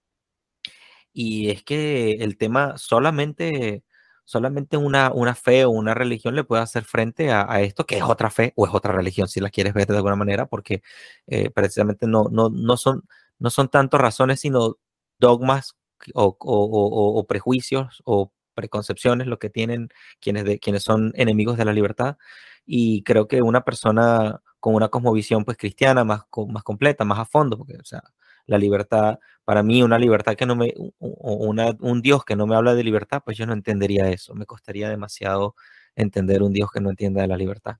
Y 1.13 1.49
es 1.49 1.63
que 1.63 2.13
el 2.13 2.37
tema 2.37 2.77
solamente, 2.77 3.83
solamente 4.25 4.77
una, 4.77 5.11
una 5.13 5.35
fe 5.35 5.65
o 5.65 5.71
una 5.71 5.93
religión 5.93 6.35
le 6.35 6.43
puede 6.43 6.61
hacer 6.63 6.85
frente 6.85 7.31
a, 7.31 7.61
esto, 7.61 7.85
que 7.85 7.97
es 7.97 8.03
otra 8.03 8.29
fe 8.29 8.53
o 8.55 8.65
es 8.67 8.73
otra 8.73 8.93
religión, 8.93 9.27
si 9.27 9.39
la 9.39 9.49
quieres 9.49 9.73
ver 9.73 9.87
de 9.87 9.97
alguna 9.97 10.15
manera, 10.15 10.47
porque 10.47 10.83
eh, 11.27 11.49
precisamente 11.51 12.07
no, 12.07 12.25
no, 12.31 12.49
no, 12.49 12.77
son, 12.77 13.03
no 13.39 13.49
son 13.49 13.69
tanto 13.69 13.97
razones, 13.97 14.39
sino 14.41 14.77
dogmas 15.19 15.75
o, 16.13 17.25
prejuicios 17.27 18.01
o 18.05 18.31
preconcepciones 18.53 19.27
lo 19.27 19.39
que 19.39 19.49
tienen 19.49 19.89
quienes, 20.19 20.45
de, 20.45 20.59
quienes 20.59 20.83
son 20.83 21.13
enemigos 21.15 21.57
de 21.57 21.65
la 21.65 21.73
libertad. 21.73 22.17
Y 22.65 23.03
creo 23.03 23.27
que 23.27 23.41
una 23.41 23.61
persona 23.63 24.41
con 24.59 24.75
una 24.75 24.89
cosmovisión 24.89 25.43
pues 25.45 25.57
cristiana 25.57 26.03
más, 26.03 26.23
más 26.47 26.63
completa, 26.63 27.03
más 27.05 27.19
a 27.19 27.25
fondo, 27.25 27.57
porque 27.57 27.75
o 27.77 27.83
sea, 27.83 28.03
la 28.51 28.57
libertad, 28.57 29.19
para 29.45 29.63
mí 29.63 29.81
una 29.81 29.97
libertad 29.97 30.35
que 30.35 30.45
no 30.45 30.55
me, 30.55 30.73
una, 30.99 31.75
un 31.79 32.01
Dios 32.01 32.23
que 32.25 32.35
no 32.35 32.45
me 32.45 32.55
habla 32.55 32.75
de 32.75 32.83
libertad, 32.83 33.21
pues 33.25 33.37
yo 33.37 33.45
no 33.45 33.53
entendería 33.53 34.09
eso, 34.09 34.35
me 34.35 34.45
costaría 34.45 34.89
demasiado 34.89 35.55
entender 35.95 36.43
un 36.43 36.53
Dios 36.53 36.69
que 36.71 36.81
no 36.81 36.89
entienda 36.89 37.21
de 37.21 37.27
la 37.27 37.37
libertad. 37.37 37.77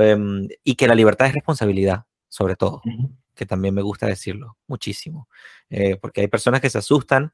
em, 0.00 0.48
y 0.64 0.74
que 0.74 0.88
la 0.88 0.94
libertad 0.94 1.28
es 1.28 1.34
responsabilidad, 1.34 2.04
sobre 2.28 2.56
todo, 2.56 2.82
que 3.34 3.46
también 3.46 3.74
me 3.74 3.82
gusta 3.82 4.06
decirlo 4.06 4.56
muchísimo, 4.66 5.28
eh, 5.70 5.96
porque 5.96 6.22
hay 6.22 6.28
personas 6.28 6.60
que 6.60 6.70
se 6.70 6.78
asustan 6.78 7.32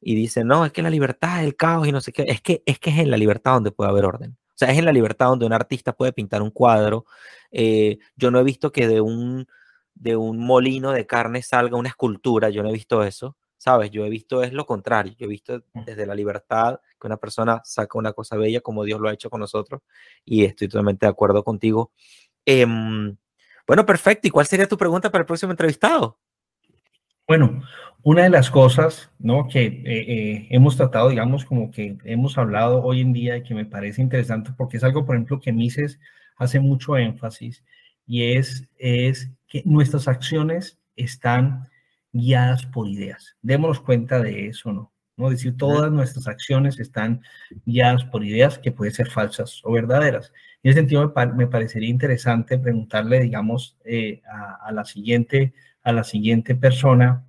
y 0.00 0.14
dicen, 0.14 0.46
no, 0.46 0.64
es 0.66 0.72
que 0.72 0.82
la 0.82 0.90
libertad 0.90 1.40
es 1.40 1.46
el 1.46 1.56
caos 1.56 1.88
y 1.88 1.92
no 1.92 2.00
sé 2.00 2.12
qué, 2.12 2.24
es 2.28 2.40
que, 2.42 2.62
es 2.66 2.78
que 2.78 2.90
es 2.90 2.98
en 2.98 3.10
la 3.10 3.16
libertad 3.16 3.54
donde 3.54 3.72
puede 3.72 3.90
haber 3.90 4.04
orden. 4.04 4.32
O 4.32 4.56
sea, 4.56 4.70
es 4.70 4.78
en 4.78 4.84
la 4.84 4.92
libertad 4.92 5.26
donde 5.28 5.46
un 5.46 5.52
artista 5.52 5.94
puede 5.94 6.12
pintar 6.12 6.42
un 6.42 6.50
cuadro. 6.50 7.06
Eh, 7.50 7.98
yo 8.16 8.30
no 8.30 8.38
he 8.38 8.44
visto 8.44 8.70
que 8.72 8.86
de 8.86 9.00
un, 9.00 9.46
de 9.94 10.16
un 10.16 10.38
molino 10.38 10.92
de 10.92 11.06
carne 11.06 11.42
salga 11.42 11.76
una 11.76 11.88
escultura, 11.88 12.50
yo 12.50 12.62
no 12.62 12.68
he 12.68 12.72
visto 12.72 13.02
eso, 13.02 13.36
¿sabes? 13.56 13.90
Yo 13.90 14.04
he 14.04 14.10
visto 14.10 14.42
es 14.42 14.52
lo 14.52 14.66
contrario, 14.66 15.14
yo 15.18 15.26
he 15.26 15.28
visto 15.28 15.62
mm. 15.72 15.84
desde 15.84 16.06
la 16.06 16.14
libertad 16.14 16.80
que 17.00 17.06
una 17.06 17.16
persona 17.16 17.62
saca 17.64 17.98
una 17.98 18.12
cosa 18.12 18.36
bella 18.36 18.60
como 18.60 18.84
Dios 18.84 19.00
lo 19.00 19.08
ha 19.08 19.12
hecho 19.14 19.30
con 19.30 19.40
nosotros 19.40 19.82
y 20.24 20.44
estoy 20.44 20.68
totalmente 20.68 21.06
de 21.06 21.10
acuerdo 21.10 21.44
contigo. 21.44 21.92
Em, 22.44 23.16
bueno, 23.66 23.86
perfecto. 23.86 24.28
¿Y 24.28 24.30
cuál 24.30 24.46
sería 24.46 24.68
tu 24.68 24.76
pregunta 24.76 25.10
para 25.10 25.22
el 25.22 25.26
próximo 25.26 25.52
entrevistado? 25.52 26.18
Bueno, 27.26 27.62
una 28.02 28.24
de 28.24 28.30
las 28.30 28.50
cosas 28.50 29.10
¿no? 29.18 29.48
que 29.48 29.64
eh, 29.64 29.82
eh, 29.86 30.46
hemos 30.50 30.76
tratado, 30.76 31.08
digamos, 31.08 31.46
como 31.46 31.70
que 31.70 31.96
hemos 32.04 32.36
hablado 32.36 32.82
hoy 32.82 33.00
en 33.00 33.14
día 33.14 33.38
y 33.38 33.42
que 33.42 33.54
me 33.54 33.64
parece 33.64 34.02
interesante, 34.02 34.50
porque 34.56 34.76
es 34.76 34.84
algo, 34.84 35.06
por 35.06 35.16
ejemplo, 35.16 35.40
que 35.40 35.52
Mises 35.52 35.98
hace 36.36 36.60
mucho 36.60 36.98
énfasis, 36.98 37.64
y 38.06 38.34
es, 38.34 38.68
es 38.76 39.30
que 39.54 39.62
nuestras 39.66 40.08
acciones 40.08 40.80
están 40.96 41.68
guiadas 42.12 42.66
por 42.66 42.88
ideas. 42.88 43.36
Démonos 43.40 43.78
cuenta 43.78 44.18
de 44.18 44.48
eso, 44.48 44.72
¿no? 44.72 44.92
¿no? 45.16 45.28
Es 45.28 45.34
decir, 45.34 45.56
todas 45.56 45.92
nuestras 45.92 46.26
acciones 46.26 46.80
están 46.80 47.22
guiadas 47.64 48.04
por 48.04 48.24
ideas 48.24 48.58
que 48.58 48.72
pueden 48.72 48.92
ser 48.92 49.08
falsas 49.08 49.60
o 49.62 49.70
verdaderas. 49.70 50.32
En 50.64 50.72
ese 50.72 50.80
sentido, 50.80 51.14
me, 51.36 51.46
parecería 51.46 51.88
interesante 51.88 52.58
preguntarle, 52.58 53.20
digamos, 53.20 53.78
eh, 53.84 54.22
a, 54.26 54.72
la 54.72 54.84
siguiente, 54.84 55.54
a 55.84 55.92
la 55.92 56.02
siguiente 56.02 56.56
persona, 56.56 57.24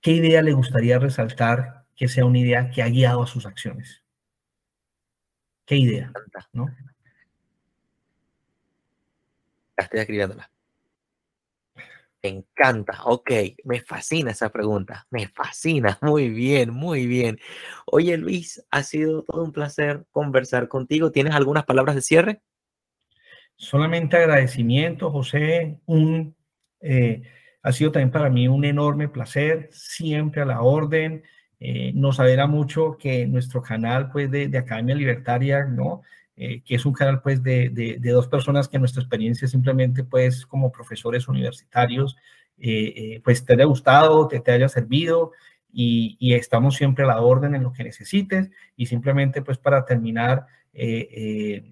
¿qué 0.00 0.14
idea 0.14 0.42
le 0.42 0.52
gustaría 0.52 0.98
resaltar 0.98 1.86
que 1.94 2.08
sea 2.08 2.24
una 2.24 2.40
idea 2.40 2.70
que 2.72 2.82
ha 2.82 2.88
guiado 2.88 3.22
a 3.22 3.28
sus 3.28 3.46
acciones? 3.46 4.02
¿Qué 5.64 5.76
idea? 5.76 6.10
¿no? 6.52 6.66
Estoy 9.76 10.00
escribiéndola. 10.00 10.50
Encanta, 12.28 13.04
ok, 13.04 13.30
me 13.64 13.80
fascina 13.80 14.30
esa 14.30 14.50
pregunta, 14.50 15.06
me 15.10 15.28
fascina, 15.28 15.98
muy 16.02 16.28
bien, 16.30 16.70
muy 16.70 17.06
bien. 17.06 17.38
Oye 17.86 18.16
Luis, 18.16 18.64
ha 18.70 18.82
sido 18.82 19.24
todo 19.24 19.44
un 19.44 19.52
placer 19.52 20.06
conversar 20.10 20.68
contigo. 20.68 21.10
¿Tienes 21.10 21.34
algunas 21.34 21.64
palabras 21.64 21.94
de 21.94 22.02
cierre? 22.02 22.42
Solamente 23.56 24.16
agradecimiento, 24.16 25.10
José. 25.10 25.80
Un, 25.86 26.36
eh, 26.80 27.22
ha 27.62 27.72
sido 27.72 27.90
también 27.90 28.12
para 28.12 28.30
mí 28.30 28.46
un 28.46 28.64
enorme 28.64 29.08
placer, 29.08 29.68
siempre 29.72 30.42
a 30.42 30.44
la 30.44 30.62
orden. 30.62 31.24
Eh, 31.58 31.92
nos 31.94 32.20
mucho 32.46 32.96
que 32.96 33.26
nuestro 33.26 33.60
canal 33.60 34.10
pues, 34.12 34.30
de, 34.30 34.46
de 34.46 34.58
Academia 34.58 34.94
Libertaria, 34.94 35.64
¿no? 35.64 36.02
Eh, 36.40 36.62
que 36.64 36.76
es 36.76 36.86
un 36.86 36.92
canal 36.92 37.20
pues 37.20 37.42
de, 37.42 37.68
de, 37.70 38.10
dos 38.12 38.28
personas 38.28 38.68
que 38.68 38.78
nuestra 38.78 39.02
experiencia 39.02 39.48
simplemente 39.48 40.04
pues 40.04 40.46
como 40.46 40.70
profesores 40.70 41.26
universitarios 41.26 42.16
eh, 42.56 42.92
eh, 42.96 43.20
pues 43.24 43.44
te 43.44 43.54
haya 43.54 43.64
gustado, 43.64 44.28
te, 44.28 44.38
te 44.38 44.52
haya 44.52 44.68
servido 44.68 45.32
y, 45.72 46.16
y, 46.20 46.34
estamos 46.34 46.76
siempre 46.76 47.02
a 47.02 47.08
la 47.08 47.20
orden 47.20 47.56
en 47.56 47.64
lo 47.64 47.72
que 47.72 47.82
necesites 47.82 48.50
y 48.76 48.86
simplemente 48.86 49.42
pues 49.42 49.58
para 49.58 49.84
terminar 49.84 50.46
me 50.72 51.64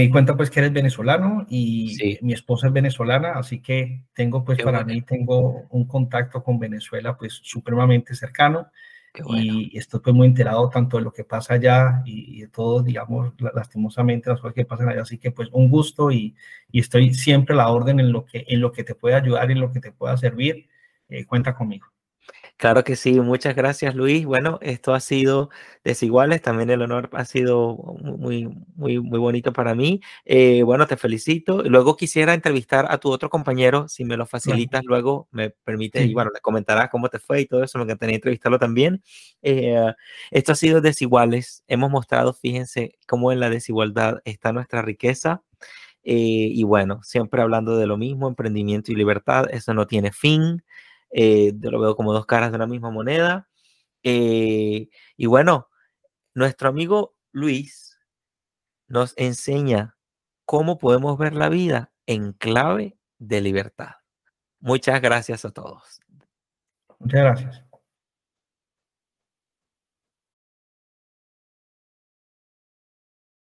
di 0.00 0.10
cuenta 0.10 0.36
pues 0.36 0.50
que 0.50 0.58
eres 0.58 0.72
venezolano 0.72 1.46
y 1.48 2.18
mi 2.22 2.32
esposa 2.32 2.66
es 2.66 2.72
venezolana, 2.72 3.34
así 3.34 3.60
que 3.60 4.02
tengo 4.14 4.44
pues 4.44 4.60
para 4.64 4.84
mí 4.84 5.00
tengo 5.02 5.68
un 5.70 5.86
contacto 5.86 6.42
con 6.42 6.58
Venezuela 6.58 7.16
pues 7.16 7.38
supremamente 7.44 8.16
cercano. 8.16 8.66
Y 9.14 9.76
estoy 9.76 10.00
pues, 10.00 10.14
muy 10.14 10.28
enterado 10.28 10.68
tanto 10.70 10.96
de 10.96 11.02
lo 11.02 11.12
que 11.12 11.24
pasa 11.24 11.54
allá 11.54 12.02
y, 12.04 12.42
de 12.42 12.48
todo, 12.48 12.82
digamos, 12.82 13.32
lastimosamente 13.54 14.30
las 14.30 14.40
cosas 14.40 14.54
que 14.54 14.64
pasan 14.64 14.88
allá. 14.88 15.02
Así 15.02 15.18
que 15.18 15.30
pues 15.30 15.48
un 15.52 15.68
gusto 15.68 16.10
y, 16.10 16.34
estoy 16.72 17.12
siempre 17.14 17.54
a 17.54 17.58
la 17.58 17.68
orden 17.70 18.00
en 18.00 18.12
lo 18.12 18.24
que, 18.24 18.44
en 18.48 18.60
lo 18.60 18.72
que 18.72 18.84
te 18.84 18.94
pueda 18.94 19.16
ayudar 19.16 19.50
y 19.50 19.54
en 19.54 19.60
lo 19.60 19.72
que 19.72 19.80
te 19.80 19.92
pueda 19.92 20.16
servir. 20.16 20.68
Eh, 21.08 21.24
cuenta 21.26 21.54
conmigo. 21.54 21.86
Claro 22.60 22.84
que 22.84 22.94
sí, 22.94 23.18
muchas 23.20 23.56
gracias 23.56 23.94
Luis. 23.94 24.26
Bueno, 24.26 24.58
esto 24.60 24.92
ha 24.92 25.00
sido 25.00 25.48
Desiguales, 25.82 26.42
también 26.42 26.68
el 26.68 26.82
honor 26.82 27.08
ha 27.14 27.24
sido 27.24 27.74
muy, 28.02 28.48
muy, 28.76 28.98
muy 29.00 29.18
bonito 29.18 29.54
para 29.54 29.74
mí. 29.74 30.02
Eh, 30.26 30.62
bueno, 30.62 30.86
te 30.86 30.98
felicito. 30.98 31.62
Luego 31.62 31.96
quisiera 31.96 32.34
entrevistar 32.34 32.86
a 32.90 32.98
tu 32.98 33.10
otro 33.10 33.30
compañero, 33.30 33.88
si 33.88 34.04
me 34.04 34.18
lo 34.18 34.26
facilitas, 34.26 34.84
luego 34.84 35.26
me 35.30 35.48
permite, 35.48 36.02
y 36.04 36.12
bueno, 36.12 36.30
le 36.34 36.40
comentarás 36.40 36.90
cómo 36.90 37.08
te 37.08 37.18
fue 37.18 37.40
y 37.40 37.46
todo 37.46 37.64
eso, 37.64 37.78
me 37.78 37.84
encantaría 37.84 38.16
entrevistarlo 38.16 38.58
también. 38.58 39.02
Eh, 39.40 39.94
esto 40.30 40.52
ha 40.52 40.54
sido 40.54 40.82
Desiguales. 40.82 41.64
Hemos 41.66 41.90
mostrado, 41.90 42.34
fíjense, 42.34 42.98
cómo 43.08 43.32
en 43.32 43.40
la 43.40 43.48
desigualdad 43.48 44.18
está 44.26 44.52
nuestra 44.52 44.82
riqueza. 44.82 45.42
Eh, 46.02 46.50
y 46.52 46.62
bueno, 46.64 47.00
siempre 47.04 47.40
hablando 47.40 47.78
de 47.78 47.86
lo 47.86 47.96
mismo, 47.96 48.28
emprendimiento 48.28 48.92
y 48.92 48.96
libertad, 48.96 49.46
eso 49.50 49.72
no 49.72 49.86
tiene 49.86 50.12
fin 50.12 50.62
eh, 51.10 51.52
lo 51.60 51.80
veo 51.80 51.96
como 51.96 52.12
dos 52.12 52.26
caras 52.26 52.50
de 52.50 52.56
una 52.56 52.66
misma 52.66 52.90
moneda. 52.90 53.48
Eh, 54.02 54.88
y 55.16 55.26
bueno, 55.26 55.68
nuestro 56.34 56.68
amigo 56.68 57.14
Luis 57.32 57.98
nos 58.86 59.14
enseña 59.16 59.96
cómo 60.44 60.78
podemos 60.78 61.18
ver 61.18 61.34
la 61.34 61.48
vida 61.48 61.92
en 62.06 62.32
clave 62.32 62.98
de 63.18 63.40
libertad. 63.40 63.94
Muchas 64.58 65.00
gracias 65.00 65.44
a 65.44 65.50
todos. 65.50 66.00
Muchas 66.98 67.20
gracias. 67.20 67.69